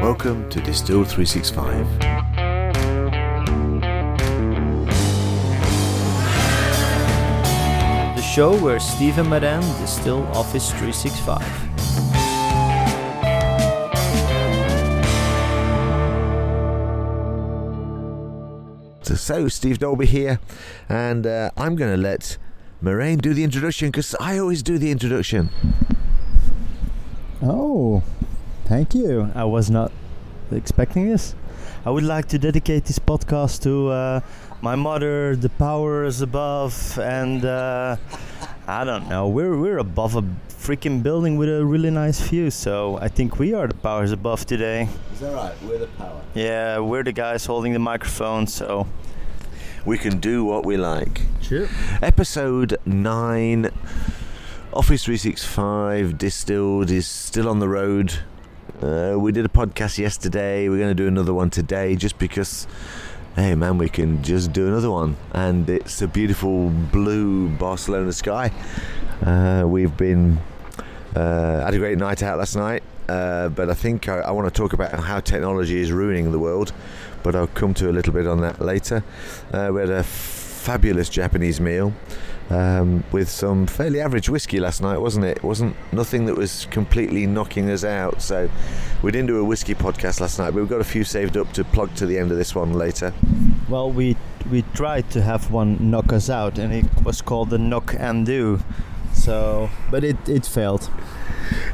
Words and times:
Welcome 0.00 0.48
to 0.48 0.60
Distill 0.62 1.04
365. 1.04 1.98
The 8.16 8.22
show 8.22 8.56
where 8.62 8.80
Steve 8.80 9.18
and 9.18 9.28
Madame 9.28 9.60
distill 9.78 10.22
Office 10.28 10.70
365. 10.70 11.42
So, 19.18 19.48
Steve 19.48 19.80
Dolby 19.80 20.06
here, 20.06 20.40
and 20.88 21.26
uh, 21.26 21.50
I'm 21.58 21.76
going 21.76 21.90
to 21.90 21.98
let 22.00 22.38
Marijn 22.82 23.20
do 23.20 23.34
the 23.34 23.44
introduction 23.44 23.90
because 23.90 24.14
I 24.18 24.38
always 24.38 24.62
do 24.62 24.78
the 24.78 24.90
introduction. 24.90 25.50
Oh, 27.42 28.02
thank 28.70 28.94
you. 28.94 29.30
I 29.34 29.44
was 29.44 29.68
not 29.70 29.90
expecting 30.52 31.08
this. 31.10 31.34
I 31.84 31.90
would 31.90 32.04
like 32.04 32.26
to 32.28 32.38
dedicate 32.38 32.84
this 32.84 32.98
podcast 32.98 33.62
to 33.62 33.88
uh, 33.88 34.20
my 34.62 34.76
mother, 34.76 35.34
the 35.34 35.48
powers 35.48 36.20
above, 36.20 36.98
and 36.98 37.44
uh, 37.44 37.96
I 38.66 38.84
don't 38.84 39.08
know. 39.08 39.28
We're 39.28 39.58
we're 39.58 39.78
above 39.78 40.14
a 40.16 40.22
freaking 40.48 41.02
building 41.02 41.36
with 41.38 41.48
a 41.48 41.64
really 41.64 41.90
nice 41.90 42.20
view, 42.20 42.50
so 42.50 42.98
I 43.00 43.08
think 43.08 43.38
we 43.38 43.54
are 43.54 43.66
the 43.66 43.74
powers 43.74 44.12
above 44.12 44.46
today. 44.46 44.88
Is 45.14 45.20
that 45.20 45.34
right? 45.34 45.54
We're 45.62 45.78
the 45.78 45.86
power. 45.98 46.20
Yeah, 46.34 46.78
we're 46.80 47.02
the 47.02 47.12
guys 47.12 47.46
holding 47.46 47.72
the 47.72 47.78
microphone, 47.92 48.46
so 48.46 48.86
We 49.86 49.96
can 49.96 50.20
do 50.20 50.44
what 50.44 50.66
we 50.66 50.76
like. 50.76 51.22
sure. 51.40 51.66
Episode 52.02 52.76
9 52.84 53.70
Office 54.72 55.04
365 55.04 56.18
Distilled 56.18 56.90
is 56.90 57.06
still 57.08 57.48
on 57.48 57.58
the 57.58 57.68
road. 57.68 58.20
Uh, 58.82 59.14
we 59.18 59.30
did 59.30 59.44
a 59.44 59.48
podcast 59.48 59.98
yesterday. 59.98 60.66
We're 60.70 60.78
going 60.78 60.88
to 60.88 60.94
do 60.94 61.06
another 61.06 61.34
one 61.34 61.50
today 61.50 61.96
just 61.96 62.18
because, 62.18 62.66
hey 63.36 63.54
man, 63.54 63.76
we 63.76 63.90
can 63.90 64.22
just 64.22 64.54
do 64.54 64.68
another 64.68 64.90
one. 64.90 65.16
And 65.32 65.68
it's 65.68 66.00
a 66.00 66.08
beautiful 66.08 66.70
blue 66.70 67.50
Barcelona 67.50 68.12
sky. 68.14 68.50
Uh, 69.22 69.64
we've 69.66 69.94
been, 69.98 70.40
uh, 71.14 71.62
had 71.62 71.74
a 71.74 71.78
great 71.78 71.98
night 71.98 72.22
out 72.22 72.38
last 72.38 72.56
night. 72.56 72.82
Uh, 73.06 73.50
but 73.50 73.68
I 73.68 73.74
think 73.74 74.08
I, 74.08 74.20
I 74.20 74.30
want 74.30 74.52
to 74.52 74.56
talk 74.56 74.72
about 74.72 74.98
how 74.98 75.20
technology 75.20 75.78
is 75.78 75.92
ruining 75.92 76.32
the 76.32 76.38
world. 76.38 76.72
But 77.22 77.36
I'll 77.36 77.48
come 77.48 77.74
to 77.74 77.90
a 77.90 77.92
little 77.92 78.14
bit 78.14 78.26
on 78.26 78.40
that 78.40 78.62
later. 78.62 79.04
Uh, 79.52 79.70
we 79.74 79.80
had 79.80 79.90
a 79.90 80.02
fabulous 80.02 81.10
Japanese 81.10 81.60
meal 81.60 81.92
um, 82.50 83.04
with 83.12 83.30
some 83.30 83.66
fairly 83.66 84.00
average 84.00 84.28
whiskey 84.28 84.60
last 84.60 84.82
night, 84.82 84.98
wasn't 84.98 85.24
it? 85.24 85.38
It 85.38 85.42
wasn't 85.44 85.76
nothing 85.92 86.26
that 86.26 86.36
was 86.36 86.66
completely 86.66 87.26
knocking 87.26 87.70
us 87.70 87.84
out. 87.84 88.20
So 88.20 88.50
we 89.02 89.12
didn't 89.12 89.28
do 89.28 89.38
a 89.38 89.44
whiskey 89.44 89.74
podcast 89.74 90.20
last 90.20 90.38
night, 90.38 90.50
but 90.50 90.56
we've 90.56 90.68
got 90.68 90.80
a 90.80 90.84
few 90.84 91.04
saved 91.04 91.36
up 91.36 91.52
to 91.52 91.64
plug 91.64 91.94
to 91.96 92.06
the 92.06 92.18
end 92.18 92.30
of 92.32 92.36
this 92.36 92.54
one 92.54 92.72
later. 92.72 93.12
Well, 93.68 93.90
we 93.90 94.16
we 94.50 94.62
tried 94.74 95.10
to 95.10 95.22
have 95.22 95.50
one 95.50 95.90
knock 95.90 96.12
us 96.12 96.28
out, 96.28 96.58
and 96.58 96.72
it 96.72 96.86
was 97.04 97.22
called 97.22 97.50
the 97.50 97.58
knock 97.58 97.94
and 97.98 98.26
do. 98.26 98.60
So, 99.12 99.70
but 99.90 100.02
it 100.02 100.28
it 100.28 100.44
failed. 100.44 100.90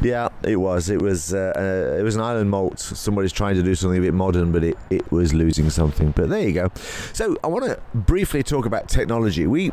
Yeah, 0.02 0.28
it 0.42 0.56
was. 0.56 0.90
It 0.90 1.00
was. 1.00 1.34
Uh, 1.34 1.52
uh, 1.56 1.98
it 1.98 2.02
was 2.02 2.16
an 2.16 2.22
island 2.22 2.50
malt. 2.50 2.78
Somebody's 2.78 3.32
trying 3.32 3.56
to 3.56 3.62
do 3.62 3.74
something 3.74 3.98
a 3.98 4.02
bit 4.02 4.14
modern, 4.14 4.52
but 4.52 4.64
it, 4.64 4.76
it 4.90 5.10
was 5.10 5.32
losing 5.34 5.70
something. 5.70 6.12
But 6.12 6.28
there 6.28 6.40
you 6.40 6.52
go. 6.52 6.70
So 7.12 7.36
I 7.42 7.46
want 7.46 7.64
to 7.64 7.80
briefly 7.94 8.42
talk 8.42 8.66
about 8.66 8.88
technology. 8.88 9.46
We. 9.46 9.72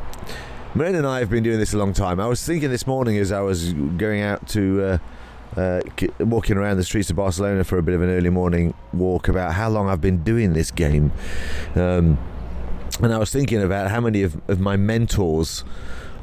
Marijn 0.73 0.95
and 0.95 1.05
I 1.05 1.19
have 1.19 1.29
been 1.29 1.43
doing 1.43 1.59
this 1.59 1.75
a 1.75 1.77
long 1.77 1.93
time. 1.93 2.19
I 2.19 2.25
was 2.25 2.43
thinking 2.43 2.71
this 2.71 2.87
morning 2.87 3.15
as 3.19 3.31
I 3.31 3.41
was 3.41 3.73
going 3.73 4.21
out 4.21 4.47
to 4.49 4.99
uh, 5.55 5.59
uh, 5.59 5.81
walking 6.17 6.57
around 6.57 6.77
the 6.77 6.83
streets 6.83 7.11
of 7.11 7.15
Barcelona 7.15 7.63
for 7.63 7.77
a 7.77 7.83
bit 7.83 7.93
of 7.93 8.01
an 8.01 8.09
early 8.09 8.31
morning 8.31 8.73
walk 8.91 9.27
about 9.27 9.53
how 9.53 9.69
long 9.69 9.87
I've 9.87 10.01
been 10.01 10.23
doing 10.23 10.53
this 10.53 10.71
game. 10.71 11.11
Um, 11.75 12.17
and 13.03 13.13
I 13.13 13.19
was 13.19 13.31
thinking 13.31 13.61
about 13.61 13.91
how 13.91 13.99
many 13.99 14.23
of, 14.23 14.41
of 14.49 14.59
my 14.59 14.75
mentors 14.75 15.63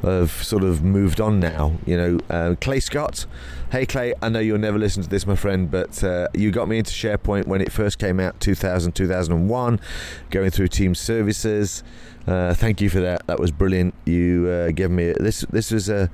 have 0.01 0.31
sort 0.31 0.63
of 0.63 0.83
moved 0.83 1.21
on 1.21 1.39
now. 1.39 1.77
You 1.85 1.95
know, 1.95 2.19
uh, 2.29 2.55
Clay 2.59 2.81
Scott. 2.81 3.25
Hey 3.71 3.85
Clay, 3.85 4.13
I 4.21 4.27
know 4.27 4.39
you'll 4.39 4.57
never 4.57 4.77
listen 4.77 5.01
to 5.01 5.07
this, 5.07 5.25
my 5.25 5.37
friend, 5.37 5.71
but 5.71 6.03
uh, 6.03 6.27
you 6.33 6.51
got 6.51 6.67
me 6.67 6.79
into 6.79 6.91
SharePoint 6.91 7.47
when 7.47 7.61
it 7.61 7.71
first 7.71 7.99
came 7.99 8.19
out, 8.19 8.37
2000, 8.41 8.91
2001, 8.91 9.79
going 10.29 10.51
through 10.51 10.67
Team 10.67 10.93
Services. 10.93 11.81
Uh, 12.27 12.53
thank 12.53 12.81
you 12.81 12.89
for 12.89 12.99
that. 12.99 13.25
That 13.27 13.39
was 13.39 13.49
brilliant. 13.49 13.95
You 14.05 14.47
uh, 14.47 14.71
gave 14.71 14.91
me 14.91 15.13
this. 15.13 15.41
This 15.49 15.71
was 15.71 15.89
uh, 15.89 16.07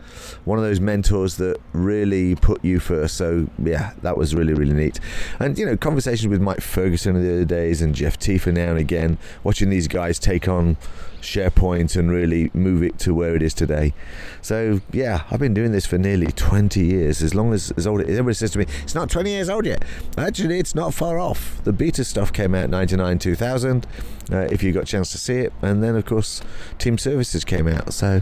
one 0.46 0.58
of 0.58 0.64
those 0.64 0.80
mentors 0.80 1.38
that 1.38 1.60
really 1.74 2.36
put 2.36 2.64
you 2.64 2.80
first. 2.80 3.18
So 3.18 3.48
yeah, 3.62 3.94
that 4.04 4.18
was 4.18 4.34
really 4.34 4.54
really 4.54 4.74
neat. 4.74 5.00
And 5.40 5.58
you 5.58 5.66
know, 5.66 5.76
conversations 5.76 6.30
with 6.30 6.42
Mike 6.42 6.62
Ferguson 6.62 7.16
in 7.16 7.24
the 7.24 7.34
other 7.34 7.46
days 7.46 7.82
and 7.82 7.94
Jeff 7.94 8.18
Teper 8.18 8.54
now 8.54 8.70
and 8.70 8.78
again, 8.78 9.18
watching 9.44 9.70
these 9.70 9.88
guys 9.88 10.18
take 10.20 10.48
on 10.48 10.78
SharePoint 11.22 11.98
and 11.98 12.10
really 12.10 12.52
move 12.54 12.84
it 12.84 12.98
to 13.00 13.14
where 13.14 13.36
it 13.36 13.42
is 13.42 13.54
today. 13.54 13.94
So 14.42 14.80
yeah, 14.94 15.24
I've 15.30 15.40
been 15.40 15.54
doing 15.54 15.74
this 15.74 15.86
for 15.86 15.98
nearly 15.98 16.28
20 16.28 16.86
years. 16.86 17.22
As 17.22 17.36
long 17.36 17.47
as 17.54 17.72
as 17.78 17.88
old, 17.88 18.02
everybody 18.02 18.34
says 18.34 18.52
to 18.52 18.60
me, 18.60 18.66
it's 18.84 18.96
not 18.96 19.10
20 19.10 19.30
years 19.30 19.50
old 19.50 19.66
yet. 19.66 19.84
Actually, 20.18 20.60
it's 20.60 20.76
not 20.76 20.94
far 20.94 21.20
off. 21.20 21.62
The 21.64 21.74
beta 21.74 22.04
stuff 22.04 22.32
came 22.32 22.56
out 22.56 22.70
99 22.70 23.20
2000. 23.20 23.88
Uh, 24.30 24.40
if 24.52 24.62
you 24.62 24.74
got 24.74 24.84
a 24.84 24.86
chance 24.86 25.12
to 25.14 25.18
see 25.18 25.36
it, 25.36 25.54
and 25.62 25.82
then 25.82 25.96
of 25.96 26.06
course 26.06 26.42
Team 26.80 26.98
Services 26.98 27.46
came 27.46 27.68
out. 27.68 27.94
So 27.94 28.22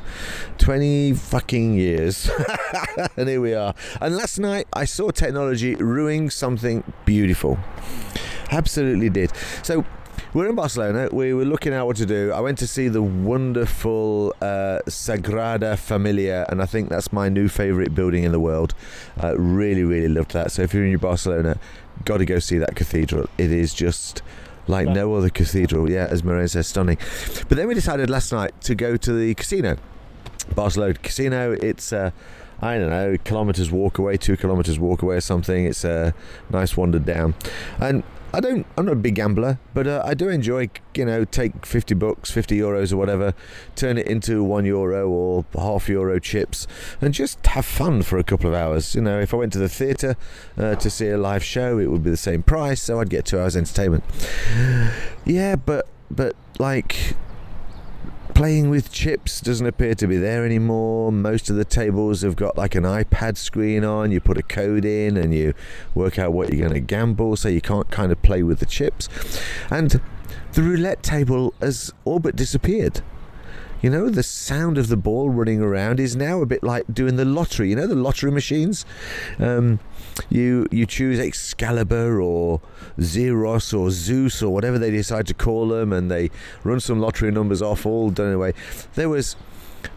20 0.60 1.14
fucking 1.14 1.74
years, 1.74 2.30
and 3.18 3.28
here 3.28 3.42
we 3.42 3.54
are. 3.54 3.74
And 4.00 4.16
last 4.16 4.38
night 4.40 4.68
I 4.74 4.86
saw 4.86 5.10
technology 5.10 5.76
ruining 5.76 6.30
something 6.30 6.84
beautiful. 7.06 7.58
Absolutely 8.52 9.10
did. 9.10 9.32
So 9.64 9.84
we're 10.36 10.50
in 10.50 10.56
Barcelona. 10.56 11.08
We 11.14 11.34
were 11.34 11.46
looking 11.46 11.72
at 11.72 11.88
what 11.88 11.96
to 11.96 12.06
do. 12.06 12.34
I 12.34 12.42
went 12.42 12.58
to 12.58 12.68
see 12.68 12.90
the 12.90 13.02
wonderful 13.02 14.36
uh, 14.42 14.82
Sagrada 14.86 15.80
Familia, 15.80 16.46
and 16.50 16.62
I 16.62 16.66
think 16.66 16.90
that's 16.90 17.14
my 17.14 17.30
new 17.30 17.48
favourite 17.48 17.96
building 17.96 18.26
in 18.26 18.34
the 18.34 18.40
world. 18.40 18.74
Uh, 19.24 19.40
really, 19.40 19.86
really 19.86 20.10
loved 20.10 20.34
that. 20.34 20.52
So 20.52 20.62
if 20.62 20.74
you're 20.74 20.86
in 20.86 20.98
Barcelona, 20.98 21.58
got 22.04 22.18
to 22.18 22.26
go 22.26 22.40
see 22.40 22.58
that 22.58 22.76
cathedral. 22.76 23.30
It 23.38 23.50
is 23.50 23.74
just 23.74 24.22
like 24.68 24.90
no 24.90 25.14
other 25.14 25.30
cathedral. 25.30 25.90
Yeah, 25.90 26.08
as 26.10 26.22
Marijn 26.24 26.50
says, 26.50 26.68
stunning. 26.68 26.98
But 27.48 27.58
then 27.58 27.70
we 27.70 27.74
decided 27.74 28.10
last 28.10 28.34
night 28.34 28.60
to 28.64 28.76
go 28.76 28.98
to 28.98 29.14
the 29.14 29.36
casino, 29.36 29.78
Barcelona 30.54 30.96
Casino. 30.96 31.54
It's 31.54 31.94
uh, 31.94 32.12
I 32.62 32.78
don't 32.78 32.90
know, 32.90 33.18
kilometers 33.24 33.72
walk 33.72 34.00
away, 34.00 34.18
two 34.18 34.36
kilometers 34.36 34.80
walk 34.80 35.02
away, 35.02 35.16
or 35.16 35.22
something. 35.22 35.66
It's 35.66 35.86
a 35.86 36.14
nice 36.50 36.76
wander 36.76 37.00
down, 37.00 37.36
and 37.80 38.04
I 38.34 38.40
don't. 38.42 38.66
I'm 38.78 38.86
not 38.86 38.94
a 38.94 38.96
big 38.96 39.16
gambler, 39.16 39.60
but 39.74 39.88
uh, 39.88 40.02
I 40.06 40.14
do 40.14 40.28
enjoy. 40.30 40.70
You 40.94 41.06
know, 41.06 41.26
take 41.26 41.66
fifty 41.66 41.94
bucks, 41.94 42.32
fifty 42.32 42.60
euros, 42.60 42.92
or 42.92 42.98
whatever, 42.98 43.34
turn 43.76 43.98
it 43.98 44.08
into 44.08 44.44
one 44.44 44.66
euro 44.66 45.08
or 45.08 45.46
half 45.54 45.88
euro 45.88 46.20
chips, 46.20 46.68
and 47.02 47.14
just 47.14 47.46
have 47.48 47.66
fun 47.66 48.02
for 48.02 48.18
a 48.18 48.24
couple 48.24 48.50
of 48.50 48.54
hours. 48.54 48.94
You 48.94 49.02
know, 49.02 49.20
if 49.20 49.34
I 49.34 49.38
went 49.38 49.54
to 49.54 49.60
the 49.60 49.70
theatre 49.70 50.18
uh, 50.58 50.76
to 50.76 50.90
see 50.90 51.08
a 51.10 51.18
live 51.18 51.44
show, 51.44 51.80
it 51.80 51.88
would 51.88 52.04
be 52.04 52.10
the 52.10 52.18
same 52.18 52.44
price, 52.44 52.82
so 52.82 53.00
I'd 53.00 53.10
get 53.10 53.26
two 53.26 53.40
hours 53.40 53.56
entertainment. 53.56 54.04
Yeah, 55.26 55.56
but 55.56 55.88
but 56.12 56.36
like 56.60 57.16
playing 58.36 58.70
with 58.70 58.92
chips 58.92 59.40
doesn't 59.40 59.66
appear 59.66 59.96
to 59.96 60.06
be 60.08 60.18
there 60.18 60.46
anymore. 60.46 61.12
Most 61.12 61.50
of 61.50 61.56
the 61.56 61.64
tables 61.66 62.22
have 62.22 62.36
got 62.36 62.58
like 62.58 62.76
an 62.76 62.84
iPad 62.84 63.38
screen 63.38 63.86
on. 63.86 64.12
You 64.12 64.20
put 64.20 64.38
a 64.38 64.44
code 64.44 64.84
in 64.86 65.16
and 65.16 65.34
you 65.34 65.54
work 65.96 66.20
out 66.20 66.34
what 66.34 66.50
you're 66.50 66.60
going 66.60 66.74
to 66.74 66.82
gamble, 66.82 67.38
so 67.38 67.48
you 67.48 67.62
can't 67.62 67.90
kind 67.90 68.12
of 68.12 68.22
play 68.22 68.44
with 68.44 68.60
the 68.60 68.66
chips. 68.66 69.08
And 69.72 70.02
the 70.52 70.62
roulette 70.62 71.02
table 71.02 71.54
has 71.62 71.94
all 72.04 72.20
but 72.20 72.36
disappeared. 72.36 73.02
You 73.86 73.92
know, 73.92 74.10
the 74.10 74.24
sound 74.24 74.80
of 74.80 74.88
the 74.88 74.98
ball 74.98 75.30
running 75.30 75.62
around 75.62 76.00
is 76.00 76.16
now 76.16 76.42
a 76.42 76.48
bit 76.48 76.64
like 76.64 76.92
doing 76.92 77.18
the 77.18 77.24
lottery. 77.24 77.70
You 77.70 77.76
know, 77.76 77.86
the 77.86 77.94
lottery 77.94 78.32
machines. 78.32 78.84
Um, 79.38 79.80
you 80.28 80.66
you 80.72 80.88
choose 80.88 81.20
Excalibur 81.20 82.20
or 82.20 82.62
Zeros 83.00 83.74
or 83.74 83.92
Zeus 83.92 84.42
or 84.42 84.52
whatever 84.52 84.80
they 84.80 84.90
decide 84.90 85.28
to 85.28 85.36
call 85.36 85.68
them, 85.68 85.94
and 85.94 86.10
they 86.10 86.32
run 86.64 86.80
some 86.80 87.00
lottery 87.00 87.30
numbers 87.30 87.62
off, 87.62 87.86
all 87.86 88.10
done 88.10 88.34
away. 88.34 88.54
There 88.96 89.08
was 89.08 89.36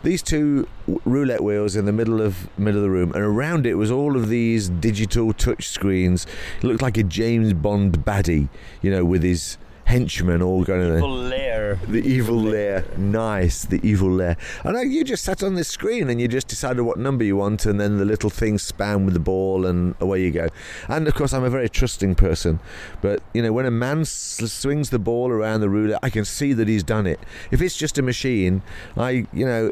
these 0.03 0.21
two 0.21 0.69
roulette 1.07 1.43
wheels 1.43 1.75
in 1.75 1.87
the 1.87 1.93
middle 1.93 2.21
of 2.21 2.47
middle 2.59 2.81
of 2.81 2.83
the 2.83 2.91
room, 2.91 3.13
and 3.15 3.25
around 3.25 3.67
it 3.67 3.77
was 3.77 3.91
all 3.91 4.19
of 4.19 4.29
these 4.29 4.69
digital 4.69 5.33
touch 5.33 5.67
screens. 5.67 6.27
It 6.59 6.65
looked 6.65 6.83
like 6.83 6.99
a 6.99 7.03
James 7.03 7.55
Bond 7.55 8.05
baddie, 8.05 8.51
you 8.83 8.91
know, 8.91 9.07
with 9.07 9.23
his 9.23 9.57
henchmen 9.89 10.43
all 10.43 10.65
going 10.65 10.83
in 10.83 10.89
there. 10.89 10.99
Evil 10.99 11.17
lair. 11.17 11.79
The 11.89 12.07
evil 12.07 12.37
lair, 12.37 12.85
nice. 12.97 13.65
The 13.65 13.81
evil 13.83 14.11
lair. 14.11 14.37
I 14.63 14.73
know 14.73 14.83
you 14.83 15.03
just 15.03 15.25
sat 15.25 15.43
on 15.43 15.55
this 15.55 15.69
screen 15.69 16.11
and 16.11 16.21
you 16.21 16.29
just 16.29 16.47
decided 16.47 16.83
what 16.83 16.99
number 16.99 17.25
you 17.25 17.37
want, 17.37 17.65
and 17.65 17.81
then 17.81 17.97
the 17.97 18.05
little 18.05 18.31
thing 18.31 18.59
spam 18.59 19.07
with 19.07 19.15
the 19.15 19.21
ball, 19.21 19.65
and 19.65 19.95
away 19.99 20.23
you 20.23 20.31
go. 20.31 20.49
And 20.89 21.09
of 21.09 21.15
course, 21.15 21.33
I'm 21.33 21.45
a 21.45 21.51
very 21.51 21.69
trusting 21.69 22.15
person, 22.17 22.61
but 23.01 23.23
you 23.33 23.43
know, 23.43 23.53
when 23.53 23.67
a 23.67 23.71
man 23.71 24.05
swings 24.05 24.91
the 24.91 24.99
ball 24.99 25.31
around 25.31 25.61
the 25.61 25.71
ruler, 25.71 25.99
I 26.03 26.11
can 26.11 26.25
see 26.25 26.53
that 26.53 26.69
he's 26.69 26.83
done 26.83 27.07
it. 27.07 27.21
If 27.51 27.63
it's 27.63 27.77
just 27.77 27.99
a 27.99 28.03
machine, 28.03 28.63
I, 28.97 29.27
you 29.33 29.47
know. 29.47 29.71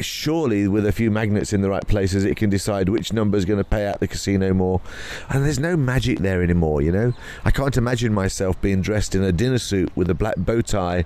Surely 0.00 0.66
with 0.68 0.86
a 0.86 0.92
few 0.92 1.10
magnets 1.10 1.52
in 1.52 1.60
the 1.60 1.70
right 1.70 1.86
places, 1.86 2.24
it 2.24 2.36
can 2.36 2.50
decide 2.50 2.88
which 2.88 3.12
number 3.12 3.36
is 3.38 3.44
going 3.44 3.58
to 3.58 3.64
pay 3.64 3.86
out 3.86 4.00
the 4.00 4.08
casino 4.08 4.52
more. 4.52 4.80
And 5.28 5.44
there's 5.44 5.58
no 5.58 5.76
magic 5.76 6.18
there 6.18 6.42
anymore, 6.42 6.82
you 6.82 6.90
know. 6.92 7.12
I 7.44 7.50
can't 7.50 7.76
imagine 7.76 8.12
myself 8.12 8.60
being 8.60 8.80
dressed 8.80 9.14
in 9.14 9.22
a 9.22 9.32
dinner 9.32 9.58
suit 9.58 9.90
with 9.96 10.10
a 10.10 10.14
black 10.14 10.34
bow 10.36 10.60
tie, 10.62 11.04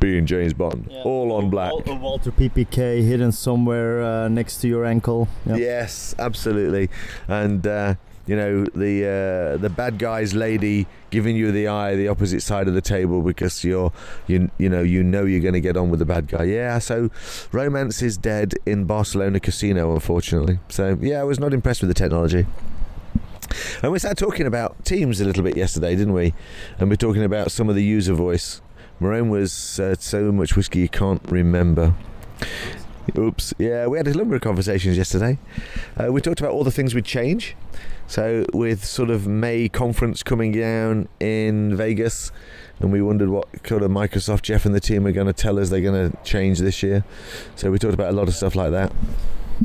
being 0.00 0.26
James 0.26 0.52
Bond, 0.52 0.88
Yeah. 0.90 1.02
all 1.02 1.32
on 1.32 1.50
black. 1.50 1.72
A 1.86 1.94
Walther 1.94 2.30
PPK 2.32 3.02
hidden 3.06 3.32
somewhere 3.32 4.02
uh, 4.02 4.28
next 4.28 4.58
to 4.62 4.68
your 4.68 4.84
ankle. 4.84 5.28
Yep. 5.46 5.58
Yes, 5.58 6.14
absolutely. 6.18 6.90
And 7.28 7.66
uh, 7.66 7.94
you 8.28 8.36
know 8.36 8.64
the 8.66 9.04
uh, 9.04 9.56
the 9.56 9.70
bad 9.70 9.98
guy's 9.98 10.34
lady 10.34 10.86
giving 11.10 11.34
you 11.34 11.50
the 11.50 11.66
eye, 11.66 11.96
the 11.96 12.08
opposite 12.08 12.42
side 12.42 12.68
of 12.68 12.74
the 12.74 12.82
table 12.82 13.22
because 13.22 13.64
you're 13.64 13.90
you 14.26 14.50
you 14.58 14.68
know 14.68 14.82
you 14.82 15.02
know 15.02 15.24
you're 15.24 15.40
going 15.40 15.54
to 15.54 15.60
get 15.60 15.76
on 15.76 15.90
with 15.90 15.98
the 15.98 16.06
bad 16.06 16.28
guy. 16.28 16.44
Yeah, 16.44 16.78
so 16.78 17.10
romance 17.50 18.02
is 18.02 18.16
dead 18.18 18.54
in 18.66 18.84
Barcelona 18.84 19.40
casino, 19.40 19.94
unfortunately. 19.94 20.60
So 20.68 20.98
yeah, 21.00 21.20
I 21.20 21.24
was 21.24 21.40
not 21.40 21.54
impressed 21.54 21.80
with 21.80 21.88
the 21.88 21.94
technology. 21.94 22.46
And 23.82 23.90
we 23.90 23.98
started 23.98 24.18
talking 24.18 24.46
about 24.46 24.84
teams 24.84 25.22
a 25.22 25.24
little 25.24 25.42
bit 25.42 25.56
yesterday, 25.56 25.96
didn't 25.96 26.12
we? 26.12 26.34
And 26.78 26.90
we're 26.90 26.96
talking 26.96 27.24
about 27.24 27.50
some 27.50 27.70
of 27.70 27.74
the 27.74 27.82
user 27.82 28.12
voice. 28.12 28.60
Marijn 29.00 29.30
was 29.30 29.80
uh, 29.80 29.94
so 29.98 30.30
much 30.30 30.54
whiskey 30.54 30.80
you 30.80 30.88
can't 30.88 31.22
remember. 31.30 31.94
Oops. 33.16 33.54
Yeah, 33.58 33.86
we 33.86 33.98
had 33.98 34.06
a 34.06 34.14
number 34.14 34.34
of 34.34 34.42
conversations 34.42 34.96
yesterday. 34.96 35.38
Uh, 35.96 36.12
we 36.12 36.20
talked 36.20 36.40
about 36.40 36.52
all 36.52 36.64
the 36.64 36.70
things 36.70 36.94
we'd 36.94 37.04
change. 37.04 37.56
So, 38.06 38.44
with 38.52 38.84
sort 38.84 39.10
of 39.10 39.26
May 39.26 39.68
conference 39.68 40.22
coming 40.22 40.52
down 40.52 41.08
in 41.20 41.76
Vegas, 41.76 42.32
and 42.80 42.90
we 42.90 43.02
wondered 43.02 43.28
what 43.28 43.62
kind 43.62 43.82
of 43.82 43.90
Microsoft 43.90 44.42
Jeff 44.42 44.64
and 44.64 44.74
the 44.74 44.80
team 44.80 45.06
are 45.06 45.12
going 45.12 45.26
to 45.26 45.32
tell 45.32 45.58
us 45.58 45.68
they're 45.68 45.80
going 45.80 46.10
to 46.10 46.16
change 46.22 46.58
this 46.58 46.82
year. 46.82 47.04
So, 47.56 47.70
we 47.70 47.78
talked 47.78 47.94
about 47.94 48.10
a 48.10 48.16
lot 48.16 48.28
of 48.28 48.34
stuff 48.34 48.54
like 48.54 48.70
that. 48.70 48.92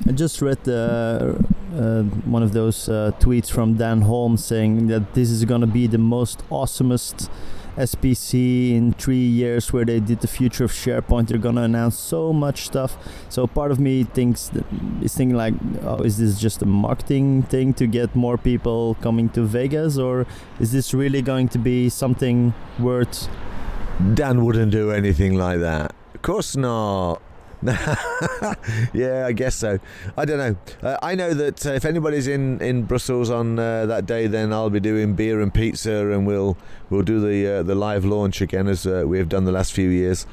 I 0.08 0.12
just 0.12 0.42
read 0.42 0.68
uh, 0.68 1.36
uh, 1.76 2.04
one 2.26 2.42
of 2.42 2.52
those 2.52 2.90
uh, 2.90 3.12
tweets 3.20 3.50
from 3.50 3.76
Dan 3.76 4.02
Holmes 4.02 4.44
saying 4.44 4.88
that 4.88 5.14
this 5.14 5.30
is 5.30 5.46
going 5.46 5.62
to 5.62 5.68
be 5.68 5.86
the 5.86 6.00
most 6.00 6.40
awesomest 6.50 7.30
SPC 7.78 8.76
in 8.76 8.94
three 8.94 9.16
years 9.16 9.74
where 9.74 9.86
they 9.86 10.00
did 10.00 10.22
the 10.22 10.28
future 10.28 10.64
of 10.64 10.72
SharePoint. 10.72 11.28
They're 11.28 11.38
to 11.56 11.62
announce 11.62 11.98
so 11.98 12.32
much 12.34 12.66
stuff. 12.66 12.98
So 13.30 13.48
part 13.48 13.72
of 13.72 13.80
me 13.80 14.04
thinks 14.04 14.50
that, 14.50 14.66
is 15.02 15.16
thinking 15.16 15.36
like, 15.36 15.54
oh, 15.84 15.98
is 15.98 16.18
this 16.18 16.40
just 16.40 16.62
a 16.62 16.66
marketing 16.66 17.44
thing 17.44 17.74
to 17.76 17.88
get 17.88 18.16
more 18.16 18.38
people 18.38 18.96
coming 19.02 19.30
to 19.30 19.44
Vegas, 19.44 19.98
or 19.98 20.26
is 20.60 20.72
this 20.72 20.94
really 20.94 21.22
going 21.22 21.50
to 21.50 21.58
be 21.58 21.90
something 21.90 22.54
worth? 22.80 23.28
Dan 24.14 24.44
wouldn't 24.44 24.72
do 24.72 24.92
anything 24.92 25.36
like 25.38 25.60
that. 25.60 25.94
Of 26.16 26.22
course 26.22 26.56
not. 26.56 27.22
yeah, 28.94 29.26
I 29.26 29.32
guess 29.32 29.56
so. 29.56 29.80
I 30.18 30.26
don't 30.26 30.38
know. 30.38 30.56
Uh, 30.82 30.98
I 31.02 31.16
know 31.16 31.34
that 31.34 31.66
uh, 31.66 31.72
if 31.72 31.86
anybody's 31.86 32.28
in, 32.28 32.62
in 32.62 32.84
Brussels 32.84 33.30
on 33.30 33.58
uh, 33.58 33.86
that 33.86 34.06
day, 34.06 34.28
then 34.28 34.52
I'll 34.52 34.70
be 34.70 34.80
doing 34.80 35.14
beer 35.14 35.40
and 35.40 35.54
pizza, 35.54 36.10
and 36.12 36.28
we'll 36.28 36.58
we'll 36.90 37.04
do 37.04 37.22
the 37.22 37.60
uh, 37.60 37.64
the 37.64 37.76
live 37.76 38.04
launch 38.04 38.42
again 38.42 38.68
as 38.68 38.86
uh, 38.86 39.04
we 39.06 39.18
have 39.18 39.30
done 39.30 39.46
the 39.46 39.52
last 39.52 39.74
few 39.74 39.90
years. 39.90 40.26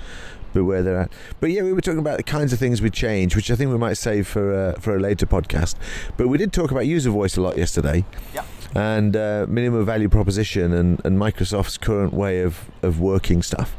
But 0.53 0.65
where 0.65 0.83
they're 0.83 0.99
at. 0.99 1.13
But 1.39 1.53
yeah, 1.53 1.63
we 1.63 1.73
were 1.73 1.81
talking 1.81 2.01
about 2.01 2.17
the 2.17 2.25
kinds 2.25 2.53
of 2.53 2.59
things 2.59 2.83
we 2.83 2.91
change, 2.91 3.37
which 3.37 3.53
I 3.53 3.55
think 3.55 3.71
we 3.71 3.79
might 3.79 3.97
save 3.97 4.27
for 4.27 4.53
uh, 4.53 4.81
for 4.81 4.97
a 4.97 5.01
later 5.01 5.27
podcast. 5.27 5.77
But 6.17 6.27
we 6.27 6.39
did 6.39 6.53
talk 6.53 6.73
about 6.73 6.87
user 6.87 7.11
voice 7.11 7.37
a 7.37 7.41
lot 7.41 7.57
yesterday. 7.57 8.05
Yeah. 8.35 8.45
And 8.75 9.17
uh, 9.17 9.47
minimum 9.49 9.85
value 9.85 10.09
proposition 10.09 10.73
and, 10.73 11.01
and 11.05 11.19
Microsoft's 11.19 11.77
current 11.77 12.13
way 12.13 12.43
of, 12.43 12.71
of 12.83 13.01
working 13.01 13.43
stuff, 13.43 13.73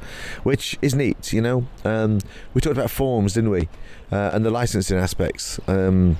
which 0.43 0.77
is 0.81 0.93
neat, 0.93 1.31
you 1.31 1.41
know. 1.41 1.65
Um, 1.85 2.19
we 2.53 2.61
talked 2.61 2.77
about 2.77 2.91
forms, 2.91 3.33
didn't 3.33 3.51
we? 3.51 3.69
Uh, 4.11 4.31
and 4.33 4.45
the 4.45 4.51
licensing 4.51 4.97
aspects. 4.97 5.59
Um, 5.67 6.17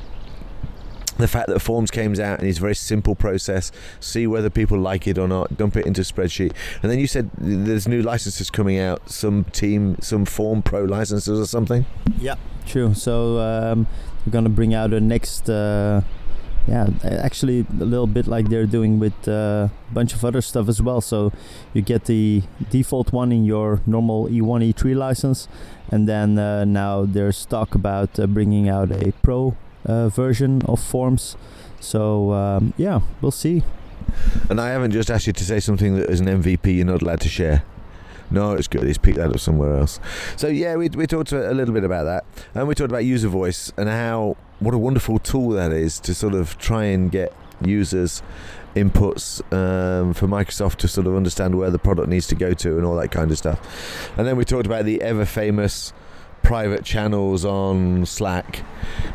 the 1.18 1.28
fact 1.28 1.50
that 1.50 1.60
forms 1.60 1.92
came 1.92 2.14
out 2.14 2.40
and 2.40 2.48
it's 2.48 2.58
a 2.58 2.62
very 2.62 2.74
simple 2.74 3.14
process 3.14 3.72
see 4.00 4.26
whether 4.26 4.50
people 4.50 4.80
like 4.80 5.08
it 5.08 5.20
or 5.20 5.28
not 5.28 5.56
dump 5.56 5.76
it 5.76 5.86
into 5.86 6.02
a 6.02 6.04
spreadsheet 6.04 6.52
and 6.82 6.92
then 6.92 6.98
you 6.98 7.06
said 7.06 7.30
there's 7.38 7.88
new 7.88 8.02
licenses 8.02 8.50
coming 8.50 8.80
out 8.80 9.08
some 9.08 9.44
team 9.52 9.96
some 10.02 10.26
form 10.26 10.64
pro 10.64 10.84
licenses 10.84 11.40
or 11.40 11.46
something 11.46 11.86
Yeah, 12.20 12.36
true. 12.66 12.94
So 12.94 13.40
um, 13.40 13.88
we're 14.26 14.32
gonna 14.32 14.50
bring 14.50 14.74
out 14.74 14.94
a 14.94 15.00
next. 15.00 15.50
Uh, 15.50 16.02
yeah, 16.68 16.88
actually 17.04 17.66
a 17.80 17.84
little 17.86 18.08
bit 18.08 18.28
like 18.28 18.50
they're 18.50 18.66
doing 18.68 19.00
with 19.00 19.28
uh, 19.28 19.70
a 19.90 19.94
bunch 19.94 20.14
of 20.14 20.24
other 20.24 20.42
stuff 20.42 20.70
as 20.70 20.82
well. 20.82 21.02
So 21.02 21.32
you 21.74 21.82
get 21.82 22.06
the 22.06 22.44
default 22.70 23.12
one 23.12 23.32
in 23.32 23.46
your 23.46 23.82
normal 23.86 24.30
E 24.30 24.40
E1, 24.42 24.74
E3 24.74 24.96
license, 24.96 25.48
and 25.90 26.08
then 26.08 26.38
uh, 26.38 26.66
now 26.66 27.06
there's 27.06 27.46
talk 27.46 27.76
about 27.76 28.20
uh, 28.20 28.28
bringing 28.28 28.70
out 28.70 28.92
a 28.92 29.12
pro 29.24 29.56
uh, 29.86 30.10
version 30.10 30.62
of 30.64 30.80
Forms. 30.80 31.36
So 31.80 32.34
um, 32.34 32.74
yeah, 32.78 33.02
we'll 33.22 33.32
see. 33.32 33.64
and 34.50 34.60
i 34.60 34.70
haven't 34.70 34.92
just 34.92 35.10
asked 35.10 35.28
you 35.28 35.32
to 35.34 35.46
say 35.46 35.60
something 35.60 35.96
that 35.96 36.10
as 36.10 36.20
an 36.20 36.26
mvp 36.26 36.76
you're 36.76 36.86
not 36.86 37.02
allowed 37.02 37.22
to 37.22 37.30
share 37.30 37.64
no, 38.32 38.54
it's 38.54 38.68
good. 38.68 38.84
He's 38.84 38.98
picked 38.98 39.18
that 39.18 39.30
up 39.30 39.40
somewhere 39.40 39.78
else. 39.78 40.00
So 40.38 40.48
yeah, 40.48 40.76
we, 40.76 40.90
we 40.90 41.06
talked 41.06 41.32
a 41.32 41.52
little 41.54 41.74
bit 41.74 41.84
about 41.84 42.06
that, 42.06 42.26
and 42.56 42.68
we 42.68 42.76
talked 42.76 42.92
about 42.92 43.06
user 43.06 43.28
voice 43.28 43.72
and 43.78 43.90
how 43.90 44.38
what 44.60 44.74
a 44.74 44.78
wonderful 44.78 45.20
tool 45.20 45.50
that 45.50 45.72
is 45.72 46.00
to 46.02 46.14
sort 46.14 46.34
of 46.34 46.58
try 46.58 46.86
and 46.86 47.12
get 47.12 47.34
users 47.64 48.24
inputs 48.76 49.42
um, 49.54 50.14
for 50.14 50.28
Microsoft 50.28 50.78
to 50.78 50.88
sort 50.88 51.08
of 51.08 51.16
understand 51.16 51.58
where 51.58 51.70
the 51.70 51.80
product 51.80 52.08
needs 52.08 52.28
to 52.28 52.36
go 52.36 52.54
to 52.54 52.78
and 52.78 52.86
all 52.86 52.96
that 52.96 53.12
kind 53.12 53.32
of 53.32 53.38
stuff. 53.38 54.10
And 54.18 54.28
then 54.28 54.38
we 54.38 54.46
talked 54.46 54.66
about 54.66 54.86
the 54.86 55.02
ever 55.02 55.26
famous 55.26 55.94
private 56.44 56.84
channels 56.84 57.46
on 57.46 58.06
Slack, 58.06 58.58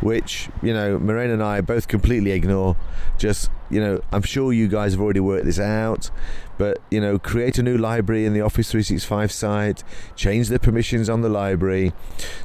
which 0.00 0.48
you 0.62 0.72
know 0.72 0.98
Marijn 0.98 1.32
and 1.32 1.42
I 1.42 1.60
both 1.60 1.88
completely 1.88 2.32
ignore. 2.32 2.76
Just 3.18 3.50
you 3.70 3.80
know, 3.80 4.00
I'm 4.12 4.22
sure 4.22 4.52
you 4.52 4.68
guys 4.68 4.92
have 4.92 5.00
already 5.00 5.20
worked 5.20 5.44
this 5.44 5.58
out, 5.58 6.10
but 6.58 6.78
you 6.90 7.00
know, 7.00 7.18
create 7.18 7.58
a 7.58 7.62
new 7.62 7.76
library 7.76 8.24
in 8.24 8.32
the 8.32 8.40
Office 8.40 8.70
365 8.70 9.32
site, 9.32 9.84
change 10.14 10.48
the 10.48 10.58
permissions 10.58 11.08
on 11.08 11.22
the 11.22 11.28
library, 11.28 11.92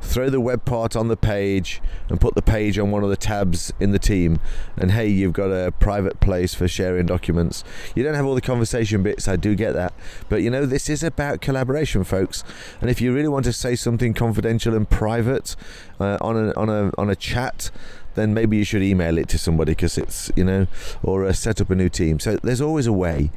throw 0.02 0.30
the 0.30 0.42
web 0.42 0.66
part 0.66 0.96
on 0.96 1.08
the 1.08 1.18
page, 1.18 1.82
and 2.10 2.20
put 2.20 2.36
the 2.36 2.42
page 2.42 2.78
on 2.78 2.92
one 2.92 3.04
of 3.04 3.10
the 3.10 3.16
tabs 3.16 3.74
in 3.80 3.92
the 3.92 4.00
team. 4.00 4.40
And 4.78 4.92
hey, 4.92 5.08
you've 5.08 5.34
got 5.34 5.52
a 5.52 5.72
private 5.72 6.20
place 6.20 6.54
for 6.54 6.68
sharing 6.68 7.06
documents. 7.06 7.64
You 7.96 8.04
don't 8.04 8.16
have 8.16 8.26
all 8.26 8.36
the 8.36 8.42
conversation 8.42 9.04
bits, 9.04 9.28
I 9.28 9.36
do 9.36 9.56
get 9.56 9.74
that, 9.74 9.94
but 10.30 10.42
you 10.42 10.50
know, 10.50 10.66
this 10.66 10.90
is 10.90 11.04
about 11.04 11.42
collaboration, 11.42 12.04
folks. 12.04 12.44
And 12.80 12.90
if 12.90 13.02
you 13.02 13.14
really 13.14 13.28
want 13.28 13.46
to 13.46 13.54
say 13.54 13.76
something 13.76 14.14
confidential 14.14 14.76
and 14.76 14.90
private 14.90 15.56
uh, 16.00 16.18
on 16.22 16.36
a 16.36 16.52
on 16.54 16.70
a 16.70 16.92
on 16.98 17.10
a 17.10 17.16
chat 17.16 17.72
then 18.16 18.34
maybe 18.34 18.58
you 18.58 18.64
should 18.64 18.84
email 18.84 19.18
it 19.18 19.28
to 19.30 19.38
somebody 19.38 19.72
because 19.72 19.98
it's 19.98 20.32
you 20.36 20.44
know 20.44 20.68
or 21.04 21.26
uh, 21.26 21.34
set 21.34 21.62
up 21.62 21.70
a 21.70 21.76
new 21.76 21.90
team. 21.90 22.20
So 22.20 22.38
there's 22.44 22.62
always 22.62 22.88
a 22.88 22.94
way. 22.94 23.32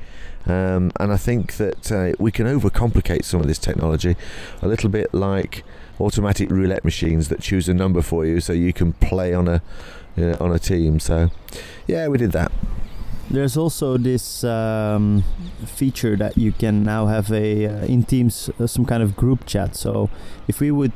Um, 0.47 0.93
and 1.01 1.11
I 1.11 1.17
think 1.17 1.57
that 1.57 1.91
uh, 1.91 2.13
we 2.19 2.31
can 2.31 2.47
overcomplicate 2.47 3.25
some 3.25 3.41
of 3.41 3.47
this 3.47 3.59
technology. 3.59 4.15
A 4.61 4.69
little 4.69 4.91
bit 4.91 5.15
like 5.15 5.65
automatic 5.99 6.51
roulette 6.51 6.85
machines 6.85 7.29
that 7.29 7.41
choose 7.41 7.69
a 7.69 7.75
number 7.75 8.03
for 8.03 8.27
you 8.27 8.41
so 8.41 8.53
you 8.53 8.73
can 8.73 8.93
play 8.95 9.33
on 9.33 9.49
a 9.49 9.63
you 10.17 10.27
know, 10.27 10.37
on 10.41 10.53
a 10.53 10.59
team. 10.59 11.01
So 11.01 11.31
yeah 11.87 12.09
we 12.09 12.19
did 12.19 12.33
that. 12.33 12.53
There's 13.31 13.57
also 13.57 13.97
this 13.97 14.45
um, 14.45 15.25
feature 15.65 16.15
that 16.17 16.37
you 16.37 16.53
can 16.53 16.83
now 16.83 17.07
have 17.07 17.33
a 17.33 17.67
uh, 17.67 17.87
in 17.87 18.05
Teams 18.05 18.51
uh, 18.61 18.67
some 18.67 18.85
kind 18.85 19.03
of 19.03 19.17
group 19.17 19.47
chat. 19.47 19.77
So 19.77 20.11
if 20.47 20.61
we 20.61 20.71
would 20.71 20.93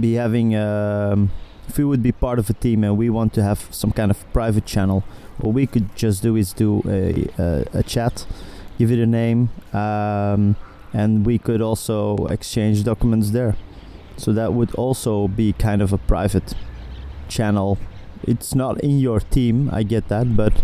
be 0.00 0.14
having 0.14 0.54
um, 0.54 1.30
if 1.68 1.78
we 1.78 1.84
would 1.84 2.02
be 2.02 2.12
part 2.12 2.38
of 2.38 2.50
a 2.50 2.52
team 2.52 2.84
and 2.84 2.96
we 2.96 3.10
want 3.10 3.32
to 3.34 3.42
have 3.42 3.68
some 3.70 3.92
kind 3.92 4.10
of 4.10 4.32
private 4.32 4.66
channel, 4.66 5.04
what 5.38 5.54
we 5.54 5.66
could 5.66 5.94
just 5.96 6.22
do 6.22 6.36
is 6.36 6.52
do 6.52 6.82
a 6.86 7.28
a, 7.38 7.78
a 7.78 7.82
chat, 7.82 8.26
give 8.78 8.90
it 8.90 8.98
a 8.98 9.06
name, 9.06 9.50
um, 9.72 10.56
and 10.92 11.26
we 11.26 11.38
could 11.38 11.60
also 11.60 12.26
exchange 12.26 12.84
documents 12.84 13.30
there. 13.30 13.56
So 14.16 14.32
that 14.32 14.52
would 14.52 14.74
also 14.74 15.28
be 15.28 15.52
kind 15.52 15.82
of 15.82 15.92
a 15.92 15.98
private 15.98 16.54
channel. 17.28 17.78
It's 18.22 18.54
not 18.54 18.80
in 18.80 18.98
your 19.00 19.20
team, 19.20 19.68
I 19.72 19.82
get 19.82 20.08
that, 20.08 20.36
but 20.36 20.62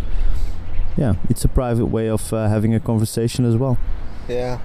yeah, 0.97 1.15
it's 1.29 1.45
a 1.45 1.49
private 1.49 1.87
way 1.87 2.09
of 2.09 2.33
uh, 2.33 2.49
having 2.49 2.75
a 2.75 2.81
conversation 2.81 3.45
as 3.45 3.57
well. 3.57 3.79
Yeah. 4.29 4.61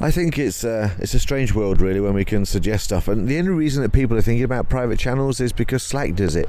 I 0.00 0.10
think 0.10 0.38
it's 0.38 0.64
uh, 0.64 0.90
it's 0.98 1.14
a 1.14 1.18
strange 1.18 1.54
world 1.54 1.80
really 1.80 2.00
when 2.00 2.14
we 2.14 2.24
can 2.24 2.44
suggest 2.44 2.84
stuff, 2.84 3.08
and 3.08 3.28
the 3.28 3.38
only 3.38 3.50
reason 3.50 3.82
that 3.82 3.92
people 3.92 4.16
are 4.16 4.22
thinking 4.22 4.44
about 4.44 4.68
private 4.68 4.98
channels 4.98 5.40
is 5.40 5.52
because 5.52 5.82
Slack 5.82 6.14
does 6.14 6.36
it. 6.36 6.48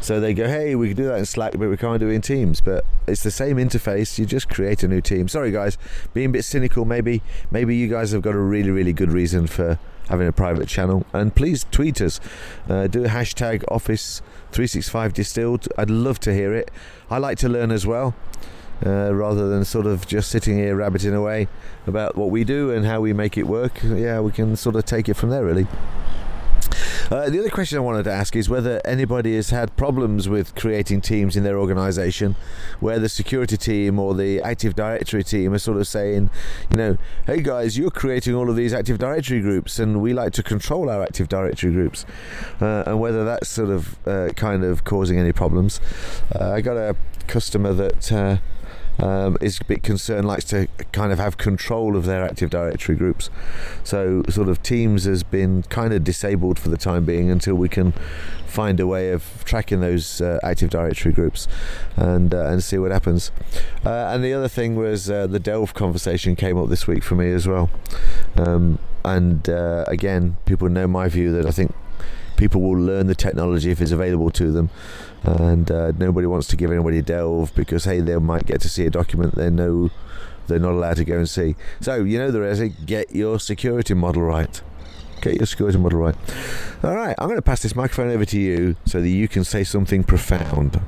So 0.00 0.20
they 0.20 0.34
go, 0.34 0.46
hey, 0.46 0.74
we 0.74 0.88
can 0.88 0.98
do 0.98 1.04
that 1.06 1.18
in 1.18 1.24
Slack, 1.24 1.52
but 1.52 1.70
we 1.70 1.78
can't 1.78 1.98
do 1.98 2.10
it 2.10 2.12
in 2.12 2.20
Teams. 2.20 2.60
But 2.60 2.84
it's 3.06 3.22
the 3.22 3.30
same 3.30 3.56
interface. 3.56 4.18
You 4.18 4.26
just 4.26 4.50
create 4.50 4.82
a 4.82 4.88
new 4.88 5.00
team. 5.00 5.28
Sorry, 5.28 5.50
guys, 5.50 5.78
being 6.12 6.26
a 6.26 6.32
bit 6.32 6.44
cynical. 6.44 6.84
Maybe 6.84 7.22
maybe 7.50 7.74
you 7.74 7.88
guys 7.88 8.12
have 8.12 8.20
got 8.20 8.34
a 8.34 8.38
really 8.38 8.70
really 8.70 8.92
good 8.92 9.10
reason 9.10 9.46
for 9.46 9.78
having 10.08 10.28
a 10.28 10.32
private 10.32 10.68
channel. 10.68 11.06
And 11.12 11.34
please 11.34 11.64
tweet 11.70 12.00
us. 12.00 12.20
Uh, 12.68 12.86
do 12.86 13.04
hashtag 13.04 13.64
Office 13.68 14.20
365 14.52 15.14
Distilled. 15.14 15.68
I'd 15.78 15.90
love 15.90 16.20
to 16.20 16.34
hear 16.34 16.54
it. 16.54 16.70
I 17.10 17.18
like 17.18 17.38
to 17.38 17.48
learn 17.48 17.70
as 17.70 17.86
well. 17.86 18.14
Uh, 18.84 19.14
rather 19.14 19.48
than 19.48 19.64
sort 19.64 19.86
of 19.86 20.06
just 20.06 20.30
sitting 20.30 20.58
here 20.58 20.74
rabbiting 20.74 21.14
away 21.14 21.48
about 21.86 22.16
what 22.16 22.30
we 22.30 22.44
do 22.44 22.70
and 22.70 22.84
how 22.84 23.00
we 23.00 23.12
make 23.12 23.38
it 23.38 23.46
work. 23.46 23.82
Yeah, 23.82 24.20
we 24.20 24.32
can 24.32 24.56
sort 24.56 24.76
of 24.76 24.84
take 24.84 25.08
it 25.08 25.14
from 25.14 25.30
there, 25.30 25.44
really. 25.44 25.66
Uh, 27.10 27.28
the 27.28 27.38
other 27.38 27.50
question 27.50 27.76
I 27.76 27.82
wanted 27.82 28.04
to 28.04 28.12
ask 28.12 28.34
is 28.34 28.48
whether 28.48 28.80
anybody 28.84 29.36
has 29.36 29.50
had 29.50 29.76
problems 29.76 30.28
with 30.28 30.54
creating 30.54 31.02
teams 31.02 31.36
in 31.36 31.44
their 31.44 31.58
organisation, 31.58 32.34
where 32.80 32.98
the 32.98 33.08
security 33.08 33.56
team 33.56 33.98
or 33.98 34.14
the 34.14 34.40
Active 34.40 34.74
Directory 34.74 35.22
team 35.22 35.52
are 35.52 35.58
sort 35.58 35.76
of 35.76 35.86
saying, 35.86 36.30
you 36.70 36.76
know, 36.76 36.96
hey 37.26 37.42
guys, 37.42 37.76
you're 37.76 37.90
creating 37.90 38.34
all 38.34 38.48
of 38.48 38.56
these 38.56 38.72
Active 38.72 38.98
Directory 38.98 39.40
groups, 39.40 39.78
and 39.78 40.00
we 40.00 40.14
like 40.14 40.32
to 40.32 40.42
control 40.42 40.88
our 40.88 41.02
Active 41.02 41.28
Directory 41.28 41.72
groups, 41.72 42.06
uh, 42.60 42.84
and 42.86 43.00
whether 43.00 43.24
that's 43.24 43.48
sort 43.48 43.70
of 43.70 43.98
uh, 44.08 44.30
kind 44.34 44.64
of 44.64 44.84
causing 44.84 45.18
any 45.18 45.32
problems. 45.32 45.80
Uh, 46.34 46.52
I 46.52 46.60
got 46.60 46.76
a 46.76 46.96
customer 47.26 47.72
that. 47.74 48.40
Um, 49.00 49.36
is 49.40 49.60
a 49.60 49.64
bit 49.64 49.82
concerned, 49.82 50.26
likes 50.26 50.44
to 50.46 50.68
kind 50.92 51.12
of 51.12 51.18
have 51.18 51.36
control 51.36 51.96
of 51.96 52.04
their 52.04 52.24
Active 52.24 52.48
Directory 52.48 52.94
groups. 52.94 53.28
So, 53.82 54.22
sort 54.30 54.48
of 54.48 54.62
Teams 54.62 55.04
has 55.04 55.24
been 55.24 55.64
kind 55.64 55.92
of 55.92 56.04
disabled 56.04 56.60
for 56.60 56.68
the 56.68 56.76
time 56.76 57.04
being 57.04 57.28
until 57.28 57.56
we 57.56 57.68
can 57.68 57.92
find 58.46 58.78
a 58.78 58.86
way 58.86 59.10
of 59.10 59.42
tracking 59.44 59.80
those 59.80 60.20
uh, 60.20 60.38
Active 60.42 60.70
Directory 60.70 61.12
groups 61.12 61.48
and 61.96 62.32
uh, 62.32 62.46
and 62.46 62.62
see 62.62 62.78
what 62.78 62.92
happens. 62.92 63.32
Uh, 63.84 64.12
and 64.12 64.22
the 64.22 64.32
other 64.32 64.48
thing 64.48 64.76
was 64.76 65.10
uh, 65.10 65.26
the 65.26 65.40
Delve 65.40 65.74
conversation 65.74 66.36
came 66.36 66.56
up 66.56 66.68
this 66.68 66.86
week 66.86 67.02
for 67.02 67.16
me 67.16 67.32
as 67.32 67.48
well. 67.48 67.68
Um, 68.36 68.78
and 69.04 69.48
uh, 69.48 69.84
again, 69.88 70.36
people 70.46 70.68
know 70.68 70.86
my 70.86 71.08
view 71.08 71.32
that 71.32 71.46
I 71.46 71.50
think 71.50 71.74
people 72.36 72.60
will 72.60 72.78
learn 72.78 73.06
the 73.06 73.14
technology 73.14 73.70
if 73.70 73.80
it's 73.80 73.90
available 73.90 74.30
to 74.30 74.52
them. 74.52 74.70
And 75.22 75.70
uh, 75.70 75.92
nobody 75.92 76.26
wants 76.26 76.46
to 76.48 76.56
give 76.56 76.70
anybody 76.70 76.98
a 76.98 77.02
delve 77.02 77.54
because 77.54 77.84
hey 77.84 78.00
they 78.00 78.16
might 78.16 78.46
get 78.46 78.60
to 78.62 78.68
see 78.68 78.84
a 78.86 78.90
document 78.90 79.34
they 79.34 79.50
know 79.50 79.90
they're 80.46 80.58
not 80.58 80.72
allowed 80.72 80.96
to 80.96 81.04
go 81.04 81.16
and 81.16 81.28
see. 81.28 81.56
So 81.80 81.96
you 81.96 82.18
know 82.18 82.30
the 82.30 82.40
resi 82.40 82.74
get 82.84 83.14
your 83.14 83.40
security 83.40 83.94
model 83.94 84.22
right. 84.22 84.60
Get 85.22 85.36
your 85.36 85.46
security 85.46 85.78
model 85.78 86.00
right. 86.00 86.16
All 86.82 86.94
right 86.94 87.14
i'm 87.18 87.28
going 87.28 87.38
to 87.38 87.42
pass 87.42 87.62
this 87.62 87.74
microphone 87.74 88.10
over 88.10 88.26
to 88.26 88.38
you 88.38 88.76
so 88.84 89.00
that 89.00 89.08
you 89.08 89.28
can 89.28 89.44
say 89.44 89.64
something 89.64 90.04
profound. 90.04 90.80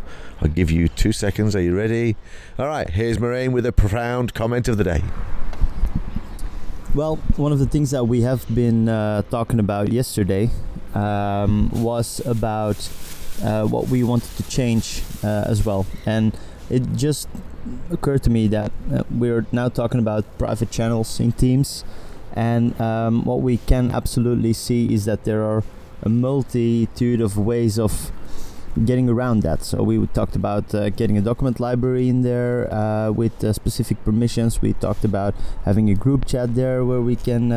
I'll 0.43 0.49
give 0.49 0.71
you 0.71 0.89
two 0.89 1.13
seconds. 1.13 1.57
Are 1.57 1.63
you 1.63 1.75
ready? 1.75 2.17
All 2.59 2.67
right 2.67 2.91
here's 2.91 3.17
Marijn 3.17 3.53
with 3.53 3.65
a 3.65 3.73
profound 3.73 4.35
comment 4.35 4.69
of 4.69 4.77
the 4.77 4.85
day. 4.85 5.03
Well, 6.95 7.17
one 7.37 7.53
of 7.53 7.59
the 7.59 7.67
things 7.67 7.91
that 7.91 8.05
we 8.05 8.23
have 8.23 8.47
been 8.55 8.89
uh, 8.89 9.23
talking 9.23 9.61
about 9.61 9.93
yesterday 9.93 10.51
um, 10.97 11.71
was 11.73 12.25
about 12.27 12.89
uh, 13.43 13.65
what 13.65 13.89
we 13.89 14.03
wanted 14.03 14.31
to 14.37 14.43
change 14.49 15.03
uh, 15.23 15.45
as 15.47 15.65
well. 15.65 15.87
And 16.07 16.37
it 16.71 16.83
just 16.97 17.29
occurred 17.91 18.23
to 18.25 18.31
me 18.31 18.49
that 18.49 18.73
uh, 18.93 19.03
we're 19.11 19.47
now 19.53 19.69
talking 19.69 20.01
about 20.01 20.25
private 20.39 20.71
channels 20.71 21.21
in 21.21 21.33
Teams. 21.33 21.85
And 22.33 22.79
um, 22.81 23.25
what 23.25 23.41
we 23.41 23.59
can 23.59 23.91
absolutely 23.91 24.53
see 24.53 24.93
is 24.93 25.05
that 25.05 25.25
there 25.25 25.43
are 25.43 25.63
a 26.03 26.09
multitude 26.09 27.21
of 27.21 27.37
ways 27.37 27.79
of 27.79 28.13
getting 28.85 29.09
around 29.09 29.41
that. 29.41 29.63
So 29.63 29.83
we 29.83 30.07
talked 30.09 30.37
about 30.37 30.75
uh, 30.75 30.91
getting 30.91 31.17
a 31.17 31.23
document 31.23 31.61
library 31.61 32.09
in 32.09 32.21
there 32.23 32.73
uh, 32.73 33.11
with 33.11 33.43
uh, 33.43 33.55
specific 33.55 34.03
permissions. 34.05 34.61
We 34.61 34.75
talked 34.75 35.05
about 35.05 35.35
having 35.65 35.89
a 35.89 35.95
group 35.95 36.27
chat 36.27 36.55
there 36.55 36.85
where 36.85 37.01
we 37.01 37.17
can 37.17 37.53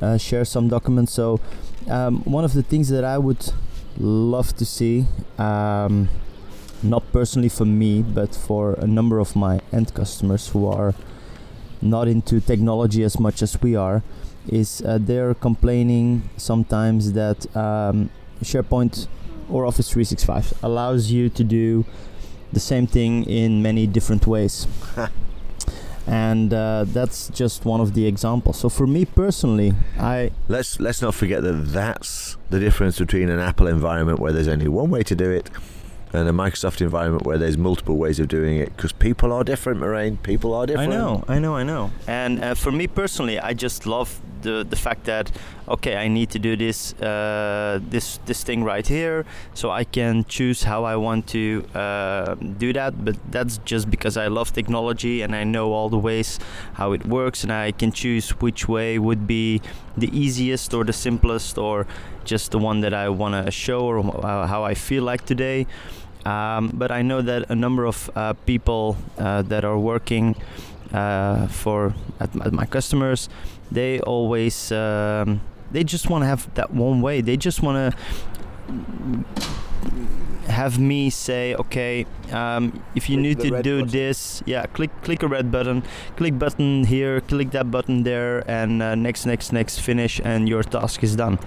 uh, 0.00 0.16
share 0.16 0.44
some 0.44 0.68
documents. 0.68 1.12
So 1.12 1.40
um, 1.88 2.22
one 2.24 2.44
of 2.44 2.54
the 2.54 2.62
things 2.62 2.88
that 2.88 3.04
I 3.04 3.18
would 3.18 3.52
love 3.98 4.56
to 4.56 4.64
see, 4.64 5.06
um, 5.38 6.08
not 6.82 7.10
personally 7.12 7.48
for 7.48 7.64
me, 7.64 8.02
but 8.02 8.34
for 8.34 8.74
a 8.74 8.86
number 8.86 9.18
of 9.18 9.36
my 9.36 9.60
end 9.72 9.92
customers 9.94 10.48
who 10.48 10.66
are 10.66 10.94
not 11.82 12.08
into 12.08 12.40
technology 12.40 13.02
as 13.02 13.18
much 13.18 13.42
as 13.42 13.60
we 13.62 13.74
are, 13.74 14.02
is 14.48 14.82
uh, 14.82 14.98
they're 15.00 15.34
complaining 15.34 16.28
sometimes 16.36 17.12
that 17.12 17.44
um, 17.56 18.10
SharePoint 18.42 19.06
or 19.50 19.66
Office 19.66 19.90
365 19.90 20.54
allows 20.62 21.10
you 21.10 21.28
to 21.28 21.44
do 21.44 21.84
the 22.52 22.60
same 22.60 22.86
thing 22.86 23.24
in 23.24 23.62
many 23.62 23.86
different 23.86 24.26
ways. 24.26 24.66
and 26.10 26.52
uh, 26.52 26.84
that's 26.88 27.28
just 27.28 27.64
one 27.64 27.80
of 27.80 27.94
the 27.94 28.06
examples. 28.06 28.58
So 28.58 28.68
for 28.68 28.86
me 28.86 29.04
personally, 29.04 29.74
I 29.96 30.32
let's 30.48 30.80
let's 30.80 31.00
not 31.00 31.14
forget 31.14 31.42
that 31.44 31.72
that's 31.72 32.36
the 32.50 32.58
difference 32.58 32.98
between 32.98 33.30
an 33.30 33.38
Apple 33.38 33.68
environment 33.68 34.18
where 34.18 34.32
there's 34.32 34.48
only 34.48 34.66
one 34.66 34.90
way 34.90 35.04
to 35.04 35.14
do 35.14 35.30
it 35.30 35.48
and 36.12 36.28
a 36.28 36.32
Microsoft 36.32 36.80
environment 36.80 37.24
where 37.24 37.38
there's 37.38 37.56
multiple 37.56 37.96
ways 37.96 38.18
of 38.18 38.26
doing 38.26 38.56
it 38.56 38.74
because 38.74 38.90
people 38.90 39.32
are 39.32 39.44
different, 39.44 39.80
Marijn. 39.80 40.20
People 40.24 40.52
are 40.52 40.66
different. 40.66 40.92
I 40.92 40.96
know, 40.96 41.24
I 41.28 41.38
know, 41.38 41.54
I 41.54 41.62
know. 41.62 41.92
And 42.08 42.42
uh, 42.42 42.54
for 42.54 42.72
me 42.72 42.88
personally, 42.88 43.38
I 43.38 43.54
just 43.54 43.86
love 43.86 44.20
the 44.42 44.66
the 44.68 44.76
fact 44.76 45.04
that 45.04 45.30
okay, 45.70 45.96
I 45.96 46.08
need 46.08 46.30
to 46.30 46.38
do 46.38 46.56
this 46.56 46.94
uh, 47.00 47.78
this 47.90 48.18
this 48.26 48.42
thing 48.44 48.64
right 48.64 48.86
here, 48.86 49.24
so 49.54 49.70
I 49.70 49.84
can 49.84 50.24
choose 50.24 50.64
how 50.64 50.84
I 50.84 50.96
want 50.96 51.26
to 51.28 51.64
uh, 51.74 52.34
do 52.34 52.72
that. 52.72 53.04
But 53.04 53.16
that's 53.30 53.58
just 53.64 53.90
because 53.90 54.16
I 54.16 54.26
love 54.26 54.52
technology 54.52 55.22
and 55.22 55.34
I 55.34 55.44
know 55.44 55.72
all 55.72 55.88
the 55.88 55.98
ways 55.98 56.38
how 56.74 56.92
it 56.92 57.06
works, 57.06 57.44
and 57.44 57.52
I 57.52 57.72
can 57.72 57.92
choose 57.92 58.30
which 58.40 58.68
way 58.68 58.98
would 58.98 59.26
be 59.26 59.60
the 59.96 60.10
easiest 60.12 60.74
or 60.74 60.84
the 60.84 60.92
simplest 60.92 61.58
or 61.58 61.86
just 62.24 62.50
the 62.50 62.58
one 62.58 62.80
that 62.80 62.94
I 62.94 63.08
want 63.08 63.34
to 63.44 63.50
show 63.50 63.80
or 63.80 63.98
uh, 63.98 64.46
how 64.46 64.64
I 64.64 64.74
feel 64.74 65.04
like 65.04 65.24
today. 65.24 65.66
Um, 66.24 66.70
but 66.74 66.90
I 66.90 67.02
know 67.02 67.22
that 67.22 67.50
a 67.50 67.54
number 67.54 67.86
of 67.86 68.10
uh, 68.14 68.34
people 68.44 68.96
uh, 69.18 69.42
that 69.42 69.64
are 69.64 69.78
working 69.78 70.36
uh, 70.92 71.46
for 71.46 71.94
at, 72.18 72.52
my 72.52 72.66
customers, 72.66 73.28
they 73.70 74.00
always 74.00 74.70
um, 74.72 75.40
they 75.70 75.84
just 75.84 76.10
want 76.10 76.22
to 76.22 76.26
have 76.26 76.52
that 76.54 76.72
one 76.72 77.00
way. 77.00 77.20
They 77.20 77.36
just 77.36 77.62
want 77.62 77.94
to 77.94 77.98
have 80.50 80.78
me 80.78 81.10
say, 81.10 81.54
okay, 81.54 82.06
um, 82.32 82.82
if 82.94 83.08
you 83.08 83.16
Click 83.16 83.22
need 83.22 83.40
to 83.40 83.62
do 83.62 83.80
button. 83.80 83.88
this, 83.88 84.42
yeah, 84.46 84.66
click 84.66 84.90
click 85.02 85.22
a 85.22 85.28
red 85.28 85.50
button, 85.50 85.82
click 86.16 86.38
button 86.38 86.84
here, 86.84 87.20
click 87.20 87.50
that 87.52 87.70
button 87.70 88.02
there, 88.02 88.44
and 88.50 88.82
uh, 88.82 88.94
next, 88.94 89.26
next, 89.26 89.52
next, 89.52 89.80
finish, 89.80 90.20
and 90.24 90.48
your 90.48 90.62
task 90.62 91.02
is 91.02 91.16
done. 91.16 91.38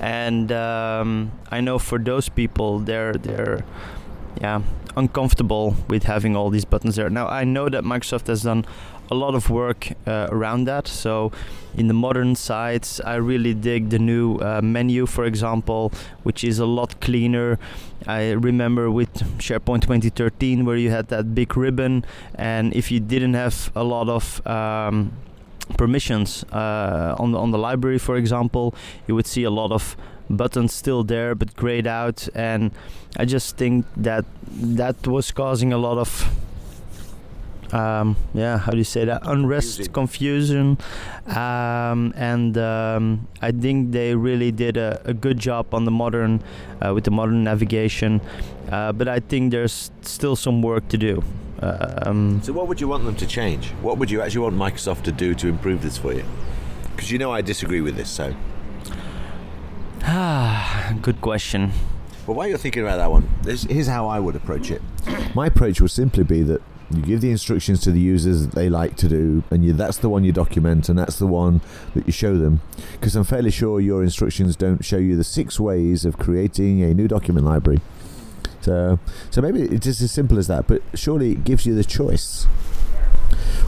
And 0.00 0.52
um, 0.52 1.32
I 1.50 1.60
know 1.60 1.78
for 1.78 1.98
those 1.98 2.28
people, 2.28 2.78
they're 2.78 3.14
they're 3.14 3.64
yeah 4.40 4.62
uncomfortable 4.96 5.76
with 5.88 6.04
having 6.04 6.36
all 6.36 6.50
these 6.50 6.64
buttons 6.64 6.96
there. 6.96 7.10
Now 7.10 7.26
I 7.28 7.44
know 7.44 7.68
that 7.68 7.84
Microsoft 7.84 8.26
has 8.26 8.42
done 8.42 8.64
a 9.10 9.14
lot 9.14 9.34
of 9.34 9.50
work 9.50 9.92
uh, 10.06 10.28
around 10.30 10.64
that. 10.64 10.86
So 10.86 11.32
in 11.76 11.88
the 11.88 11.94
modern 11.94 12.34
sites, 12.34 13.00
I 13.00 13.16
really 13.16 13.54
dig 13.54 13.90
the 13.90 13.98
new 13.98 14.36
uh, 14.36 14.60
menu, 14.62 15.06
for 15.06 15.24
example, 15.24 15.92
which 16.22 16.44
is 16.44 16.58
a 16.58 16.66
lot 16.66 17.00
cleaner. 17.00 17.58
I 18.06 18.30
remember 18.32 18.90
with 18.90 19.12
SharePoint 19.38 19.82
2013 19.82 20.64
where 20.64 20.76
you 20.76 20.90
had 20.90 21.08
that 21.08 21.34
big 21.34 21.56
ribbon, 21.56 22.04
and 22.34 22.74
if 22.74 22.90
you 22.90 23.00
didn't 23.00 23.34
have 23.34 23.70
a 23.74 23.84
lot 23.84 24.08
of 24.08 24.46
um, 24.46 25.12
permissions 25.76 26.44
uh, 26.52 27.14
on 27.18 27.32
the 27.32 27.38
on 27.38 27.50
the 27.50 27.58
library, 27.58 27.98
for 27.98 28.16
example, 28.16 28.74
you 29.06 29.14
would 29.14 29.26
see 29.26 29.44
a 29.44 29.50
lot 29.50 29.72
of 29.72 29.96
buttons 30.30 30.74
still 30.74 31.04
there 31.04 31.34
but 31.34 31.54
grayed 31.56 31.86
out, 31.86 32.28
and 32.34 32.70
I 33.16 33.24
just 33.24 33.56
think 33.56 33.86
that 33.96 34.24
that 34.48 35.06
was 35.06 35.32
causing 35.32 35.72
a 35.72 35.78
lot 35.78 35.98
of 35.98 36.30
um, 37.72 38.16
yeah, 38.34 38.58
how 38.58 38.72
do 38.72 38.78
you 38.78 38.84
say 38.84 39.04
that? 39.04 39.22
Unrest, 39.26 39.92
confusion, 39.92 40.78
um, 41.26 42.12
and 42.16 42.56
um, 42.56 43.28
I 43.42 43.50
think 43.52 43.92
they 43.92 44.14
really 44.14 44.50
did 44.52 44.76
a, 44.76 45.00
a 45.04 45.12
good 45.14 45.38
job 45.38 45.74
on 45.74 45.84
the 45.84 45.90
modern, 45.90 46.42
uh, 46.80 46.94
with 46.94 47.04
the 47.04 47.10
modern 47.10 47.44
navigation. 47.44 48.20
Uh, 48.70 48.92
but 48.92 49.08
I 49.08 49.20
think 49.20 49.50
there's 49.50 49.90
still 50.02 50.36
some 50.36 50.62
work 50.62 50.88
to 50.88 50.98
do. 50.98 51.22
Um, 51.60 52.40
So, 52.42 52.52
what 52.52 52.68
would 52.68 52.80
you 52.80 52.88
want 52.88 53.04
them 53.04 53.16
to 53.16 53.26
change? 53.26 53.70
What 53.82 53.98
would 53.98 54.10
you 54.10 54.20
actually 54.22 54.42
want 54.42 54.56
Microsoft 54.56 55.02
to 55.04 55.12
do 55.12 55.34
to 55.34 55.48
improve 55.48 55.82
this 55.82 55.98
for 55.98 56.12
you? 56.12 56.24
Because 56.94 57.10
you 57.10 57.18
know 57.18 57.32
I 57.32 57.40
disagree 57.42 57.80
with 57.80 57.96
this. 57.96 58.08
So, 58.10 58.34
ah, 60.04 60.94
good 61.02 61.20
question. 61.20 61.72
well, 62.26 62.36
while 62.36 62.46
you're 62.48 62.58
thinking 62.58 62.82
about 62.82 62.96
that 62.98 63.10
one, 63.10 63.28
this, 63.42 63.64
here's 63.64 63.86
how 63.88 64.06
I 64.06 64.20
would 64.20 64.36
approach 64.36 64.70
it. 64.70 64.82
My 65.34 65.46
approach 65.46 65.80
would 65.80 65.90
simply 65.90 66.24
be 66.24 66.42
that 66.42 66.62
you 66.90 67.02
give 67.02 67.20
the 67.20 67.30
instructions 67.30 67.80
to 67.80 67.92
the 67.92 68.00
users 68.00 68.46
that 68.46 68.54
they 68.54 68.68
like 68.68 68.96
to 68.96 69.08
do, 69.08 69.42
and 69.50 69.64
you, 69.64 69.72
that's 69.72 69.98
the 69.98 70.08
one 70.08 70.24
you 70.24 70.32
document, 70.32 70.88
and 70.88 70.98
that's 70.98 71.18
the 71.18 71.26
one 71.26 71.60
that 71.94 72.06
you 72.06 72.12
show 72.12 72.38
them. 72.38 72.60
Because 72.92 73.14
I'm 73.14 73.24
fairly 73.24 73.50
sure 73.50 73.78
your 73.80 74.02
instructions 74.02 74.56
don't 74.56 74.84
show 74.84 74.96
you 74.96 75.16
the 75.16 75.24
six 75.24 75.60
ways 75.60 76.04
of 76.04 76.18
creating 76.18 76.82
a 76.82 76.94
new 76.94 77.06
document 77.06 77.44
library. 77.44 77.80
So, 78.62 78.98
so 79.30 79.40
maybe 79.40 79.62
it's 79.62 79.84
just 79.84 80.00
as 80.00 80.12
simple 80.12 80.38
as 80.38 80.46
that. 80.48 80.66
But 80.66 80.82
surely 80.94 81.32
it 81.32 81.44
gives 81.44 81.66
you 81.66 81.74
the 81.74 81.84
choice. 81.84 82.46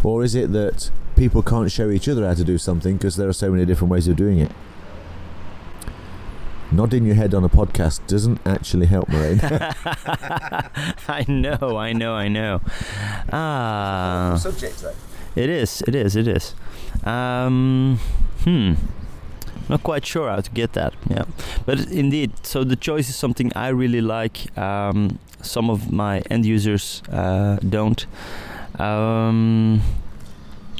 Or 0.02 0.24
is 0.24 0.34
it 0.34 0.52
that 0.52 0.90
people 1.16 1.42
can't 1.42 1.70
show 1.70 1.90
each 1.90 2.08
other 2.08 2.26
how 2.26 2.34
to 2.34 2.44
do 2.44 2.56
something 2.56 2.96
because 2.96 3.16
there 3.16 3.28
are 3.28 3.34
so 3.34 3.50
many 3.50 3.66
different 3.66 3.90
ways 3.90 4.08
of 4.08 4.16
doing 4.16 4.38
it? 4.38 4.50
Nodding 6.72 7.04
your 7.04 7.16
head 7.16 7.34
on 7.34 7.42
a 7.42 7.48
podcast 7.48 8.06
doesn't 8.06 8.40
actually 8.46 8.86
help, 8.86 9.08
Marijn. 9.08 9.40
I 11.08 11.24
know, 11.26 11.76
I 11.76 11.92
know, 11.92 12.14
I 12.14 12.28
know. 12.28 12.60
Ah, 13.32 14.38
subject, 14.40 14.80
though. 14.80 14.94
it 15.34 15.50
is, 15.50 15.82
it 15.88 15.96
is, 15.96 16.14
it 16.14 16.28
is. 16.28 16.54
Um, 17.02 17.98
hmm. 18.44 18.74
not 19.68 19.82
quite 19.82 20.06
sure 20.06 20.30
how 20.30 20.40
to 20.40 20.50
get 20.52 20.74
that. 20.74 20.94
Yeah, 21.08 21.24
but 21.66 21.80
indeed, 21.90 22.46
so 22.46 22.62
the 22.62 22.76
choice 22.76 23.08
is 23.08 23.16
something 23.16 23.50
I 23.56 23.68
really 23.68 24.00
like. 24.00 24.56
Um, 24.56 25.18
some 25.42 25.70
of 25.70 25.90
my 25.90 26.20
end 26.30 26.46
users 26.46 27.02
uh, 27.10 27.56
don't. 27.68 28.06
Um, 28.78 29.82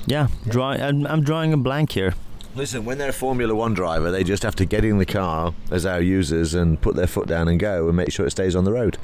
yeah, 0.07 0.29
draw. 0.49 0.71
I'm, 0.71 1.05
I'm 1.07 1.23
drawing 1.23 1.53
a 1.53 1.57
blank 1.57 1.93
here. 1.93 2.15
Listen, 2.57 2.85
when 2.85 2.99
they're 2.99 3.11
a 3.11 3.13
Formula 3.13 3.55
One 3.55 3.75
driver, 3.75 4.11
they 4.11 4.25
just 4.25 4.43
have 4.43 4.57
to 4.57 4.65
get 4.65 4.85
in 4.85 4.99
the 4.99 5.07
car 5.07 5.55
as 5.71 5.87
our 5.87 6.01
users 6.01 6.53
and 6.53 6.81
put 6.81 6.97
their 6.97 7.07
foot 7.07 7.29
down 7.29 7.47
and 7.47 7.61
go 7.61 7.87
and 7.87 7.97
make 7.97 8.11
sure 8.11 8.27
it 8.27 8.31
stays 8.31 8.57
on 8.57 8.65
the 8.65 8.73
road. 8.73 8.99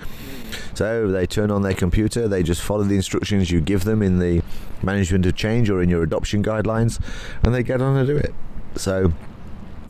So 0.74 1.08
they 1.08 1.26
turn 1.26 1.52
on 1.52 1.62
their 1.62 1.74
computer, 1.74 2.26
they 2.26 2.42
just 2.42 2.60
follow 2.60 2.82
the 2.82 2.96
instructions 2.96 3.50
you 3.52 3.60
give 3.60 3.84
them 3.84 4.02
in 4.02 4.18
the 4.18 4.42
management 4.82 5.26
of 5.26 5.36
change 5.36 5.70
or 5.70 5.80
in 5.80 5.88
your 5.88 6.02
adoption 6.02 6.42
guidelines, 6.42 7.00
and 7.44 7.54
they 7.54 7.62
get 7.62 7.80
on 7.80 7.96
and 7.96 8.06
do 8.06 8.16
it. 8.16 8.34
So 8.74 9.12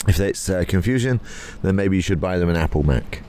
if 0.07 0.21
it's 0.21 0.51
uh, 0.51 0.65
confusion, 0.69 1.21
then 1.63 1.77
maybe 1.77 1.97
you 1.97 2.03
should 2.03 2.21
buy 2.21 2.39
them 2.39 2.51
an 2.51 2.57
Apple 2.57 2.83
Mac. 2.83 3.23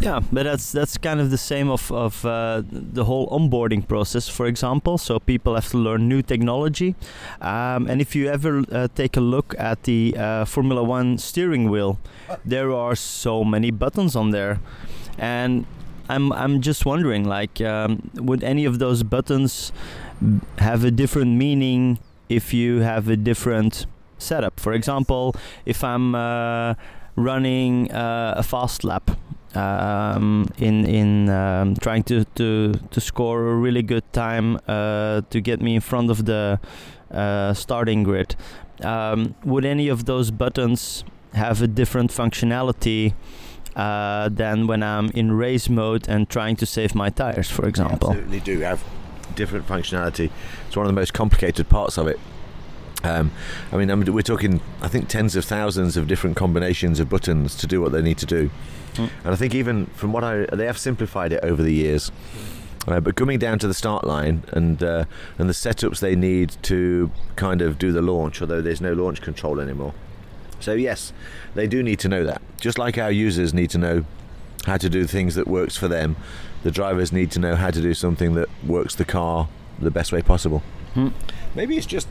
Yeah, 0.00 0.20
but 0.32 0.44
that's 0.44 0.72
that's 0.72 0.96
kind 0.96 1.20
of 1.20 1.30
the 1.30 1.36
same 1.36 1.68
of 1.70 1.92
of 1.92 2.24
uh, 2.24 2.62
the 2.72 3.04
whole 3.04 3.28
onboarding 3.28 3.86
process. 3.86 4.28
For 4.28 4.46
example, 4.46 4.96
so 4.96 5.18
people 5.18 5.54
have 5.54 5.68
to 5.70 5.76
learn 5.78 6.08
new 6.08 6.22
technology, 6.22 6.94
um, 7.42 7.86
and 7.86 8.00
if 8.00 8.16
you 8.16 8.26
ever 8.30 8.64
uh, 8.72 8.88
take 8.94 9.18
a 9.18 9.20
look 9.20 9.54
at 9.58 9.82
the 9.82 10.16
uh, 10.16 10.44
Formula 10.46 10.82
One 10.82 11.18
steering 11.18 11.68
wheel, 11.68 11.98
there 12.46 12.72
are 12.72 12.96
so 12.96 13.44
many 13.44 13.70
buttons 13.70 14.16
on 14.16 14.30
there, 14.30 14.60
and 15.18 15.66
I'm 16.08 16.32
I'm 16.32 16.62
just 16.62 16.86
wondering, 16.86 17.24
like, 17.28 17.60
um, 17.60 18.10
would 18.14 18.42
any 18.42 18.64
of 18.64 18.78
those 18.78 19.02
buttons 19.02 19.70
have 20.58 20.82
a 20.82 20.90
different 20.90 21.36
meaning 21.36 21.98
if 22.30 22.54
you 22.54 22.80
have 22.80 23.06
a 23.10 23.16
different 23.16 23.84
setup? 24.16 24.60
For 24.60 24.72
example, 24.72 25.34
if 25.66 25.84
I'm 25.84 26.14
uh, 26.14 26.74
running 27.16 27.92
uh, 27.92 28.34
a 28.38 28.42
fast 28.42 28.82
lap 28.82 29.10
um, 29.54 30.48
in 30.58 30.84
in 30.86 31.28
um, 31.28 31.74
trying 31.76 32.02
to, 32.04 32.24
to 32.36 32.74
to 32.90 33.00
score 33.00 33.48
a 33.48 33.54
really 33.54 33.82
good 33.82 34.04
time 34.12 34.58
uh, 34.68 35.22
to 35.30 35.40
get 35.40 35.60
me 35.60 35.74
in 35.74 35.80
front 35.80 36.10
of 36.10 36.24
the 36.24 36.60
uh, 37.10 37.52
starting 37.54 38.02
grid. 38.02 38.36
Um, 38.82 39.34
would 39.44 39.64
any 39.64 39.88
of 39.88 40.04
those 40.04 40.30
buttons 40.30 41.04
have 41.34 41.62
a 41.62 41.66
different 41.66 42.10
functionality 42.10 43.14
uh, 43.76 44.28
than 44.28 44.66
when 44.66 44.82
I'm 44.82 45.10
in 45.10 45.32
race 45.32 45.68
mode 45.68 46.08
and 46.08 46.28
trying 46.28 46.56
to 46.56 46.66
save 46.66 46.94
my 46.94 47.10
tires, 47.10 47.50
for 47.50 47.66
example? 47.66 48.10
Absolutely 48.10 48.40
do 48.40 48.60
have 48.60 48.82
different 49.34 49.66
functionality. 49.66 50.30
It's 50.66 50.76
one 50.76 50.86
of 50.86 50.92
the 50.94 51.00
most 51.00 51.12
complicated 51.12 51.68
parts 51.68 51.98
of 51.98 52.06
it. 52.06 52.18
Um, 53.02 53.30
I 53.72 53.76
mean, 53.76 53.90
I 53.90 53.94
mean, 53.94 54.12
we're 54.12 54.22
talking, 54.22 54.60
I 54.82 54.88
think, 54.88 55.08
tens 55.08 55.36
of 55.36 55.44
thousands 55.44 55.96
of 55.96 56.06
different 56.06 56.36
combinations 56.36 57.00
of 57.00 57.08
buttons 57.08 57.56
to 57.56 57.66
do 57.66 57.80
what 57.80 57.92
they 57.92 58.02
need 58.02 58.18
to 58.18 58.26
do. 58.26 58.50
Mm. 58.94 59.10
And 59.24 59.32
I 59.32 59.36
think 59.36 59.54
even 59.54 59.86
from 59.86 60.12
what 60.12 60.24
I, 60.24 60.46
they 60.52 60.66
have 60.66 60.78
simplified 60.78 61.32
it 61.32 61.42
over 61.42 61.62
the 61.62 61.72
years. 61.72 62.12
Uh, 62.88 62.98
but 62.98 63.14
coming 63.14 63.38
down 63.38 63.58
to 63.58 63.68
the 63.68 63.74
start 63.74 64.04
line 64.04 64.42
and 64.52 64.82
uh, 64.82 65.04
and 65.36 65.50
the 65.50 65.52
setups 65.52 66.00
they 66.00 66.16
need 66.16 66.56
to 66.62 67.10
kind 67.36 67.60
of 67.60 67.78
do 67.78 67.92
the 67.92 68.00
launch, 68.00 68.40
although 68.40 68.62
there's 68.62 68.80
no 68.80 68.94
launch 68.94 69.20
control 69.20 69.60
anymore. 69.60 69.92
So 70.60 70.72
yes, 70.72 71.12
they 71.54 71.66
do 71.66 71.82
need 71.82 71.98
to 72.00 72.08
know 72.08 72.24
that. 72.24 72.40
Just 72.58 72.78
like 72.78 72.96
our 72.96 73.12
users 73.12 73.52
need 73.52 73.68
to 73.70 73.78
know 73.78 74.04
how 74.64 74.78
to 74.78 74.88
do 74.88 75.06
things 75.06 75.34
that 75.34 75.46
works 75.46 75.76
for 75.76 75.88
them, 75.88 76.16
the 76.62 76.70
drivers 76.70 77.12
need 77.12 77.30
to 77.32 77.38
know 77.38 77.54
how 77.54 77.70
to 77.70 77.80
do 77.80 77.94
something 77.94 78.34
that 78.34 78.48
works 78.66 78.94
the 78.94 79.04
car 79.04 79.48
the 79.78 79.90
best 79.90 80.10
way 80.10 80.22
possible. 80.22 80.62
Mm. 80.94 81.12
Maybe 81.54 81.76
it's 81.76 81.86
just 81.86 82.08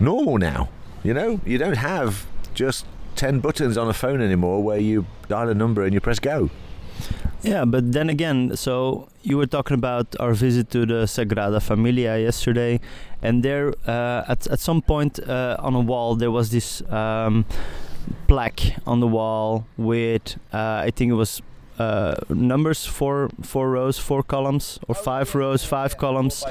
normal 0.00 0.38
now. 0.38 0.68
You 1.02 1.14
know, 1.14 1.40
you 1.44 1.58
don't 1.58 1.76
have 1.76 2.26
just 2.54 2.86
10 3.16 3.40
buttons 3.40 3.76
on 3.76 3.88
a 3.88 3.92
phone 3.92 4.20
anymore 4.20 4.62
where 4.62 4.78
you 4.78 5.06
dial 5.28 5.48
a 5.48 5.54
number 5.54 5.82
and 5.82 5.94
you 5.94 6.00
press 6.00 6.18
go. 6.18 6.50
Yeah, 7.42 7.64
but 7.64 7.92
then 7.92 8.10
again, 8.10 8.54
so 8.56 9.08
you 9.22 9.38
were 9.38 9.46
talking 9.46 9.74
about 9.74 10.14
our 10.20 10.34
visit 10.34 10.70
to 10.70 10.84
the 10.84 11.06
Sagrada 11.06 11.62
Familia 11.62 12.18
yesterday, 12.18 12.80
and 13.22 13.42
there, 13.42 13.72
uh, 13.86 14.24
at 14.28 14.46
at 14.48 14.60
some 14.60 14.82
point 14.82 15.18
uh, 15.20 15.56
on 15.58 15.74
a 15.74 15.80
wall, 15.80 16.16
there 16.16 16.30
was 16.30 16.50
this 16.50 16.82
um, 16.90 17.46
plaque 18.26 18.76
on 18.86 19.00
the 19.00 19.06
wall 19.06 19.64
with, 19.78 20.36
uh, 20.52 20.84
I 20.84 20.90
think 20.94 21.10
it 21.10 21.14
was 21.14 21.40
uh, 21.80 22.14
numbers 22.28 22.84
four 22.84 23.30
four 23.40 23.70
rows 23.70 23.96
four 23.98 24.22
columns 24.22 24.78
or 24.88 24.94
five 24.94 25.34
rows 25.34 25.64
five 25.64 25.96
columns 25.96 26.44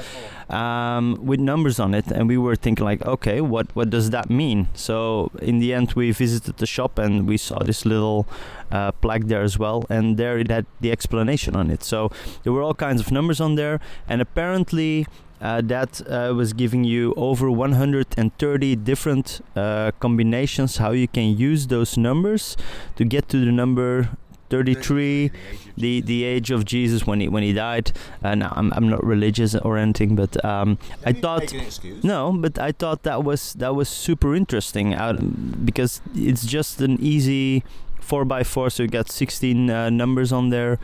um, 0.48 1.06
with 1.24 1.38
numbers 1.38 1.78
on 1.78 1.94
it. 1.94 2.06
And 2.10 2.26
we 2.26 2.36
were 2.36 2.56
thinking 2.56 2.84
like 2.84 3.00
okay 3.06 3.40
what 3.40 3.66
what 3.76 3.90
does 3.90 4.10
that 4.10 4.28
mean? 4.28 4.66
So 4.74 5.30
in 5.40 5.60
the 5.60 5.72
end 5.72 5.92
we 5.92 6.10
visited 6.10 6.56
the 6.56 6.66
shop 6.66 6.98
and 6.98 7.28
we 7.28 7.36
saw 7.36 7.58
this 7.60 7.86
little 7.86 8.26
uh, 8.72 8.90
plaque 9.02 9.26
there 9.26 9.42
as 9.42 9.56
well. 9.56 9.84
And 9.88 10.16
there 10.16 10.36
it 10.38 10.50
had 10.50 10.66
the 10.80 10.90
explanation 10.90 11.54
on 11.54 11.70
it. 11.70 11.84
So 11.84 12.10
there 12.42 12.52
were 12.52 12.62
all 12.62 12.74
kinds 12.74 13.00
of 13.00 13.12
numbers 13.12 13.40
on 13.40 13.54
there. 13.54 13.78
And 14.08 14.20
apparently 14.20 15.06
uh, 15.40 15.62
that 15.62 16.02
uh, 16.06 16.34
was 16.34 16.52
giving 16.52 16.84
you 16.84 17.14
over 17.16 17.50
130 17.50 18.76
different 18.76 19.40
uh, 19.56 19.90
combinations 19.98 20.76
how 20.76 20.90
you 20.90 21.08
can 21.08 21.36
use 21.36 21.68
those 21.68 21.96
numbers 21.96 22.56
to 22.96 23.04
get 23.04 23.28
to 23.28 23.42
the 23.42 23.52
number 23.52 24.10
33 24.50 25.30
the 25.76 26.00
the 26.02 26.24
age 26.24 26.50
of 26.50 26.64
Jesus 26.64 27.06
when 27.06 27.20
he 27.20 27.28
when 27.28 27.42
he 27.42 27.52
died. 27.52 27.92
And 28.22 28.44
I'm, 28.44 28.72
I'm 28.74 28.88
not 28.88 29.02
religious 29.02 29.54
or 29.54 29.78
anything 29.78 30.14
but 30.16 30.44
um, 30.44 30.78
I 31.06 31.12
thought 31.12 31.54
no 32.02 32.32
but 32.32 32.58
I 32.58 32.72
thought 32.72 33.02
that 33.04 33.24
was 33.24 33.54
that 33.54 33.74
was 33.74 33.88
super 33.88 34.34
interesting 34.34 34.94
out 34.94 35.64
because 35.64 36.00
it's 36.14 36.44
just 36.44 36.80
an 36.80 36.98
easy 37.00 37.62
4x4 38.02 38.72
so 38.72 38.82
you 38.82 38.88
got 38.88 39.08
16 39.10 39.70
uh, 39.70 39.90
numbers 39.90 40.32
on 40.32 40.50
there 40.50 40.78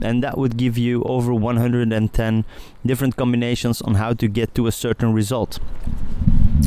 and 0.00 0.22
that 0.22 0.36
would 0.36 0.56
give 0.56 0.76
you 0.76 1.02
over 1.04 1.32
110 1.32 2.44
different 2.84 3.16
combinations 3.16 3.80
on 3.82 3.94
how 3.94 4.12
to 4.12 4.26
get 4.26 4.54
to 4.56 4.66
a 4.66 4.72
certain 4.72 5.12
result. 5.12 5.60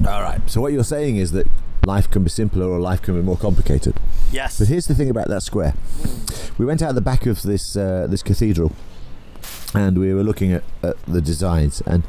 All 0.07 0.21
right 0.21 0.41
so 0.47 0.61
what 0.61 0.71
you're 0.71 0.83
saying 0.83 1.17
is 1.17 1.31
that 1.33 1.47
life 1.85 2.09
can 2.09 2.23
be 2.23 2.29
simpler 2.29 2.65
or 2.65 2.79
life 2.79 3.01
can 3.01 3.15
be 3.15 3.21
more 3.21 3.37
complicated 3.37 3.95
yes 4.31 4.59
but 4.59 4.67
here's 4.67 4.87
the 4.87 4.95
thing 4.95 5.09
about 5.09 5.27
that 5.27 5.41
square 5.41 5.73
we 6.57 6.65
went 6.65 6.81
out 6.81 6.95
the 6.95 7.01
back 7.01 7.25
of 7.25 7.41
this 7.41 7.75
uh, 7.75 8.07
this 8.09 8.23
cathedral, 8.23 8.71
and 9.73 9.97
we 9.97 10.13
were 10.13 10.23
looking 10.23 10.53
at, 10.53 10.63
at 10.81 10.97
the 11.05 11.21
designs. 11.21 11.81
And 11.85 12.03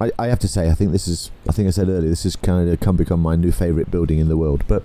I, 0.00 0.12
I, 0.18 0.26
have 0.28 0.38
to 0.40 0.48
say, 0.48 0.70
I 0.70 0.74
think 0.74 0.92
this 0.92 1.08
is, 1.08 1.30
I 1.48 1.52
think 1.52 1.66
I 1.68 1.70
said 1.70 1.88
earlier, 1.88 2.08
this 2.08 2.22
has 2.22 2.36
kind 2.36 2.68
of 2.68 2.80
come 2.80 2.96
become 2.96 3.20
my 3.20 3.36
new 3.36 3.52
favourite 3.52 3.90
building 3.90 4.18
in 4.18 4.28
the 4.28 4.36
world. 4.36 4.64
But 4.68 4.84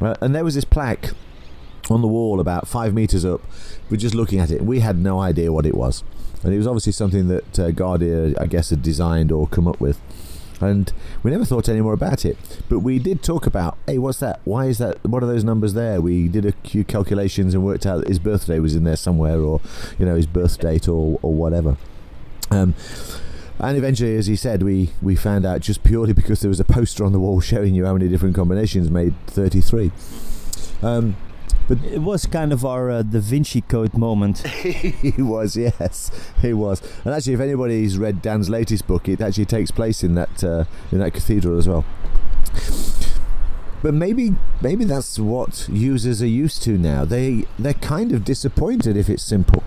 uh, 0.00 0.14
and 0.20 0.34
there 0.34 0.44
was 0.44 0.54
this 0.54 0.64
plaque 0.64 1.10
on 1.90 2.00
the 2.00 2.08
wall 2.08 2.40
about 2.40 2.66
five 2.66 2.94
meters 2.94 3.24
up. 3.24 3.42
We're 3.90 3.98
just 3.98 4.14
looking 4.14 4.40
at 4.40 4.50
it, 4.50 4.62
we 4.62 4.80
had 4.80 4.98
no 4.98 5.20
idea 5.20 5.52
what 5.52 5.66
it 5.66 5.74
was. 5.74 6.02
And 6.42 6.52
it 6.52 6.58
was 6.58 6.66
obviously 6.66 6.92
something 6.92 7.28
that 7.28 7.58
uh, 7.58 7.70
Gaudí, 7.70 8.34
I 8.40 8.46
guess, 8.46 8.70
had 8.70 8.82
designed 8.82 9.32
or 9.32 9.46
come 9.48 9.66
up 9.66 9.80
with 9.80 9.98
and 10.64 10.92
we 11.22 11.30
never 11.30 11.44
thought 11.44 11.68
any 11.68 11.80
more 11.80 11.92
about 11.92 12.24
it. 12.24 12.36
But 12.68 12.80
we 12.80 12.98
did 12.98 13.22
talk 13.22 13.46
about, 13.46 13.76
hey, 13.86 13.98
what's 13.98 14.18
that? 14.20 14.40
Why 14.44 14.66
is 14.66 14.78
that? 14.78 15.04
What 15.04 15.22
are 15.22 15.26
those 15.26 15.44
numbers 15.44 15.74
there? 15.74 16.00
We 16.00 16.28
did 16.28 16.44
a 16.44 16.52
few 16.52 16.84
calculations 16.84 17.54
and 17.54 17.64
worked 17.64 17.86
out 17.86 18.06
his 18.06 18.18
birthday 18.18 18.58
was 18.58 18.74
in 18.74 18.84
there 18.84 18.96
somewhere, 18.96 19.38
or 19.38 19.60
you 19.98 20.06
know, 20.06 20.16
his 20.16 20.26
birth 20.26 20.58
date, 20.58 20.88
or 20.88 21.18
or 21.22 21.32
whatever. 21.34 21.76
Um, 22.50 22.74
and 23.58 23.76
eventually, 23.76 24.16
as 24.16 24.26
he 24.26 24.36
said, 24.36 24.62
we, 24.62 24.90
we 25.00 25.14
found 25.14 25.46
out 25.46 25.60
just 25.60 25.84
purely 25.84 26.12
because 26.12 26.40
there 26.40 26.48
was 26.48 26.60
a 26.60 26.64
poster 26.64 27.04
on 27.04 27.12
the 27.12 27.20
wall 27.20 27.40
showing 27.52 27.74
you 27.74 27.86
how 27.86 27.92
many 27.92 28.08
different 28.08 28.34
combinations 28.34 28.90
made 28.90 29.14
33. 29.26 29.92
Um, 30.82 31.16
but 31.68 31.82
it 31.84 32.00
was 32.00 32.26
kind 32.26 32.52
of 32.52 32.64
our 32.64 32.90
uh, 32.90 33.02
Da 33.02 33.20
Vinci 33.20 33.62
Code 33.62 33.94
moment. 33.94 34.38
he 34.46 35.14
was, 35.22 35.56
yes, 35.56 36.10
he 36.42 36.52
was. 36.52 36.82
And 37.04 37.14
actually, 37.14 37.34
if 37.34 37.40
anybody's 37.40 37.98
read 37.98 38.22
Dan's 38.22 38.50
latest 38.50 38.86
book, 38.86 39.08
it 39.08 39.20
actually 39.20 39.46
takes 39.46 39.70
place 39.70 40.02
in 40.02 40.14
that 40.14 40.44
uh, 40.44 40.64
in 40.92 40.98
that 40.98 41.12
cathedral 41.12 41.58
as 41.58 41.68
well. 41.68 41.84
But 43.82 43.92
maybe 43.92 44.34
maybe 44.62 44.84
that's 44.84 45.18
what 45.18 45.68
users 45.70 46.22
are 46.22 46.26
used 46.26 46.62
to 46.62 46.78
now. 46.78 47.04
They 47.04 47.44
they're 47.58 47.74
kind 47.74 48.12
of 48.12 48.24
disappointed 48.24 48.96
if 48.96 49.10
it's 49.10 49.22
simple. 49.22 49.62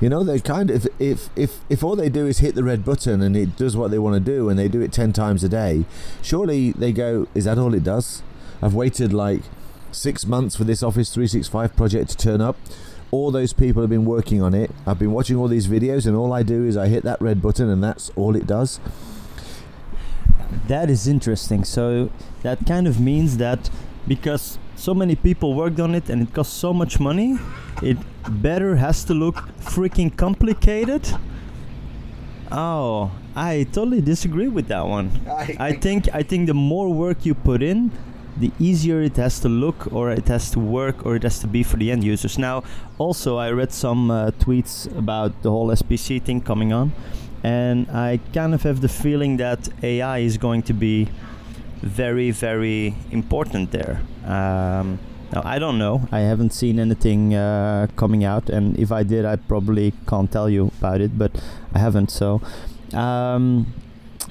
You 0.00 0.08
know, 0.08 0.24
they 0.24 0.40
kind 0.40 0.70
of 0.70 0.86
if 0.98 1.28
if 1.36 1.60
if 1.68 1.82
all 1.82 1.96
they 1.96 2.08
do 2.08 2.26
is 2.26 2.38
hit 2.38 2.54
the 2.54 2.64
red 2.64 2.84
button 2.84 3.22
and 3.22 3.36
it 3.36 3.56
does 3.56 3.76
what 3.76 3.90
they 3.90 3.98
want 3.98 4.14
to 4.14 4.20
do 4.20 4.48
and 4.48 4.58
they 4.58 4.68
do 4.68 4.80
it 4.80 4.92
10 4.92 5.12
times 5.12 5.42
a 5.44 5.48
day, 5.48 5.84
surely 6.22 6.72
they 6.72 6.92
go, 6.92 7.28
is 7.34 7.44
that 7.44 7.58
all 7.58 7.74
it 7.74 7.84
does? 7.84 8.22
I've 8.62 8.74
waited 8.74 9.12
like 9.12 9.42
six 9.96 10.26
months 10.26 10.56
for 10.56 10.64
this 10.64 10.82
Office 10.82 11.12
365 11.12 11.74
project 11.74 12.10
to 12.10 12.16
turn 12.16 12.40
up. 12.40 12.56
All 13.10 13.30
those 13.30 13.52
people 13.52 13.82
have 13.82 13.90
been 13.90 14.04
working 14.04 14.42
on 14.42 14.54
it. 14.54 14.70
I've 14.86 14.98
been 14.98 15.12
watching 15.12 15.36
all 15.36 15.48
these 15.48 15.66
videos, 15.66 16.06
and 16.06 16.16
all 16.16 16.32
I 16.32 16.42
do 16.42 16.64
is 16.64 16.76
I 16.76 16.88
hit 16.88 17.02
that 17.04 17.20
red 17.20 17.40
button, 17.40 17.68
and 17.68 17.82
that's 17.82 18.10
all 18.16 18.36
it 18.36 18.46
does. 18.46 18.80
That 20.68 20.90
is 20.90 21.08
interesting. 21.08 21.64
So 21.64 22.10
that 22.42 22.66
kind 22.66 22.86
of 22.86 23.00
means 23.00 23.38
that 23.38 23.70
because 24.06 24.58
so 24.76 24.94
many 24.94 25.16
people 25.16 25.54
worked 25.54 25.80
on 25.80 25.94
it 25.94 26.10
and 26.10 26.22
it 26.22 26.34
costs 26.34 26.54
so 26.54 26.72
much 26.72 27.00
money, 27.00 27.38
it 27.82 27.96
better 28.28 28.76
has 28.76 29.04
to 29.04 29.14
look 29.14 29.36
freaking 29.60 30.14
complicated. 30.16 31.08
Oh, 32.52 33.10
I 33.34 33.64
totally 33.72 34.00
disagree 34.00 34.48
with 34.48 34.68
that 34.68 34.86
one. 34.86 35.10
I, 35.28 35.56
I 35.58 35.72
think 35.72 36.08
I 36.14 36.22
think 36.22 36.46
the 36.46 36.54
more 36.54 36.92
work 36.92 37.26
you 37.26 37.34
put 37.34 37.62
in, 37.62 37.90
the 38.38 38.50
easier 38.58 39.00
it 39.00 39.16
has 39.16 39.40
to 39.40 39.48
look, 39.48 39.92
or 39.92 40.10
it 40.10 40.28
has 40.28 40.50
to 40.50 40.60
work, 40.60 41.04
or 41.06 41.16
it 41.16 41.22
has 41.22 41.38
to 41.40 41.46
be 41.46 41.62
for 41.62 41.76
the 41.76 41.90
end 41.90 42.04
users. 42.04 42.38
Now, 42.38 42.62
also, 42.98 43.36
I 43.36 43.50
read 43.50 43.72
some 43.72 44.10
uh, 44.10 44.30
tweets 44.32 44.86
about 44.96 45.42
the 45.42 45.50
whole 45.50 45.68
SPC 45.68 46.22
thing 46.22 46.40
coming 46.40 46.72
on, 46.72 46.92
and 47.42 47.88
I 47.90 48.20
kind 48.32 48.54
of 48.54 48.62
have 48.62 48.80
the 48.80 48.88
feeling 48.88 49.38
that 49.38 49.68
AI 49.82 50.18
is 50.18 50.36
going 50.36 50.62
to 50.64 50.72
be 50.72 51.08
very, 51.82 52.30
very 52.30 52.94
important 53.10 53.70
there. 53.70 54.00
Um, 54.24 54.98
now, 55.32 55.42
I 55.44 55.58
don't 55.58 55.78
know. 55.78 56.08
I 56.12 56.20
haven't 56.20 56.52
seen 56.52 56.78
anything 56.78 57.34
uh, 57.34 57.88
coming 57.96 58.24
out, 58.24 58.48
and 58.48 58.78
if 58.78 58.92
I 58.92 59.02
did, 59.02 59.24
I 59.24 59.36
probably 59.36 59.92
can't 60.08 60.30
tell 60.30 60.48
you 60.48 60.70
about 60.78 61.00
it, 61.00 61.18
but 61.18 61.32
I 61.74 61.78
haven't. 61.78 62.10
So, 62.10 62.40
um, 62.92 63.72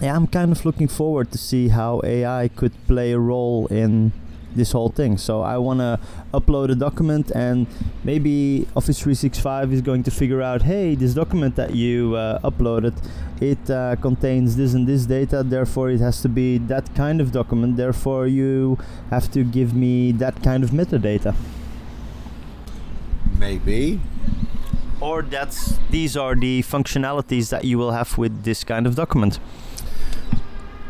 yeah, 0.02 0.16
I'm 0.16 0.28
kind 0.28 0.52
of 0.52 0.66
looking 0.66 0.88
forward 0.88 1.32
to 1.32 1.38
see 1.38 1.70
how 1.70 2.02
AI 2.04 2.50
could 2.50 2.74
play 2.88 3.12
a 3.14 3.20
role 3.20 3.68
in 3.68 4.12
this 4.56 4.72
whole 4.72 4.90
thing. 4.90 5.18
So 5.18 5.42
I 5.42 5.58
want 5.58 5.80
to 5.80 6.00
upload 6.34 6.72
a 6.72 6.76
document, 6.76 7.32
and 7.32 7.68
maybe 8.04 8.68
Office 8.76 9.00
365 9.00 9.74
is 9.74 9.82
going 9.82 10.04
to 10.04 10.12
figure 10.12 10.42
out, 10.42 10.64
hey, 10.64 10.96
this 10.96 11.14
document 11.14 11.56
that 11.56 11.76
you 11.76 12.16
uh, 12.16 12.40
uploaded, 12.40 12.94
it 13.42 13.70
uh, 13.70 13.96
contains 13.98 14.56
this 14.56 14.74
and 14.74 14.88
this 14.88 15.06
data. 15.06 15.44
Therefore, 15.44 15.90
it 15.90 16.00
has 16.00 16.22
to 16.22 16.30
be 16.30 16.58
that 16.58 16.94
kind 16.96 17.22
of 17.22 17.32
document. 17.32 17.78
Therefore, 17.78 18.28
you 18.28 18.78
have 19.10 19.30
to 19.32 19.44
give 19.44 19.74
me 19.74 20.12
that 20.14 20.42
kind 20.42 20.64
of 20.64 20.72
metadata. 20.72 21.36
Maybe. 23.38 24.00
Or 25.02 25.22
that's 25.22 25.78
these 25.90 26.16
are 26.16 26.36
the 26.36 26.64
functionalities 26.64 27.50
that 27.50 27.66
you 27.66 27.78
will 27.78 27.92
have 27.92 28.18
with 28.18 28.44
this 28.44 28.64
kind 28.64 28.88
of 28.88 28.96
document. 28.96 29.40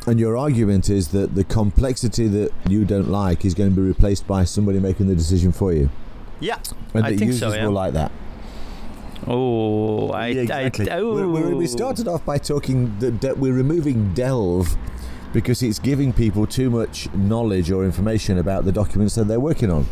And 0.07 0.19
your 0.19 0.37
argument 0.37 0.89
is 0.89 1.07
that 1.09 1.33
the 1.35 1.43
complexity 1.43 2.27
that 2.27 2.51
you 2.69 2.85
don't 2.85 3.09
like 3.09 3.43
is 3.43 3.53
going 3.55 3.69
to 3.71 3.75
be 3.75 3.81
replaced 3.81 4.27
by 4.27 4.43
somebody 4.43 4.79
making 4.79 5.07
the 5.07 5.15
decision 5.15 5.51
for 5.51 5.73
you. 5.73 5.89
Yeah, 6.39 6.59
And 6.93 7.05
I 7.05 7.11
that 7.11 7.17
think 7.19 7.31
users 7.31 7.39
so, 7.39 7.53
yeah. 7.57 7.65
will 7.65 7.73
like 7.73 7.93
that. 7.93 8.11
Oh, 9.27 10.09
I, 10.09 10.27
Yeah, 10.27 10.41
exactly. 10.41 10.89
I, 10.91 11.01
We- 11.01 11.25
we, 11.25 11.53
we 11.55 11.63
oh. 11.65 11.67
started 11.67 12.07
off 12.07 12.23
by 12.25 12.37
talking 12.37 12.97
that, 12.99 13.21
that 13.21 13.37
we're 13.37 13.53
removing 13.53 14.13
delve 14.13 14.75
because 15.33 15.63
it's 15.63 15.79
giving 15.79 16.13
people 16.13 16.45
too 16.45 16.69
much 16.69 17.11
knowledge 17.13 17.71
or 17.71 17.83
information 17.83 18.37
about 18.37 18.65
the 18.65 18.71
documents 18.71 19.15
that 19.15 19.27
they're 19.27 19.39
working 19.39 19.71
on. 19.71 19.85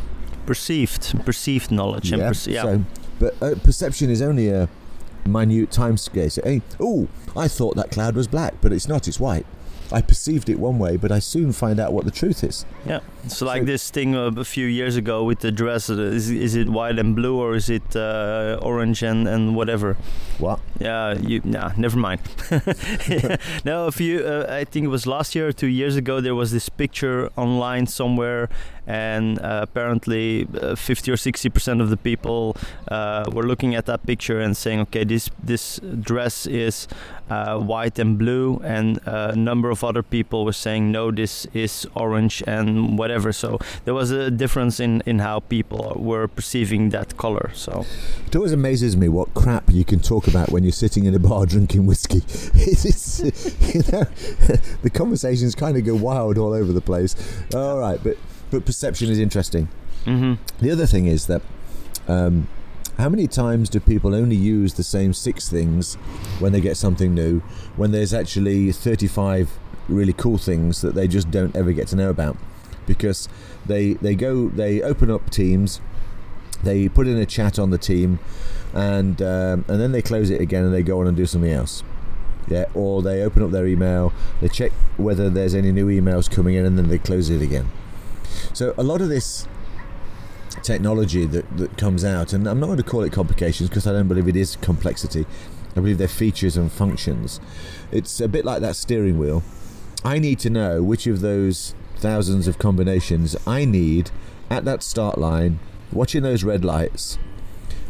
perceived 0.45 1.26
perceived 1.26 1.71
knowledge 1.71 2.12
and 2.12 2.21
perce- 2.21 2.47
yeah. 2.47 2.62
So, 2.63 2.84
but 3.19 3.41
uh, 3.41 3.56
perception 3.63 4.10
is 4.10 4.21
only 4.21 4.49
a 4.49 4.69
minute 5.26 5.71
time 5.71 5.97
scale. 5.97 6.30
So, 6.30 6.41
hey, 6.43 6.62
oh, 6.80 7.08
I 7.36 7.47
thought 7.47 7.76
that 7.78 7.91
cloud 7.91 8.15
was 8.15 8.28
black, 8.28 8.56
but 8.62 8.71
it's 8.73 8.88
not. 8.88 9.08
It's 9.08 9.19
white. 9.19 9.45
I 9.93 10.01
perceived 10.01 10.49
it 10.49 10.60
one 10.60 10.79
way, 10.79 10.97
but 10.97 11.12
I 11.12 11.19
soon 11.19 11.53
find 11.53 11.79
out 11.79 11.93
what 11.93 12.06
the 12.06 12.12
truth 12.12 12.43
is. 12.43 12.65
Yeah, 12.86 12.99
so 13.27 13.45
like 13.45 13.62
So- 13.62 13.65
this 13.65 13.89
thing 13.89 14.15
a 14.15 14.43
few 14.43 14.65
years 14.67 14.95
ago 14.95 15.23
with 15.23 15.39
the 15.39 15.51
dress. 15.51 15.89
Is, 15.89 16.29
is 16.29 16.55
it 16.55 16.69
white 16.69 16.99
and 16.99 17.15
blue 17.15 17.38
or 17.38 17.55
is 17.55 17.69
it 17.69 17.95
uh, 17.95 18.59
orange 18.62 19.03
and, 19.03 19.27
and 19.27 19.55
whatever? 19.55 19.95
What? 20.39 20.59
Yeah, 20.79 21.13
you 21.19 21.41
nah, 21.43 21.71
never 21.77 21.97
mind. 21.97 22.19
no, 23.65 23.86
a 23.88 23.91
few. 23.91 24.19
Uh, 24.25 24.47
I 24.49 24.63
think 24.65 24.86
it 24.86 24.89
was 24.89 25.05
last 25.05 25.36
year 25.36 25.47
or 25.47 25.53
two 25.53 25.67
years 25.67 25.95
ago. 25.95 26.19
There 26.21 26.36
was 26.36 26.51
this 26.51 26.69
picture 26.69 27.29
online 27.38 27.86
somewhere, 27.86 28.49
and 28.88 29.39
uh, 29.39 29.59
apparently, 29.62 30.47
uh, 30.59 30.75
fifty 30.75 31.12
or 31.12 31.17
sixty 31.17 31.49
percent 31.49 31.81
of 31.81 31.89
the 31.89 31.97
people 31.97 32.57
uh, 32.89 33.25
were 33.31 33.43
looking 33.43 33.75
at 33.75 33.86
that 33.86 34.05
picture 34.07 34.41
and 34.41 34.57
saying, 34.57 34.79
"Okay, 34.81 35.03
this 35.05 35.29
this 35.41 35.79
dress 36.01 36.47
is 36.47 36.88
uh, 37.29 37.59
white 37.59 37.99
and 37.99 38.17
blue," 38.17 38.59
and 38.63 38.99
uh, 39.07 39.31
a 39.33 39.36
number 39.36 39.69
of 39.69 39.83
other 39.83 40.01
people 40.01 40.43
were 40.45 40.51
saying, 40.51 40.91
"No, 40.91 41.12
this 41.12 41.45
is 41.53 41.88
orange 41.95 42.43
and 42.47 42.97
whatever." 42.97 43.12
So 43.34 43.60
there 43.86 43.93
was 43.93 44.12
a 44.12 44.30
difference 44.32 44.80
in 44.80 45.02
in 45.06 45.19
how 45.19 45.39
people 45.41 45.93
were 45.97 46.28
perceiving 46.28 46.89
that 46.91 47.15
color. 47.17 47.52
So 47.54 47.86
It 48.28 48.36
always 48.36 48.52
amazes 48.54 48.95
me 48.95 49.08
what 49.10 49.34
crap 49.34 49.69
you 49.71 49.84
can 49.86 49.99
talk 49.99 50.28
about 50.28 50.49
when 50.52 50.63
you're 50.63 50.71
sitting 50.86 51.06
in 51.06 51.13
a 51.15 51.19
bar 51.19 51.45
drinking 51.54 51.86
whiskey. 51.88 52.21
It's, 52.86 53.19
you 53.73 53.84
know, 53.91 54.04
the 54.84 54.89
conversations 54.89 55.56
kind 55.56 55.78
of 55.78 55.84
go 55.86 55.95
wild 55.95 56.38
all 56.38 56.54
over 56.54 56.73
the 56.73 56.82
place. 56.82 57.15
All 57.54 57.80
right, 57.80 57.99
but 58.04 58.17
but 58.52 58.65
perception 58.65 59.10
is 59.10 59.19
interesting. 59.19 59.67
hmm 60.06 60.34
The 60.60 60.71
other 60.71 60.86
thing 60.88 61.08
is 61.08 61.26
that 61.28 61.41
um, 62.08 62.47
how 62.97 63.10
many 63.10 63.28
times 63.28 63.69
do 63.69 63.80
people 63.80 64.13
only 64.13 64.36
use 64.36 64.73
the 64.76 64.84
same 64.84 65.13
six 65.13 65.49
things 65.49 65.95
when 66.39 66.52
they 66.52 66.62
get 66.62 66.78
something 66.78 67.13
new, 67.13 67.41
when 67.76 67.91
there's 67.91 68.13
actually 68.13 68.71
35 68.71 69.49
really 69.89 70.13
cool 70.13 70.38
things 70.38 70.82
that 70.82 70.93
they 70.95 71.08
just 71.08 71.32
don't 71.32 71.56
ever 71.56 71.71
get 71.73 71.88
to 71.88 71.95
know 71.95 72.10
about? 72.10 72.38
Because 72.86 73.30
they 73.65 73.93
they 73.93 74.15
go 74.15 74.50
they 74.50 74.82
open 74.82 75.10
up 75.10 75.30
Teams, 75.30 75.82
they 76.63 76.89
put 76.89 77.08
in 77.08 77.17
a 77.17 77.26
chat 77.26 77.60
on 77.60 77.69
the 77.69 77.78
team, 77.78 78.19
and 78.74 79.22
um, 79.22 79.65
and 79.67 79.80
then 79.80 79.91
they 79.91 80.02
close 80.02 80.30
it 80.30 80.41
again 80.41 80.63
and 80.63 80.74
they 80.74 80.84
go 80.84 81.00
on 81.00 81.08
and 81.08 81.15
do 81.15 81.26
something 81.26 81.52
else. 81.52 81.84
Yeah, 82.48 82.65
or 82.74 83.02
they 83.02 83.22
open 83.22 83.41
up 83.41 83.52
their 83.52 83.65
email, 83.65 84.12
they 84.41 84.50
check 84.50 84.74
whether 84.98 85.30
there's 85.30 85.56
any 85.56 85.72
new 85.72 85.88
emails 85.88 86.30
coming 86.30 86.56
in, 86.56 86.65
and 86.65 86.78
then 86.78 86.89
they 86.89 86.98
close 86.98 87.30
it 87.30 87.41
again. 87.41 87.69
So 88.54 88.74
a 88.78 88.84
lot 88.84 89.02
of 89.02 89.08
this 89.10 89.48
technology 90.62 91.26
that, 91.26 91.58
that 91.58 91.78
comes 91.78 92.04
out, 92.04 92.34
and 92.34 92.48
I'm 92.48 92.60
not 92.60 92.65
going 92.65 92.78
to 92.78 92.84
call 92.84 93.04
it 93.04 93.13
complications 93.13 93.69
because 93.69 93.88
I 93.88 93.93
don't 93.93 94.08
believe 94.08 94.28
it 94.28 94.36
is 94.36 94.58
complexity. 94.58 95.26
I 95.72 95.76
believe 95.76 95.98
they're 95.98 96.08
features 96.08 96.58
and 96.58 96.72
functions. 96.72 97.39
It's 97.91 98.19
a 98.19 98.28
bit 98.28 98.46
like 98.46 98.62
that 98.62 98.76
steering 98.76 99.17
wheel. 99.17 99.41
I 100.04 100.19
need 100.19 100.39
to 100.39 100.50
know 100.50 100.84
which 100.84 101.08
of 101.08 101.22
those 101.22 101.74
thousands 102.04 102.50
of 102.50 102.60
combinations 102.60 103.34
I 103.48 103.63
need 103.63 104.12
at 104.50 104.66
that 104.66 104.84
start 104.84 105.18
line, 105.18 105.60
watching 105.89 106.22
those 106.22 106.44
red 106.44 106.66
lights. 106.66 107.18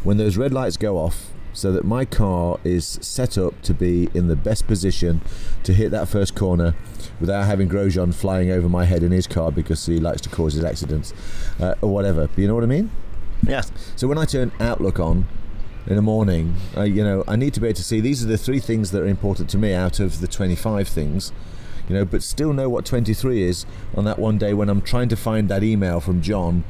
When 0.03 0.17
those 0.17 0.37
red 0.37 0.53
lights 0.53 0.77
go 0.77 0.97
off, 0.97 1.31
so 1.51 1.71
that 1.71 1.83
my 1.83 2.05
car 2.05 2.59
is 2.63 2.99
set 3.01 3.39
up 3.39 3.59
to 3.63 3.73
be 3.73 4.09
in 4.13 4.27
the 4.27 4.35
best 4.35 4.67
position 4.67 5.21
to 5.63 5.73
hit 5.73 5.89
that 5.91 6.07
first 6.07 6.35
corner 6.35 6.75
without 7.19 7.45
having 7.45 7.67
Grosjean 7.67 8.13
flying 8.13 8.51
over 8.51 8.69
my 8.69 8.85
head 8.85 9.01
in 9.01 9.11
his 9.11 9.25
car 9.25 9.51
because 9.51 9.83
he 9.85 9.99
likes 9.99 10.21
to 10.21 10.29
cause 10.29 10.53
his 10.53 10.63
accidents 10.63 11.11
uh, 11.59 11.73
or 11.81 11.89
whatever. 11.89 12.29
You 12.35 12.47
know 12.47 12.53
what 12.53 12.63
I 12.63 12.67
mean? 12.67 12.91
yeah. 13.41 13.61
So 13.95 14.07
when 14.07 14.19
I 14.19 14.25
turn 14.25 14.51
Outlook 14.59 14.99
on 14.99 15.27
in 15.87 15.95
the 15.95 16.01
morning, 16.03 16.55
you 16.77 17.03
know, 17.03 17.23
I 17.27 17.35
need 17.35 17.55
to 17.55 17.59
be 17.59 17.67
able 17.67 17.77
to 17.77 17.83
see 17.83 17.99
these 17.99 18.23
are 18.23 18.27
the 18.27 18.37
three 18.37 18.59
things 18.59 18.91
that 18.91 19.01
are 19.01 19.07
important 19.07 19.49
to 19.51 19.57
me 19.57 19.73
out 19.73 19.99
of 19.99 20.21
the 20.21 20.27
25 20.27 20.87
things, 20.87 21.31
you 21.87 21.95
know, 21.95 22.05
but 22.05 22.23
still 22.23 22.53
know 22.53 22.69
what 22.69 22.85
23 22.85 23.43
is 23.43 23.65
on 23.95 24.05
that 24.05 24.19
one 24.19 24.37
day 24.37 24.53
when 24.53 24.69
I'm 24.69 24.81
trying 24.81 25.09
to 25.09 25.15
find 25.15 25.49
that 25.49 25.63
email 25.63 25.99
from 25.99 26.21
John 26.21 26.63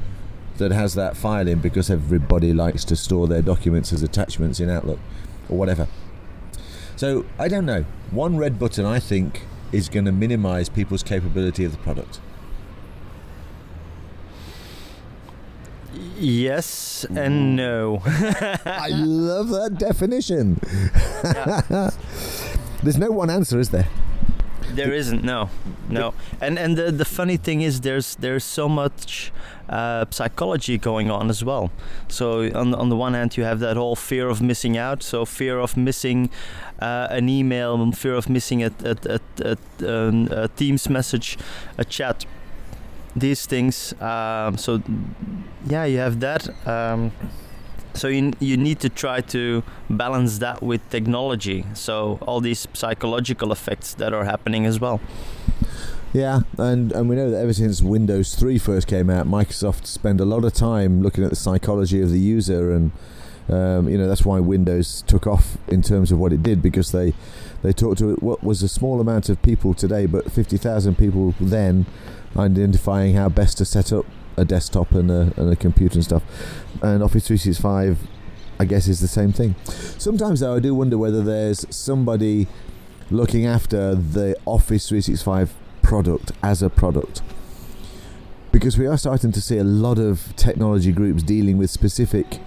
that 0.58 0.71
has 0.71 0.93
that 0.95 1.17
file 1.17 1.47
in 1.47 1.60
because 1.60 1.89
everybody 1.89 2.54
likes 2.54 2.84
to 2.86 2.95
store 2.95 3.28
their 3.28 3.41
documents 3.41 3.91
as 3.91 4.04
attachments 4.04 4.60
in 4.60 4.69
Outlook 4.69 4.99
or 5.49 5.58
whatever. 5.58 5.88
So 6.95 7.26
I 7.39 7.47
don't 7.47 7.65
know. 7.65 7.86
One 8.12 8.38
red 8.38 8.60
button, 8.60 8.86
I 8.86 8.99
think, 8.99 9.41
is 9.71 9.89
going 9.89 10.06
to 10.06 10.12
minimize 10.12 10.69
people's 10.69 11.04
capability 11.04 11.65
of 11.65 11.71
the 11.71 11.78
product. 11.80 12.19
Yes 16.17 17.06
and 17.06 17.17
mm. 17.17 17.56
no. 17.56 18.02
I 18.65 18.89
love 18.89 19.49
that 19.49 19.78
definition. 19.78 20.60
Yeah. 21.23 21.89
There's 22.84 22.97
no 22.97 23.12
one 23.12 23.30
answer, 23.30 23.60
is 23.60 23.69
there? 23.69 23.88
There 24.76 24.94
isn't 24.94 25.24
no, 25.24 25.50
no. 25.90 26.14
And 26.42 26.58
and 26.60 26.78
the 26.78 26.92
the 26.92 27.06
funny 27.06 27.38
thing 27.38 27.62
is, 27.62 27.82
there's 27.82 28.16
there's 28.16 28.44
so 28.44 28.68
much 28.68 29.32
uh, 29.70 30.06
psychology 30.10 30.78
going 30.78 31.12
on 31.12 31.30
as 31.30 31.44
well. 31.44 31.70
So 32.08 32.52
on 32.54 32.72
the, 32.72 32.78
on 32.78 32.90
the 32.90 32.96
one 32.96 33.14
hand, 33.14 33.38
you 33.38 33.44
have 33.44 33.60
that 33.60 33.78
whole 33.78 33.96
fear 33.96 34.30
of 34.30 34.42
missing 34.42 34.78
out. 34.78 35.04
So 35.04 35.26
fear 35.26 35.60
of 35.60 35.78
missing 35.78 36.30
uh, 36.82 37.08
an 37.10 37.30
email, 37.30 37.92
fear 37.92 38.16
of 38.16 38.30
missing 38.30 38.64
a 38.64 38.72
a, 38.84 38.96
a, 39.06 39.20
a, 39.42 40.08
um, 40.08 40.28
a 40.32 40.48
Teams 40.48 40.90
message, 40.90 41.38
a 41.78 41.86
chat. 41.86 42.26
These 43.16 43.46
things. 43.46 43.94
Um, 44.02 44.58
so 44.58 44.82
yeah, 45.68 45.86
you 45.86 46.00
have 46.00 46.20
that. 46.20 46.50
Um, 46.68 47.12
so 47.94 48.08
you, 48.08 48.34
you 48.40 48.58
need 48.58 48.80
to 48.82 48.90
try 48.90 49.22
to 49.22 49.64
balance 49.90 50.40
that 50.40 50.62
with 50.62 50.88
technology. 50.90 51.66
So 51.74 52.20
all 52.22 52.42
these 52.42 52.68
psychological 52.74 53.52
effects 53.52 53.94
that 53.96 54.14
are 54.14 54.26
happening 54.26 54.66
as 54.66 54.80
well. 54.80 55.00
Yeah, 56.14 56.42
and, 56.60 56.92
and 56.92 57.10
we 57.10 57.16
know 57.16 57.32
that 57.32 57.40
ever 57.40 57.54
since 57.54 57.82
Windows 57.82 58.36
3 58.36 58.60
first 58.60 58.88
came 58.88 59.10
out, 59.10 59.26
Microsoft 59.26 59.88
spent 59.88 60.22
a 60.22 60.26
lot 60.26 60.44
of 60.46 60.54
time 60.54 61.02
looking 61.02 61.24
at 61.24 61.32
the 61.32 61.36
psychology 61.36 62.02
of 62.02 62.12
the 62.12 62.20
user, 62.20 62.72
and 62.72 62.92
um, 63.50 63.90
you 63.90 63.98
know 63.98 64.08
that's 64.08 64.24
why 64.24 64.40
Windows 64.40 65.04
took 65.08 65.26
off 65.26 65.58
in 65.68 65.82
terms 65.82 66.12
of 66.12 66.20
what 66.20 66.32
it 66.32 66.44
did 66.44 66.62
because 66.62 66.92
they 66.92 67.14
they 67.64 67.74
talked 67.74 67.98
to 67.98 68.14
what 68.16 68.44
was 68.44 68.62
a 68.62 68.68
small 68.68 69.02
amount 69.02 69.28
of 69.30 69.42
people 69.42 69.74
today, 69.74 70.06
but 70.06 70.32
50,000 70.32 70.98
people 70.98 71.34
then, 71.40 71.88
identifying 72.38 73.16
how 73.16 73.30
best 73.30 73.58
to 73.58 73.66
set 73.66 73.92
up 73.92 74.06
a 74.38 74.46
desktop 74.46 74.91
and 74.91 75.10
a, 75.12 75.34
and 75.38 75.52
a 75.52 75.56
computer 75.56 75.96
and 75.96 76.04
stuff. 76.04 76.24
And 76.82 77.04
Office 77.04 77.28
365, 77.28 77.98
I 78.60 78.65
guess, 78.65 78.88
is 78.88 79.00
the 79.00 79.08
same 79.08 79.32
thing. 79.32 79.56
Sometimes 79.65 80.39
though, 80.41 80.56
I 80.56 80.60
do 80.60 80.74
wonder 80.76 80.98
whether 80.98 81.22
there's 81.24 81.65
somebody 81.74 82.48
looking 83.12 83.46
after 83.46 83.96
the 83.96 84.36
Office 84.46 84.88
365 84.89 85.54
product 85.82 86.32
as 86.41 86.62
a 86.63 86.69
product. 86.69 87.22
because 88.52 88.78
we 88.78 88.86
are 88.86 88.98
starting 88.98 89.32
to 89.32 89.41
see 89.41 89.58
a 89.58 89.63
lot 89.63 89.98
of 89.98 90.34
technology 90.36 90.91
groups 90.91 91.24
dealing 91.24 91.58
with 91.58 91.72
specific 91.72 92.39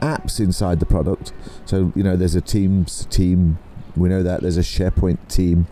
apps 0.00 0.40
inside 0.40 0.80
the 0.80 0.86
product. 0.86 1.32
So 1.66 1.92
you 1.94 2.02
know, 2.02 2.16
there's 2.16 2.34
a 2.34 2.40
Teams 2.40 3.04
team. 3.10 3.58
We 3.94 4.08
know 4.08 4.22
that 4.22 4.40
there's 4.40 4.56
a 4.56 4.62
SharePoint 4.62 5.18
team. 5.28 5.66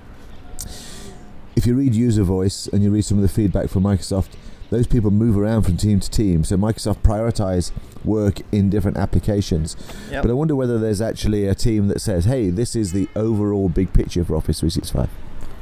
If 1.57 1.67
you 1.67 1.75
read 1.75 1.95
user 1.95 2.23
voice 2.23 2.67
and 2.69 2.83
you 2.85 2.91
read 2.91 3.05
some 3.05 3.17
of 3.19 3.23
the 3.23 3.29
feedback 3.29 3.71
from 3.71 3.83
Microsoft, 3.85 4.29
those 4.71 4.87
people 4.87 5.11
move 5.11 5.37
around 5.37 5.63
from 5.63 5.77
team 5.77 6.01
to 6.01 6.11
team. 6.11 6.45
So 6.45 6.57
Microsoft 6.57 7.03
prioritize 7.03 7.73
work 8.05 8.41
in 8.53 8.71
different 8.71 8.97
applications. 8.97 9.77
Yep. 10.11 10.23
But 10.23 10.31
I 10.31 10.35
wonder 10.35 10.55
whether 10.55 10.79
there's 10.79 11.01
actually 11.01 11.47
a 11.47 11.55
team 11.55 11.89
that 11.89 12.01
says, 12.01 12.25
"Hey, 12.25 12.51
this 12.51 12.77
is 12.77 12.93
the 12.93 13.09
overall 13.17 13.69
big 13.69 13.93
picture 13.93 14.25
for 14.25 14.37
Office 14.37 14.61
365." 14.61 15.09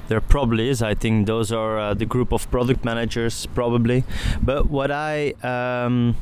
There 0.08 0.20
probably 0.20 0.68
is. 0.68 0.82
I 0.82 0.94
think 0.94 1.26
those 1.26 1.50
are 1.50 1.78
uh, 1.78 1.94
the 1.94 2.06
group 2.06 2.32
of 2.32 2.48
product 2.50 2.84
managers, 2.84 3.46
probably. 3.46 4.04
But 4.40 4.70
what 4.70 4.92
I 4.92 5.34
um, 5.42 6.14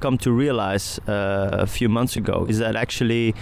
come 0.00 0.18
to 0.18 0.32
realize 0.32 0.98
uh, 1.08 1.50
a 1.52 1.66
few 1.66 1.88
months 1.88 2.16
ago 2.16 2.46
is 2.48 2.58
that 2.58 2.76
actually 2.76 3.34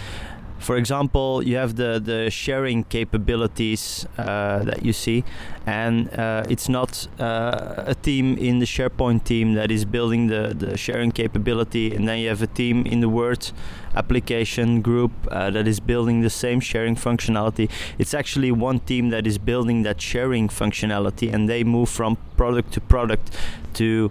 for 0.59 0.77
example, 0.77 1.43
you 1.43 1.57
have 1.57 1.77
the, 1.77 2.01
the 2.03 2.31
sharing 2.31 2.85
capabilities 2.85 4.07
uh, 4.19 4.65
that 4.65 4.85
you 4.85 4.93
see, 4.93 5.25
and 5.67 6.13
uh, 6.15 6.45
it's 6.49 6.69
not 6.69 7.07
uh, 7.21 7.85
a 7.87 7.95
team 7.95 8.37
in 8.37 8.59
the 8.59 8.67
SharePoint 8.67 9.25
team 9.25 9.55
that 9.55 9.71
is 9.71 9.85
building 9.85 10.27
the, 10.27 10.55
the 10.57 10.77
sharing 10.77 11.13
capability, 11.13 11.95
and 11.95 12.09
then 12.09 12.19
you 12.19 12.29
have 12.29 12.43
a 12.43 12.47
team 12.47 12.87
in 12.87 13.01
the 13.01 13.09
Word 13.09 13.51
application 13.95 14.83
group 14.83 15.13
uh, 15.31 15.51
that 15.51 15.67
is 15.67 15.81
building 15.81 16.21
the 16.21 16.31
same 16.31 16.61
sharing 16.61 16.97
functionality. 16.97 17.71
It's 17.99 18.15
actually 18.15 18.53
one 18.53 18.81
team 18.81 19.11
that 19.11 19.27
is 19.27 19.39
building 19.39 19.83
that 19.83 20.01
sharing 20.01 20.49
functionality, 20.49 21.33
and 21.33 21.49
they 21.49 21.65
move 21.65 21.89
from 21.89 22.17
product 22.37 22.73
to 22.73 22.81
product 22.81 23.37
to 23.75 24.11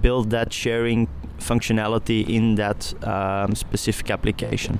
build 0.00 0.30
that 0.30 0.52
sharing 0.52 1.08
functionality 1.38 2.28
in 2.28 2.56
that 2.56 2.94
um, 3.06 3.54
specific 3.54 4.10
application. 4.10 4.78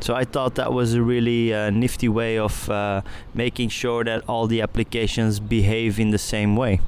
So 0.00 0.14
I 0.14 0.24
thought 0.24 0.54
that 0.54 0.72
was 0.72 0.94
a 0.94 1.02
really 1.02 1.52
uh, 1.52 1.70
nifty 1.70 2.08
way 2.08 2.38
of 2.38 2.68
uh, 2.70 3.02
making 3.34 3.70
sure 3.70 4.04
that 4.04 4.22
all 4.28 4.46
the 4.46 4.62
applications 4.62 5.40
behave 5.40 5.98
in 5.98 6.10
the 6.10 6.18
same 6.18 6.56
way. 6.56 6.80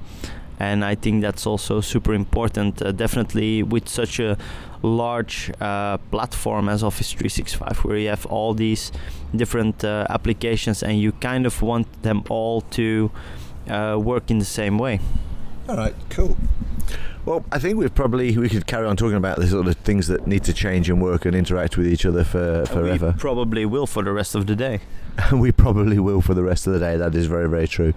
And 0.59 0.85
I 0.85 0.95
think 0.95 1.23
that's 1.23 1.47
also 1.47 1.81
super 1.81 2.13
important, 2.13 2.83
uh, 2.83 2.93
definitely 2.93 3.63
with 3.63 3.89
such 3.89 4.21
a 4.21 4.37
large 4.83 5.51
uh, 5.61 5.97
platform 6.11 6.69
as 6.69 6.83
Office 6.83 7.13
365, 7.13 7.79
where 7.79 7.97
you 7.97 8.09
have 8.09 8.27
all 8.27 8.53
these 8.53 8.93
different 9.35 9.83
uh, 9.85 10.07
applications 10.11 10.83
and 10.83 11.01
you 11.01 11.13
kind 11.13 11.47
of 11.47 11.63
want 11.63 12.03
them 12.03 12.25
all 12.29 12.61
to 12.63 13.11
uh, 13.69 13.99
work 13.99 14.31
in 14.31 14.39
the 14.39 14.45
same 14.45 14.79
way. 14.79 15.01
All 15.69 15.77
right, 15.77 15.95
cool. 16.11 16.37
Well, 17.27 17.45
I 17.53 17.59
think 17.59 17.77
we've 17.79 17.95
probably 17.95 18.37
we 18.39 18.49
could 18.49 18.67
carry 18.67 18.87
on 18.87 18.97
talking 18.97 19.17
about 19.17 19.37
the 19.37 19.47
sort 19.47 19.67
of 19.67 19.77
things 19.77 20.07
that 20.09 20.27
need 20.27 20.43
to 20.45 20.55
change 20.55 20.89
and 20.89 21.03
work 21.03 21.27
and 21.27 21.37
interact 21.37 21.77
with 21.77 21.87
each 21.87 22.07
other 22.07 22.25
for 22.25 22.65
forever. 22.67 23.13
We 23.13 23.19
probably 23.19 23.67
will 23.67 23.87
for 23.87 24.03
the 24.03 24.13
rest 24.13 24.35
of 24.35 24.47
the 24.47 24.57
day. 24.57 24.81
we 25.33 25.53
probably 25.53 25.99
will 25.99 26.23
for 26.23 26.33
the 26.33 26.43
rest 26.43 26.67
of 26.67 26.73
the 26.73 26.79
day. 26.79 26.97
That 26.97 27.15
is 27.15 27.27
very 27.27 27.49
very 27.49 27.69
true. 27.69 27.93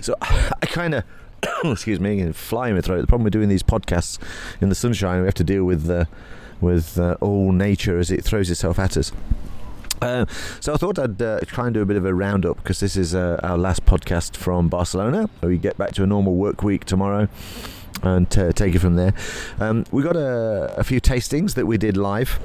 So 0.00 0.14
I 0.20 0.66
kind 0.66 0.94
of. 0.94 1.04
excuse 1.64 2.00
me, 2.00 2.18
and 2.18 2.34
fly 2.34 2.68
in 2.68 2.74
my 2.74 2.80
throat. 2.80 3.00
The 3.00 3.06
problem 3.06 3.22
with 3.22 3.32
doing 3.32 3.48
these 3.48 3.62
podcasts 3.62 4.18
in 4.60 4.70
the 4.70 4.74
sunshine, 4.74 5.20
we 5.20 5.26
have 5.26 5.34
to 5.34 5.44
deal 5.44 5.62
with 5.62 5.88
uh, 5.88 6.06
with 6.60 6.98
uh, 6.98 7.16
all 7.20 7.52
nature 7.52 7.96
as 8.00 8.10
it 8.10 8.24
throws 8.24 8.50
itself 8.50 8.76
at 8.76 8.96
us. 8.96 9.12
Uh, 10.02 10.26
so 10.60 10.74
I 10.74 10.76
thought 10.76 10.98
I'd 10.98 11.22
uh, 11.22 11.40
try 11.46 11.66
and 11.66 11.74
do 11.74 11.80
a 11.82 11.86
bit 11.86 11.96
of 11.96 12.04
a 12.04 12.12
roundup 12.12 12.56
because 12.56 12.80
this 12.80 12.96
is 12.96 13.14
uh, 13.14 13.38
our 13.44 13.56
last 13.56 13.84
podcast 13.84 14.36
from 14.36 14.68
Barcelona. 14.68 15.30
We 15.42 15.58
get 15.58 15.78
back 15.78 15.92
to 15.92 16.02
a 16.02 16.06
normal 16.06 16.34
work 16.34 16.64
week 16.64 16.84
tomorrow 16.84 17.28
and 18.02 18.38
uh, 18.38 18.52
take 18.52 18.74
it 18.74 18.78
from 18.78 18.96
there. 18.96 19.14
Um, 19.60 19.84
we 19.90 20.02
got 20.02 20.16
a, 20.16 20.74
a, 20.76 20.84
few 20.84 21.00
tastings 21.00 21.54
that 21.54 21.66
we 21.66 21.78
did 21.78 21.96
live. 21.96 22.38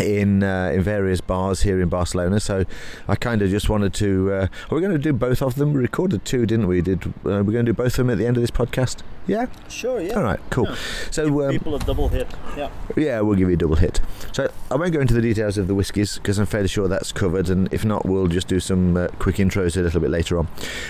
In 0.00 0.42
uh, 0.42 0.72
in 0.74 0.82
various 0.82 1.20
bars 1.20 1.62
here 1.62 1.80
in 1.80 1.88
Barcelona, 1.88 2.40
so 2.40 2.64
I 3.08 3.16
kind 3.16 3.42
of 3.42 3.50
just 3.50 3.68
wanted 3.68 3.92
to. 3.94 4.32
Uh, 4.32 4.48
are 4.70 4.74
we 4.74 4.80
going 4.80 4.92
to 4.92 4.98
do 4.98 5.12
both 5.12 5.42
of 5.42 5.56
them? 5.56 5.72
We 5.72 5.80
recorded 5.80 6.24
two, 6.24 6.46
didn't 6.46 6.66
we? 6.66 6.80
Did 6.80 7.06
uh, 7.06 7.10
we're 7.22 7.42
going 7.42 7.66
to 7.66 7.72
do 7.72 7.74
both 7.74 7.92
of 7.92 7.96
them 7.96 8.10
at 8.10 8.18
the 8.18 8.26
end 8.26 8.36
of 8.36 8.42
this 8.42 8.50
podcast? 8.50 9.02
Yeah. 9.26 9.46
Sure. 9.68 10.00
Yeah. 10.00 10.14
All 10.14 10.22
right. 10.22 10.40
Cool. 10.50 10.66
Yeah. 10.66 10.76
So 11.10 11.46
um, 11.46 11.52
people 11.52 11.74
a 11.74 11.78
double 11.78 12.08
hit. 12.08 12.26
Yeah. 12.56 12.70
Yeah, 12.96 13.20
we'll 13.20 13.36
give 13.36 13.48
you 13.48 13.54
a 13.54 13.58
double 13.58 13.76
hit. 13.76 14.00
So 14.32 14.50
I 14.70 14.76
won't 14.76 14.92
go 14.92 15.00
into 15.00 15.14
the 15.14 15.20
details 15.20 15.58
of 15.58 15.68
the 15.68 15.74
whiskies 15.74 16.16
because 16.16 16.38
I'm 16.38 16.46
fairly 16.46 16.68
sure 16.68 16.88
that's 16.88 17.12
covered, 17.12 17.48
and 17.48 17.72
if 17.72 17.84
not, 17.84 18.06
we'll 18.06 18.26
just 18.28 18.48
do 18.48 18.58
some 18.60 18.96
uh, 18.96 19.08
quick 19.18 19.36
intros 19.36 19.76
a 19.76 19.80
little 19.80 20.00
bit 20.00 20.10
later 20.10 20.38
on. 20.38 20.48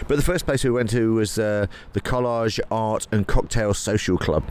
But 0.09 0.17
the 0.17 0.23
first 0.23 0.47
place 0.47 0.65
we 0.65 0.71
went 0.71 0.91
to 0.91 1.15
was 1.15 1.39
uh, 1.39 1.67
the 1.93 2.01
Collage 2.01 2.61
Art 2.71 3.07
and 3.13 3.27
Cocktail 3.27 3.75
Social 3.75 4.17
Club. 4.17 4.45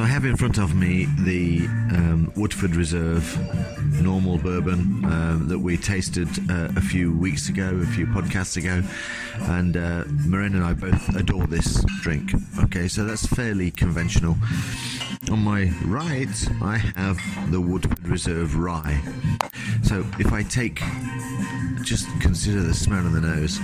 So 0.00 0.04
I 0.04 0.08
have 0.08 0.24
in 0.24 0.34
front 0.34 0.56
of 0.56 0.74
me 0.74 1.08
the 1.18 1.66
um, 1.94 2.32
Woodford 2.34 2.74
Reserve 2.74 3.22
normal 4.00 4.38
bourbon 4.38 5.04
um, 5.04 5.46
that 5.46 5.58
we 5.58 5.76
tasted 5.76 6.26
uh, 6.50 6.68
a 6.74 6.80
few 6.80 7.14
weeks 7.14 7.50
ago, 7.50 7.78
a 7.82 7.86
few 7.86 8.06
podcasts 8.06 8.56
ago, 8.56 8.82
and 9.40 9.76
uh, 9.76 10.04
Marijn 10.04 10.54
and 10.54 10.64
I 10.64 10.72
both 10.72 11.14
adore 11.14 11.46
this 11.46 11.84
drink. 12.00 12.32
Okay, 12.64 12.88
so 12.88 13.04
that's 13.04 13.26
fairly 13.26 13.70
conventional. 13.70 14.36
On 15.30 15.38
my 15.38 15.70
right, 15.84 16.48
I 16.62 16.78
have 16.96 17.20
the 17.52 17.60
Woodford 17.60 18.08
Reserve 18.08 18.56
Rye. 18.56 19.02
So 19.82 20.06
if 20.18 20.32
I 20.32 20.44
take, 20.44 20.80
just 21.82 22.08
consider 22.20 22.62
the 22.62 22.74
smell 22.74 23.06
of 23.06 23.12
the 23.12 23.20
nose 23.20 23.58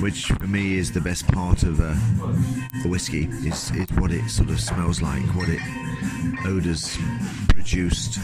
which 0.00 0.26
for 0.26 0.46
me 0.46 0.76
is 0.76 0.92
the 0.92 1.00
best 1.00 1.26
part 1.28 1.62
of 1.62 1.80
uh, 1.80 1.94
the 2.82 2.88
whiskey. 2.88 3.24
Is 3.46 3.70
it's 3.74 3.92
what 3.92 4.10
it 4.10 4.28
sort 4.28 4.50
of 4.50 4.60
smells 4.60 5.00
like, 5.00 5.22
what 5.34 5.48
it 5.48 5.60
odours 6.46 6.98
produced, 7.48 8.18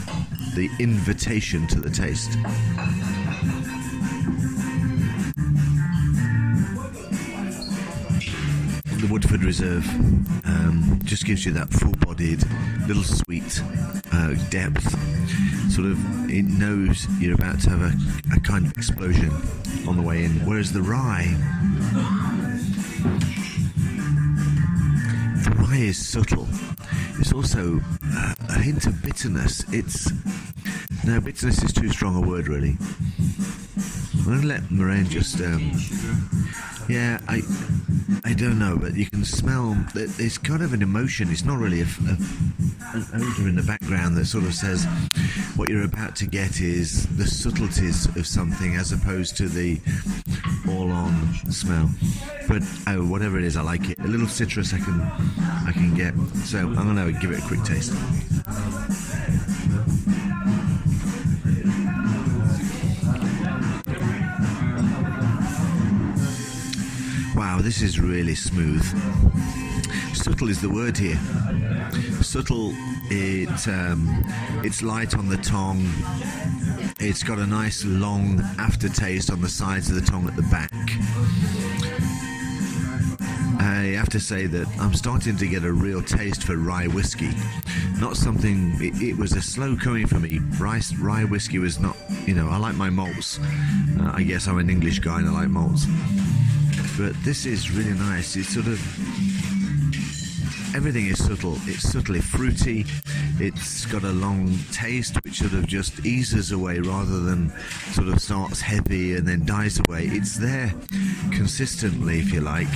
the 0.55 0.69
invitation 0.79 1.67
to 1.69 1.81
the 1.81 1.91
taste. 1.91 2.33
The 9.01 9.09
Woodford 9.11 9.43
Reserve 9.43 9.89
um, 10.45 11.01
just 11.05 11.25
gives 11.25 11.47
you 11.47 11.53
that 11.53 11.71
full-bodied, 11.71 12.45
little 12.87 13.05
sweet 13.05 13.63
uh, 14.13 14.35
depth. 14.51 14.95
Sort 15.71 15.87
of, 15.87 16.31
it 16.31 16.45
knows 16.45 17.07
you're 17.21 17.35
about 17.35 17.61
to 17.61 17.71
have 17.71 17.81
a, 17.81 18.37
a 18.37 18.41
kind 18.41 18.67
of 18.67 18.73
explosion 18.77 19.31
on 19.87 19.97
the 19.97 20.03
way 20.03 20.25
in. 20.25 20.33
Whereas 20.45 20.73
the 20.73 20.83
rye, 20.83 21.33
the 25.45 25.51
rye 25.57 25.77
is 25.77 25.97
subtle. 25.97 26.49
It's 27.19 27.33
also 27.33 27.81
uh, 28.05 28.35
a 28.49 28.59
hint 28.59 28.87
of 28.87 29.01
bitterness. 29.03 29.65
It's 29.73 30.11
no 31.05 31.21
bitterness 31.21 31.63
is 31.63 31.73
too 31.73 31.89
strong 31.89 32.17
a 32.23 32.27
word, 32.27 32.49
really. 32.49 32.77
I'm 34.27 34.41
to 34.41 34.47
let 34.47 34.63
Marijn 34.65 35.09
just. 35.09 35.41
Um, 35.41 35.73
yeah, 36.89 37.21
I 37.29 37.43
I 38.25 38.35
don't 38.35 38.59
know, 38.59 38.77
but 38.77 38.95
you 38.95 39.07
can 39.07 39.25
smell 39.25 39.77
it's 39.95 40.39
kind 40.39 40.63
of 40.63 40.73
an 40.73 40.83
emotion. 40.83 41.31
It's 41.31 41.45
not 41.45 41.59
really 41.59 41.81
a, 41.81 41.85
a, 41.85 42.97
an 43.13 43.23
odor 43.23 43.49
in 43.49 43.57
the 43.57 43.63
background 43.63 44.17
that 44.17 44.27
sort 44.27 44.45
of 44.45 44.55
says 44.55 44.87
what 45.61 45.69
you're 45.69 45.85
about 45.85 46.17
to 46.17 46.27
get 46.27 46.63
is 46.63 47.07
the 47.19 47.27
subtleties 47.27 48.07
of 48.17 48.27
something 48.27 48.77
as 48.77 48.93
opposed 48.93 49.37
to 49.37 49.47
the 49.47 49.79
all-on 50.67 51.13
smell. 51.51 51.91
But 52.49 52.63
oh, 52.87 53.05
whatever 53.05 53.37
it 53.37 53.45
is, 53.45 53.59
I 53.59 53.61
like 53.61 53.91
it. 53.91 53.99
A 53.99 54.07
little 54.07 54.27
citrus 54.27 54.73
I 54.73 54.79
can 54.79 55.03
I 55.03 55.73
can 55.73 55.95
get. 55.95 56.15
So 56.47 56.61
I'm 56.61 56.75
gonna 56.75 57.13
give 57.13 57.33
it 57.33 57.41
a 57.41 57.47
quick 57.47 57.63
taste. 57.63 57.93
Wow, 67.37 67.59
this 67.61 67.83
is 67.83 68.01
really 68.01 68.35
smooth. 68.35 68.83
Subtle 70.15 70.49
is 70.49 70.63
the 70.63 70.71
word 70.71 70.97
here. 70.97 71.19
Subtle, 72.23 72.73
it 73.11 73.69
um, 73.69 74.25
it's 74.63 74.83
light 74.83 75.17
on 75.17 75.29
the 75.29 75.37
tongue. 75.39 75.85
It's 77.01 77.23
got 77.23 77.39
a 77.39 77.47
nice 77.47 77.85
long 77.85 78.41
aftertaste 78.59 79.31
on 79.31 79.41
the 79.41 79.49
sides 79.49 79.89
of 79.89 79.97
the 79.97 80.03
tongue 80.03 80.29
at 80.29 80.37
the 80.37 80.43
back. 80.43 80.71
I 83.61 83.95
have 83.97 84.09
to 84.11 84.21
say 84.21 84.47
that 84.47 84.69
I'm 84.79 84.95
starting 84.95 85.37
to 85.39 85.47
get 85.47 85.65
a 85.65 85.73
real 85.73 86.03
taste 86.03 86.45
for 86.45 86.57
rye 86.57 86.87
whiskey. 86.87 87.31
Not 87.99 88.17
something, 88.17 88.75
it, 88.81 89.03
it 89.03 89.17
was 89.17 89.33
a 89.33 89.43
slow 89.43 89.77
coming 89.77 90.07
for 90.07 90.21
me. 90.21 90.41
Rye, 90.59 90.81
rye 90.99 91.25
whiskey 91.25 91.59
was 91.59 91.81
not, 91.81 91.97
you 92.27 92.35
know, 92.35 92.49
I 92.49 92.59
like 92.59 92.75
my 92.75 92.91
malts. 92.91 93.39
Uh, 93.99 94.13
I 94.15 94.23
guess 94.23 94.47
I'm 94.47 94.59
an 94.59 94.71
English 94.71 95.01
guy 95.01 95.19
and 95.19 95.29
I 95.29 95.33
like 95.33 95.49
malts 95.49 95.87
but 97.01 97.15
this 97.25 97.47
is 97.47 97.71
really 97.71 97.95
nice. 97.95 98.37
It's 98.37 98.51
sort 98.51 98.67
of 98.67 98.79
everything 100.75 101.07
is 101.07 101.25
subtle. 101.25 101.57
It's 101.65 101.91
subtly 101.91 102.21
fruity. 102.21 102.87
It's 103.39 103.87
got 103.87 104.05
a 104.05 104.13
long 104.13 104.57
taste 104.73 105.17
which 105.25 105.39
sort 105.39 105.55
of 105.55 105.67
just 105.67 106.05
eases 106.07 106.53
away 106.53 106.79
rather 106.79 107.21
than 107.21 107.51
sort 107.93 108.09
of 108.09 108.21
starts 108.21 108.61
heavy 108.61 109.15
and 109.15 109.27
then 109.27 109.45
dies 109.45 109.81
away. 109.81 110.07
It's 110.07 110.37
there 110.37 110.73
consistently, 111.33 112.21
if 112.21 112.33
you 112.33 112.41
like, 112.41 112.69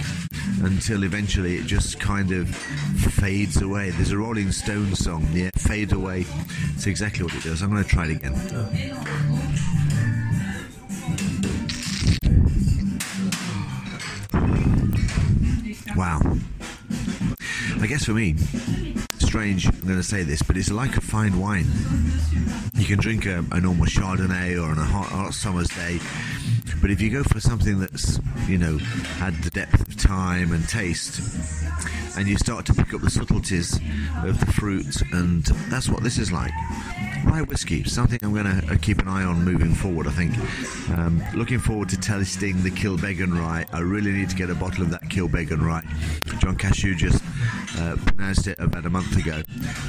until 0.63 1.05
eventually 1.05 1.57
it 1.57 1.67
just 1.67 2.01
kind 2.01 2.33
of 2.33 2.49
fades 2.49 3.63
away. 3.63 3.91
There's 3.91 4.13
a 4.13 4.19
Rolling 4.19 4.53
Stones 4.53 4.99
song, 4.99 5.27
yeah, 5.33 5.51
Fade 5.57 5.93
Away. 5.93 6.27
It's 6.75 6.87
exactly 6.87 7.25
what 7.25 7.35
it 7.35 7.43
does. 7.43 7.63
I'm 7.63 7.71
going 7.71 7.85
to 7.85 7.89
try 7.89 8.07
it 8.07 8.17
again. 8.17 8.35
Wow. 15.97 16.21
I 17.85 17.87
guess 17.87 18.07
for 18.07 18.13
me, 18.13 18.35
strange, 19.19 19.67
I'm 19.67 19.79
going 19.81 19.99
to 19.99 20.03
say 20.03 20.23
this, 20.23 20.41
but 20.41 20.57
it's 20.57 20.71
like 20.71 20.97
a 20.97 21.03
fine 21.03 21.39
wine. 21.39 21.67
You 22.77 22.87
can 22.87 22.99
drink 22.99 23.27
a, 23.27 23.45
a 23.53 23.61
normal 23.61 23.85
Chardonnay 23.85 24.59
or 24.59 24.71
on 24.71 24.79
a 24.79 24.85
hot, 24.85 25.09
hot 25.09 25.35
summer's 25.35 25.69
day, 25.69 26.01
but 26.81 26.91
if 26.91 27.03
you 27.03 27.11
go 27.11 27.23
for 27.25 27.41
something 27.41 27.79
that's, 27.79 28.19
you 28.49 28.57
know, 28.57 28.79
had 29.19 29.35
the 29.43 29.51
depth 29.51 29.87
of 29.87 29.99
time 29.99 30.53
and 30.53 30.67
taste, 30.67 31.21
and 32.17 32.27
you 32.27 32.39
start 32.39 32.65
to 32.65 32.73
pick 32.73 32.95
up 32.95 33.03
the 33.03 33.11
subtleties 33.11 33.79
of 34.25 34.41
the 34.41 34.47
fruit, 34.47 35.03
and 35.13 35.45
that's 35.69 35.91
what 35.91 36.03
this 36.03 36.17
is 36.17 36.33
like. 36.33 36.53
Rye 37.27 37.43
whiskey, 37.43 37.85
something 37.85 38.19
I'm 38.23 38.33
going 38.33 38.63
to 38.63 38.79
keep 38.79 38.99
an 39.01 39.09
eye 39.09 39.25
on 39.25 39.45
moving 39.45 39.75
forward, 39.75 40.07
I 40.07 40.11
think. 40.11 40.35
Um, 40.97 41.23
looking 41.35 41.59
forward 41.59 41.91
to 41.91 41.99
tasting 41.99 42.63
the 42.63 42.71
Kilbeggan 42.71 43.39
rye. 43.39 43.67
I 43.73 43.81
really 43.81 44.13
need 44.13 44.31
to 44.31 44.37
get 44.37 44.49
a 44.49 44.55
bottle 44.55 44.85
of 44.85 44.91
that 44.91 45.03
Kilbeggan 45.05 45.61
rye. 45.61 45.85
John 46.39 46.57
Cashew 46.57 46.95
just 46.95 47.23
uh, 47.79 47.97
pronounced 48.07 48.47
it 48.47 48.59
about 48.59 48.87
a 48.87 48.91
month 48.91 49.17
ago, 49.17 49.43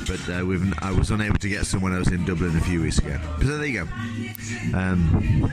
but 0.08 0.20
uh, 0.30 0.86
I 0.86 0.92
was 0.92 1.12
unable 1.12 1.38
to 1.38 1.50
get 1.50 1.66
some 1.66 1.82
when 1.82 1.94
I 1.94 2.00
was 2.00 2.10
in 2.10 2.26
Dublin 2.26 2.56
a 2.56 2.62
few 2.62 2.82
weeks 2.82 3.00
ago. 3.00 3.20
So 3.40 3.58
there 3.58 3.66
you 3.66 3.86
go. 3.86 4.78
Um, 4.78 5.52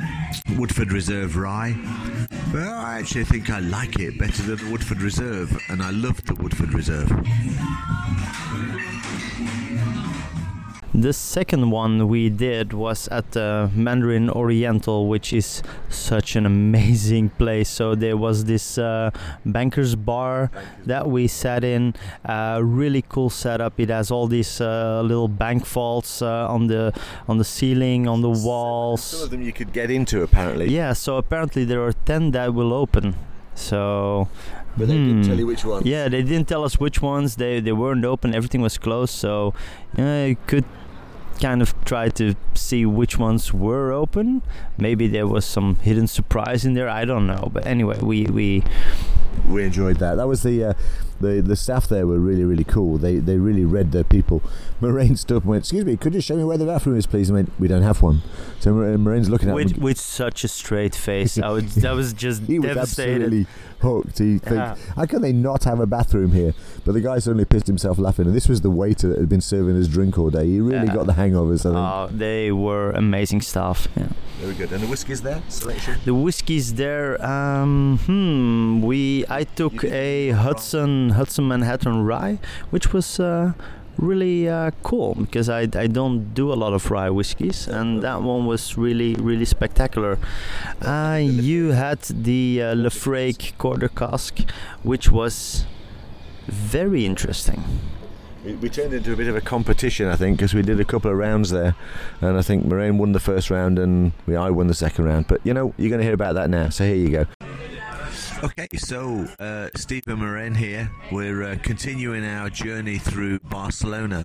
Woodford 0.57 0.93
Reserve 0.93 1.37
rye. 1.37 1.77
Well, 2.53 2.79
I 2.79 2.99
actually 2.99 3.25
think 3.25 3.51
I 3.51 3.61
like 3.61 3.99
it 3.99 4.19
better 4.19 4.43
than 4.43 4.57
the 4.57 4.71
Woodford 4.71 5.01
Reserve, 5.01 5.59
and 5.69 5.83
I 5.83 5.91
love 5.91 6.25
the 6.25 6.35
Woodford 6.35 6.75
Reserve. 6.75 7.11
The 10.95 11.15
second 11.15 11.71
one 11.71 12.07
we 12.09 12.29
did 12.29 12.75
was 12.75 13.09
at 13.09 13.31
the 13.33 13.71
Mandarin 13.75 14.29
Oriental, 14.29 15.09
which 15.09 15.33
is 15.33 15.63
such 15.89 16.37
an 16.37 16.45
amazing 16.45 17.31
place. 17.39 17.71
So 17.71 17.95
there 17.95 18.19
was 18.19 18.45
this 18.45 18.77
uh, 18.77 19.11
banker's 19.47 19.95
bar 19.97 20.51
that 20.85 21.09
we 21.09 21.29
sat 21.29 21.65
in. 21.65 21.95
Uh, 22.27 22.61
really 22.63 23.03
cool 23.09 23.31
setup. 23.31 23.81
It 23.81 23.89
has 23.89 24.11
all 24.11 24.27
these 24.27 24.61
uh, 24.61 25.01
little 25.03 25.29
bank 25.29 25.67
vaults 25.67 26.21
uh, 26.21 26.47
on 26.49 26.67
the 26.67 26.93
on 27.27 27.39
the 27.39 27.45
ceiling, 27.45 28.07
on 28.07 28.21
the 28.21 28.29
walls. 28.31 29.03
Some 29.03 29.23
of 29.23 29.31
them 29.31 29.41
you 29.43 29.53
could 29.53 29.73
get 29.73 29.91
into 29.91 30.23
apparently. 30.23 30.69
Yeah. 30.69 30.93
So 30.93 31.17
apparently 31.17 31.65
there 31.65 31.83
are 31.83 31.95
ten 32.05 32.33
that 32.33 32.53
will 32.53 32.75
open. 32.75 33.15
So 33.55 34.29
But 34.77 34.89
they 34.89 34.95
didn't 34.97 35.23
Hmm. 35.25 35.29
tell 35.29 35.39
you 35.39 35.47
which 35.47 35.65
one. 35.65 35.83
yeah, 35.87 36.09
they 36.09 36.23
didn't 36.23 36.49
tell 36.49 36.65
us 36.65 36.79
which 36.81 37.01
ones. 37.03 37.37
They 37.37 37.61
they 37.61 37.73
weren't 37.73 38.05
open. 38.05 38.35
Everything 38.35 38.61
was 38.63 38.77
closed. 38.79 39.15
So 39.15 39.53
uh, 39.99 40.27
you 40.29 40.37
could 40.47 40.65
kind 41.43 41.61
of 41.61 41.75
try 41.85 42.09
to 42.09 42.35
see 42.55 42.87
which 42.87 43.19
ones 43.19 43.53
were 43.53 43.91
open. 43.93 44.43
Maybe 44.79 45.09
there 45.09 45.27
was 45.27 45.45
some 45.45 45.77
hidden 45.77 46.07
surprise 46.07 46.65
in 46.65 46.75
there. 46.75 46.89
I 46.89 47.05
don't 47.05 47.27
know. 47.27 47.51
But 47.53 47.67
anyway, 47.67 47.99
we 48.01 48.27
we 48.27 48.63
we 49.49 49.65
enjoyed 49.65 49.97
that. 49.99 50.17
That 50.17 50.29
was 50.29 50.43
the 50.43 50.65
uh, 50.65 50.73
the 51.21 51.41
the 51.41 51.57
staff 51.57 51.89
there 51.89 52.07
were 52.07 52.19
really 52.19 52.45
really 52.45 52.65
cool. 52.65 52.99
They 52.99 53.17
they 53.17 53.37
really 53.39 53.65
read 53.65 53.93
their 53.93 54.05
people. 54.05 54.43
Marijn 54.81 55.17
stood 55.17 55.37
up 55.39 55.43
and 55.45 55.51
went, 55.51 55.63
"Excuse 55.65 55.85
me, 55.85 55.97
could 55.97 56.15
you 56.15 56.21
show 56.21 56.37
me 56.37 56.45
where 56.45 56.59
the 56.59 56.67
bathroom 56.67 56.97
is, 56.97 57.07
please?" 57.07 57.29
And 57.29 57.37
went, 57.37 57.53
"We 57.59 57.69
don't 57.69 57.83
have 57.83 58.03
one." 58.03 58.23
So 58.61 58.73
Marijn's 58.75 59.29
looking 59.31 59.49
at 59.49 59.55
with 59.55 59.73
him. 59.77 59.83
with 59.83 59.99
such 60.01 60.45
a 60.45 60.49
straight 60.49 60.95
face. 60.95 61.39
I 61.39 61.51
was 61.51 61.85
I 61.85 61.93
was 61.93 62.13
just 62.13 62.43
He 62.47 62.59
was 62.59 62.69
devastated. 62.75 63.23
absolutely 63.23 63.47
hooked. 63.81 64.19
He 64.19 64.39
think, 64.39 64.57
Yeah. 64.57 64.77
how 64.97 65.07
can 65.07 65.23
they 65.23 65.33
not 65.33 65.65
have 65.65 65.81
a 65.81 65.87
bathroom 65.87 66.33
here? 66.33 66.55
But 66.85 66.93
the 66.93 67.01
guy 67.01 67.19
suddenly 67.19 67.45
pissed 67.45 67.67
himself 67.67 67.99
laughing. 67.99 68.27
And 68.27 68.35
this 68.35 68.49
was 68.49 68.61
the 68.61 68.71
waiter 68.71 69.09
that 69.09 69.19
had 69.19 69.29
been 69.29 69.41
serving 69.41 69.75
his 69.75 69.89
drink 69.89 70.17
all 70.19 70.31
day. 70.31 70.47
He 70.47 70.61
really 70.61 70.87
Yeah. 70.87 70.95
got 70.95 71.07
the 71.07 71.15
hang 71.15 71.35
of 71.35 71.51
us. 71.51 71.67
Oh, 71.67 72.09
they 72.13 72.53
were 72.53 72.91
amazing 72.93 73.41
stuff. 73.41 73.89
Yeah. 73.97 74.09
Very 74.41 74.55
good. 74.55 74.73
And 74.73 74.83
the 74.83 74.87
whiskey's 74.89 75.23
there. 75.23 75.43
Selection. 75.49 75.97
The 76.05 76.15
whiskies 76.15 76.75
there. 76.75 77.25
Um, 77.25 77.99
hmm. 78.07 78.83
We 78.83 79.22
I 79.29 79.45
took 79.45 79.85
a 79.85 80.31
Hudson 80.31 81.11
Hudson 81.11 81.49
Manhattan 81.49 82.05
Rye, 82.05 82.39
which 82.71 82.93
was 82.93 83.21
uh, 83.21 83.53
really 83.99 84.49
uh, 84.49 84.71
cool 84.83 85.15
because 85.15 85.49
I 85.49 85.63
I 85.75 85.87
don't 85.87 86.35
do 86.35 86.53
a 86.53 86.55
lot 86.55 86.73
of 86.73 86.91
rye 86.91 87.11
whiskies, 87.11 87.69
and 87.69 88.03
that 88.03 88.23
one 88.23 88.47
was 88.47 88.77
really 88.77 89.15
really 89.15 89.45
spectacular. 89.45 90.19
Uh, 90.81 91.21
you 91.23 91.73
had 91.73 92.01
the 92.03 92.63
uh, 92.63 92.75
Laphroaig 92.75 93.57
quarter 93.59 93.89
cask, 93.89 94.41
which 94.83 95.11
was 95.11 95.67
very 96.47 97.07
interesting. 97.07 97.63
We, 98.45 98.55
we 98.55 98.69
turned 98.69 98.93
into 98.93 99.13
a 99.13 99.17
bit 99.17 99.29
of 99.29 99.37
a 99.37 99.41
competition, 99.41 100.09
I 100.09 100.17
think, 100.17 100.39
because 100.39 100.53
we 100.53 100.63
did 100.63 100.81
a 100.81 100.85
couple 100.85 101.11
of 101.11 101.17
rounds 101.17 101.51
there, 101.51 101.77
and 102.21 102.37
I 102.37 102.43
think 102.43 102.65
Marijn 102.65 102.99
won 102.99 103.13
the 103.13 103.21
first 103.21 103.51
round 103.51 103.79
and 103.79 104.13
we, 104.27 104.35
I 104.35 104.51
won 104.51 104.67
the 104.67 104.75
second 104.75 105.05
round. 105.05 105.29
But 105.29 105.41
you 105.45 105.55
know, 105.55 105.75
you're 105.77 105.91
going 105.91 106.01
to 106.01 106.05
hear 106.05 106.15
about 106.15 106.35
that 106.35 106.51
now. 106.51 106.69
So 106.71 106.85
here 106.85 106.97
you 106.97 107.11
go. 107.11 107.27
Okay, 108.43 108.67
so 108.77 109.29
uh, 109.39 109.69
Stephen 109.77 110.19
Marijn 110.19 110.57
here. 110.57 110.91
We're 111.13 111.45
uh, 111.45 111.57
continuing 111.63 112.25
our 112.25 112.51
journey 112.51 112.99
through 112.99 113.39
Barcelona. 113.39 114.25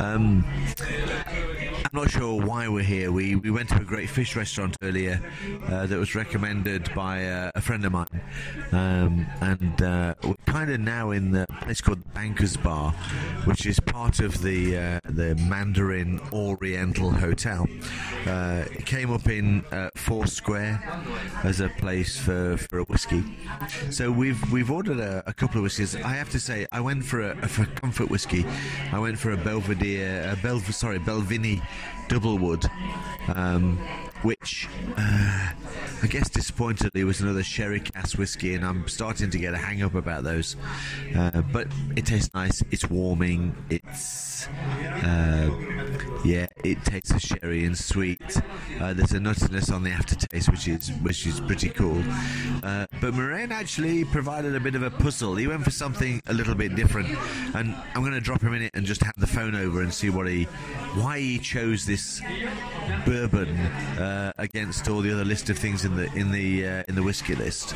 Um, 0.00 0.42
not 1.92 2.10
sure 2.10 2.40
why 2.40 2.68
we're 2.68 2.82
here. 2.82 3.12
We, 3.12 3.36
we 3.36 3.50
went 3.50 3.68
to 3.68 3.76
a 3.76 3.84
great 3.84 4.08
fish 4.08 4.34
restaurant 4.34 4.76
earlier 4.82 5.20
uh, 5.66 5.86
that 5.86 5.98
was 5.98 6.14
recommended 6.14 6.92
by 6.94 7.26
uh, 7.26 7.50
a 7.54 7.60
friend 7.60 7.84
of 7.84 7.92
mine. 7.92 8.06
Um, 8.72 9.26
and 9.42 9.82
uh, 9.82 10.14
we're 10.24 10.34
kind 10.46 10.70
of 10.70 10.80
now 10.80 11.10
in 11.10 11.32
the 11.32 11.46
place 11.60 11.82
called 11.82 12.02
the 12.02 12.08
Bankers 12.10 12.56
Bar, 12.56 12.92
which 13.44 13.66
is 13.66 13.78
part 13.78 14.20
of 14.20 14.40
the 14.42 14.78
uh, 14.78 15.00
the 15.04 15.34
Mandarin 15.34 16.20
Oriental 16.32 17.10
Hotel. 17.10 17.66
Uh, 18.26 18.64
it 18.70 18.86
came 18.86 19.12
up 19.12 19.28
in 19.28 19.62
uh, 19.70 19.90
Foursquare 19.94 20.82
as 21.44 21.60
a 21.60 21.68
place 21.68 22.18
for, 22.18 22.56
for 22.56 22.78
a 22.78 22.84
whiskey. 22.84 23.22
So 23.90 24.10
we've 24.10 24.40
we've 24.50 24.70
ordered 24.70 24.98
a, 24.98 25.22
a 25.26 25.34
couple 25.34 25.58
of 25.58 25.64
whiskies. 25.64 25.94
I 25.96 26.14
have 26.14 26.30
to 26.30 26.40
say, 26.40 26.66
I 26.72 26.80
went 26.80 27.04
for 27.04 27.20
a 27.20 27.48
for 27.48 27.66
comfort 27.66 28.08
whiskey. 28.08 28.46
I 28.92 28.98
went 28.98 29.18
for 29.18 29.32
a 29.32 29.36
Belvedere, 29.36 30.32
a 30.32 30.36
Bel, 30.42 30.60
sorry, 30.60 30.98
Balvenie 30.98 31.60
Double 32.08 32.38
Wood, 32.38 32.64
um, 33.34 33.78
which 34.22 34.68
uh, 34.96 35.52
I 36.02 36.06
guess 36.06 36.28
disappointedly 36.28 37.04
was 37.04 37.20
another 37.20 37.42
sherry 37.42 37.80
cask 37.80 38.18
whiskey, 38.18 38.54
and 38.54 38.64
I'm 38.64 38.86
starting 38.88 39.30
to 39.30 39.38
get 39.38 39.54
a 39.54 39.58
hang 39.58 39.82
up 39.82 39.94
about 39.94 40.24
those. 40.24 40.56
Uh, 41.16 41.42
but 41.52 41.68
it 41.96 42.06
tastes 42.06 42.32
nice. 42.34 42.62
It's 42.70 42.88
warming. 42.90 43.54
It's 43.70 44.48
uh, 44.48 45.50
yeah, 46.24 46.46
it 46.64 46.84
tastes 46.84 47.10
of 47.10 47.20
sherry 47.20 47.64
and 47.64 47.76
sweet. 47.76 48.40
Uh, 48.80 48.94
there's 48.94 49.12
a 49.12 49.18
nuttiness 49.18 49.72
on 49.72 49.82
the 49.82 49.90
aftertaste, 49.90 50.48
which 50.50 50.68
is 50.68 50.90
which 51.02 51.26
is 51.26 51.40
pretty 51.40 51.68
cool. 51.68 52.02
Uh, 52.62 52.86
but 53.00 53.14
Marijn 53.14 53.50
actually 53.50 54.04
provided 54.04 54.54
a 54.54 54.60
bit 54.60 54.74
of 54.74 54.82
a 54.82 54.90
puzzle. 54.90 55.34
He 55.36 55.46
went 55.46 55.64
for 55.64 55.70
something 55.70 56.22
a 56.26 56.32
little 56.32 56.54
bit 56.54 56.76
different, 56.76 57.08
and 57.54 57.74
I'm 57.94 58.02
going 58.02 58.12
to 58.12 58.20
drop 58.20 58.40
him 58.40 58.54
in 58.54 58.62
it 58.62 58.70
and 58.74 58.86
just 58.86 59.02
hand 59.02 59.14
the 59.18 59.26
phone 59.26 59.54
over 59.54 59.82
and 59.82 59.92
see 59.92 60.10
what 60.10 60.28
he, 60.28 60.44
why 60.94 61.18
he 61.18 61.38
chose 61.38 61.86
this 61.86 62.20
bourbon 63.04 63.56
uh, 63.98 64.32
against 64.38 64.88
all 64.88 65.00
the 65.00 65.12
other 65.12 65.24
list 65.24 65.50
of 65.50 65.58
things 65.58 65.84
in 65.84 65.96
the 65.96 66.12
in 66.14 66.30
the 66.30 66.66
uh, 66.66 66.82
in 66.88 66.94
the 66.94 67.02
whiskey 67.02 67.34
list. 67.34 67.74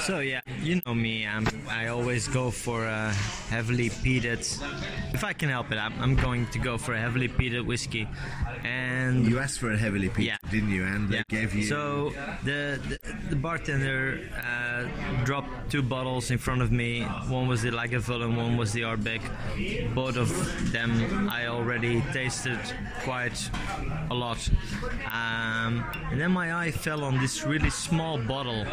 So 0.00 0.20
yeah, 0.20 0.40
you 0.62 0.80
know 0.86 0.94
me. 0.94 1.26
I'm, 1.26 1.46
I 1.68 1.88
always 1.88 2.26
go 2.28 2.50
for 2.50 2.86
a 2.86 3.10
heavily 3.50 3.90
peated. 3.90 4.40
If 5.14 5.22
I 5.24 5.32
can 5.32 5.48
help 5.48 5.70
it, 5.72 5.76
I'm, 5.78 5.92
I'm 6.00 6.16
going 6.16 6.46
to 6.48 6.58
go 6.58 6.78
for 6.78 6.94
a 6.94 7.00
heavily 7.00 7.28
peated 7.28 7.64
whiskey. 7.66 8.08
And 8.64 9.26
You 9.26 9.38
asked 9.38 9.58
for 9.60 9.70
a 9.72 9.76
heavily 9.76 10.08
peated, 10.08 10.24
Yeah. 10.26 10.36
didn't 10.50 10.70
you? 10.70 10.84
And 10.84 11.10
yeah. 11.10 11.22
they 11.28 11.36
gave 11.36 11.54
you. 11.54 11.64
So 11.64 12.12
the 12.44 12.80
the, 12.88 12.98
the 13.30 13.36
bartender 13.36 14.20
uh, 14.36 14.40
dropped 15.24 15.70
two 15.70 15.82
bottles 15.82 16.30
in 16.30 16.38
front 16.38 16.62
of 16.62 16.72
me. 16.72 17.02
One 17.28 17.48
was 17.48 17.62
the 17.62 17.70
Lagavulin, 17.70 18.24
and 18.24 18.36
one 18.36 18.56
was 18.56 18.72
the 18.72 18.82
Ardbeg. 18.82 19.22
Both 19.94 20.16
of 20.16 20.72
them 20.72 21.28
I 21.28 21.46
already 21.46 22.02
tasted 22.12 22.58
quite 23.02 23.50
a 24.10 24.14
lot. 24.14 24.48
Um, 25.12 25.84
and 26.10 26.20
then 26.20 26.32
my 26.32 26.54
eye 26.54 26.70
fell 26.70 27.04
on 27.04 27.18
this 27.18 27.44
really 27.44 27.70
small 27.70 28.18
bottle 28.18 28.64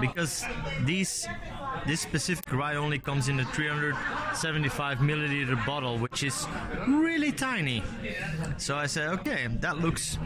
because 0.00 0.44
these 0.84 1.26
this 1.86 2.00
specific 2.00 2.50
rye 2.52 2.76
only 2.76 2.98
comes 2.98 3.28
in 3.28 3.40
a 3.40 3.44
375 3.44 4.98
milliliter 4.98 5.66
bottle, 5.66 5.98
which 5.98 6.22
is 6.22 6.46
really 6.88 7.30
tiny. 7.30 7.82
So 8.56 8.76
I 8.76 8.86
said, 8.86 9.08
okay, 9.20 9.48
that 9.60 9.78
looks 9.78 10.18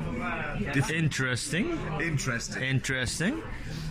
interesting. 0.91 1.79
interesting. 2.01 2.63
Interesting. 2.63 3.43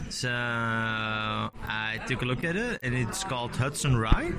So 0.09 0.29
I 0.29 1.99
took 2.07 2.21
a 2.21 2.25
look 2.25 2.43
at 2.43 2.55
it, 2.55 2.79
and 2.81 2.95
it's 2.95 3.23
called 3.23 3.55
Hudson 3.55 3.97
Rye. 3.97 4.31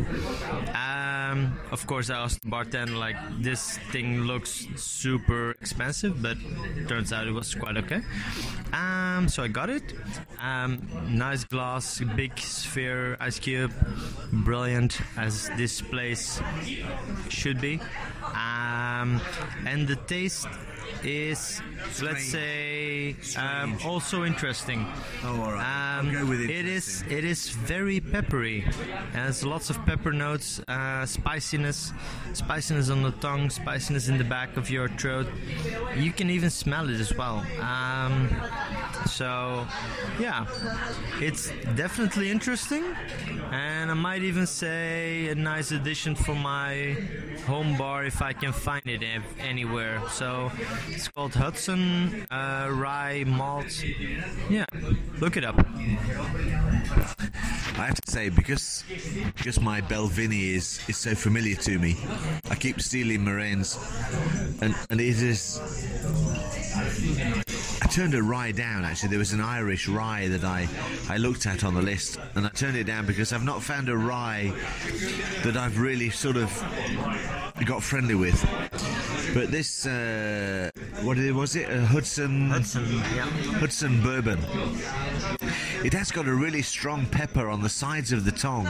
Um, 0.74 1.58
of 1.70 1.86
course, 1.86 2.10
I 2.10 2.18
asked 2.18 2.42
the 2.42 2.48
bartender 2.48 2.96
like, 2.96 3.16
"This 3.40 3.78
thing 3.92 4.22
looks 4.22 4.66
super 4.76 5.52
expensive," 5.60 6.22
but 6.22 6.36
turns 6.88 7.12
out 7.12 7.26
it 7.26 7.32
was 7.32 7.54
quite 7.54 7.76
okay. 7.76 8.00
Um, 8.72 9.28
so 9.28 9.42
I 9.42 9.48
got 9.48 9.68
it. 9.70 9.94
Um, 10.40 10.88
nice 11.08 11.44
glass, 11.44 12.00
big 12.16 12.38
sphere, 12.38 13.16
ice 13.20 13.38
cube, 13.38 13.72
brilliant 14.32 15.00
as 15.16 15.50
this 15.56 15.80
place 15.80 16.40
should 17.28 17.60
be. 17.60 17.80
Um, 18.24 19.20
and 19.66 19.86
the 19.86 19.96
taste 20.06 20.48
is, 21.04 21.60
let's 22.02 22.24
say, 22.24 23.16
um, 23.36 23.78
also 23.84 24.24
interesting. 24.24 24.86
Oh, 25.24 25.42
all 25.42 25.52
right. 25.52 25.98
Um, 25.98 26.08
I'll 26.08 26.12
go 26.12 26.26
with 26.26 26.40
It 26.40 26.66
is 26.66 27.04
it 27.08 27.24
is 27.24 27.50
very 27.50 28.00
peppery. 28.00 28.60
Has 29.12 29.44
lots 29.44 29.70
of 29.70 29.84
pepper 29.86 30.12
notes, 30.12 30.60
uh, 30.68 31.06
spiciness, 31.06 31.92
spiciness 32.32 32.90
on 32.90 33.02
the 33.02 33.12
tongue, 33.12 33.50
spiciness 33.50 34.08
in 34.08 34.18
the 34.18 34.24
back 34.24 34.56
of 34.56 34.70
your 34.70 34.88
throat. 34.88 35.26
You 35.96 36.12
can 36.12 36.30
even 36.30 36.50
smell 36.50 36.88
it 36.88 37.00
as 37.00 37.14
well. 37.16 37.44
Um, 37.60 38.28
so, 39.06 39.66
yeah, 40.20 40.46
it's 41.20 41.50
definitely 41.76 42.30
interesting, 42.30 42.84
and 43.50 43.90
I 43.90 43.94
might 43.94 44.22
even 44.22 44.46
say 44.46 45.28
a 45.28 45.34
nice 45.34 45.70
addition 45.70 46.14
for 46.14 46.34
my 46.34 46.96
home 47.46 47.76
bar 47.76 48.04
if 48.04 48.20
I 48.22 48.32
can 48.32 48.52
find 48.52 48.86
it 48.86 49.02
anywhere. 49.38 50.00
So, 50.10 50.50
it's 50.88 51.08
called 51.08 51.34
Hudson 51.34 52.26
uh, 52.30 52.68
Rye 52.70 53.24
Malt. 53.26 53.84
Yeah, 54.50 54.66
look 55.20 55.36
it 55.36 55.44
up. 55.44 55.58
I 57.78 57.86
have 57.86 58.00
to 58.00 58.10
say 58.10 58.28
because 58.28 58.84
because 59.36 59.60
my 59.60 59.80
Balvenie 59.80 60.54
is 60.54 60.80
is 60.88 60.96
so 60.96 61.14
familiar 61.14 61.56
to 61.56 61.78
me, 61.78 61.96
I 62.50 62.54
keep 62.56 62.80
stealing 62.80 63.24
Marijn's, 63.24 63.78
and 64.60 64.74
and 64.90 65.00
it 65.00 65.22
is. 65.22 65.60
I 67.80 67.86
turned 67.86 68.14
a 68.14 68.22
rye 68.22 68.52
down. 68.52 68.84
Actually, 68.84 69.10
there 69.10 69.18
was 69.18 69.32
an 69.32 69.40
Irish 69.40 69.88
rye 69.88 70.28
that 70.28 70.44
I 70.44 70.68
I 71.08 71.18
looked 71.18 71.46
at 71.46 71.62
on 71.62 71.74
the 71.74 71.82
list, 71.82 72.18
and 72.34 72.46
I 72.46 72.50
turned 72.50 72.76
it 72.76 72.84
down 72.84 73.06
because 73.06 73.32
I've 73.32 73.44
not 73.44 73.62
found 73.62 73.88
a 73.88 73.96
rye 73.96 74.52
that 75.44 75.56
I've 75.56 75.78
really 75.78 76.10
sort 76.10 76.36
of 76.36 76.50
got 77.64 77.82
friendly 77.82 78.14
with. 78.14 78.44
But 79.34 79.50
this, 79.50 79.86
uh, 79.86 80.70
what 81.02 81.18
was 81.34 81.56
it? 81.56 81.68
A 81.70 81.84
Hudson 81.86 82.48
Hudson, 82.50 82.86
yeah. 83.14 83.26
Hudson 83.60 84.00
bourbon. 84.02 84.38
It 85.84 85.92
has 85.92 86.10
got 86.10 86.26
a 86.26 86.34
really 86.34 86.62
strong 86.62 87.06
pepper 87.06 87.48
on 87.48 87.62
the 87.62 87.68
sides 87.68 88.12
of 88.12 88.24
the 88.24 88.32
tongue. 88.32 88.68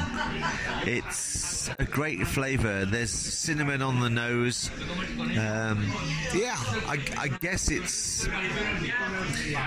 It's 0.84 1.70
a 1.78 1.84
great 1.84 2.26
flavour. 2.26 2.84
There's 2.84 3.10
cinnamon 3.10 3.82
on 3.82 4.00
the 4.00 4.10
nose. 4.10 4.70
Um, 5.18 5.90
yeah, 6.34 6.56
I, 6.86 6.98
I 7.16 7.28
guess 7.40 7.70
it's 7.70 8.28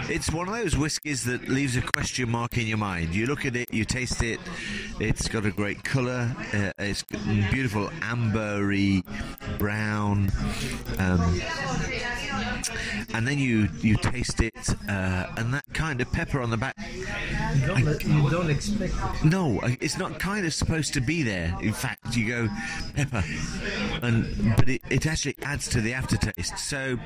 it's 0.09 0.31
one 0.31 0.47
of 0.47 0.53
those 0.53 0.77
whiskies 0.77 1.23
that 1.25 1.49
leaves 1.49 1.75
a 1.77 1.81
question 1.81 2.29
mark 2.29 2.57
in 2.57 2.67
your 2.67 2.77
mind. 2.77 3.15
You 3.15 3.25
look 3.25 3.45
at 3.45 3.55
it, 3.55 3.73
you 3.73 3.85
taste 3.85 4.21
it. 4.23 4.39
It's 4.99 5.27
got 5.27 5.45
a 5.45 5.51
great 5.51 5.83
colour. 5.83 6.35
Uh, 6.53 6.71
it's 6.77 7.03
beautiful 7.03 7.87
ambery 8.01 9.03
brown. 9.57 10.31
Um, 10.99 11.41
and 13.13 13.27
then 13.27 13.39
you 13.39 13.67
you 13.79 13.95
taste 13.97 14.41
it, 14.41 14.69
uh, 14.89 15.27
and 15.37 15.53
that 15.53 15.65
kind 15.73 16.01
of 16.01 16.11
pepper 16.11 16.41
on 16.41 16.49
the 16.49 16.57
back. 16.57 16.75
you 18.05 18.29
don't 18.29 18.49
expect 18.49 18.93
No, 19.23 19.59
it's 19.79 19.97
not 19.97 20.19
kind 20.19 20.45
of 20.45 20.53
supposed 20.53 20.93
to 20.93 21.01
be 21.01 21.23
there. 21.23 21.55
In 21.61 21.73
fact, 21.73 22.15
you 22.15 22.27
go 22.27 22.49
pepper, 22.95 23.23
and 24.01 24.55
but 24.55 24.69
it, 24.69 24.81
it 24.89 25.05
actually 25.05 25.35
adds 25.43 25.67
to 25.69 25.81
the 25.81 25.93
aftertaste. 25.93 26.57
So, 26.57 26.97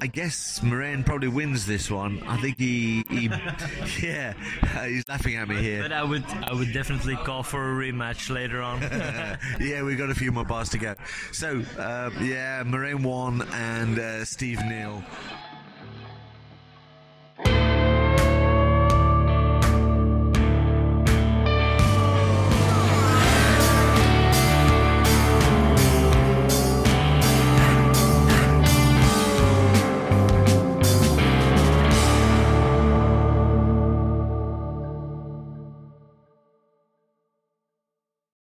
I 0.00 0.06
guess 0.06 0.60
Marijn 0.60 1.04
probably 1.04 1.28
wins 1.28 1.66
this 1.66 1.90
one. 1.90 2.22
I 2.26 2.36
think 2.38 2.58
he, 2.58 3.04
he 3.08 3.26
yeah, 4.02 4.34
he's 4.86 5.08
laughing 5.08 5.36
at 5.36 5.48
me 5.48 5.56
here. 5.56 5.82
But 5.82 5.92
I 5.92 6.02
would, 6.02 6.24
I 6.42 6.52
would 6.52 6.72
definitely 6.72 7.16
call 7.16 7.42
for 7.42 7.72
a 7.72 7.74
rematch 7.74 8.30
later 8.30 8.62
on. 8.62 8.80
yeah, 9.60 9.82
we've 9.82 9.98
got 9.98 10.10
a 10.10 10.14
few 10.14 10.32
more 10.32 10.44
bars 10.44 10.68
to 10.70 10.78
go. 10.78 10.94
So, 11.32 11.62
uh, 11.78 12.10
yeah, 12.20 12.62
Marijn 12.64 13.02
won 13.02 13.42
and 13.52 13.98
uh, 13.98 14.24
Steve 14.24 14.60
Neal 14.64 14.89
Hill. 14.90 15.04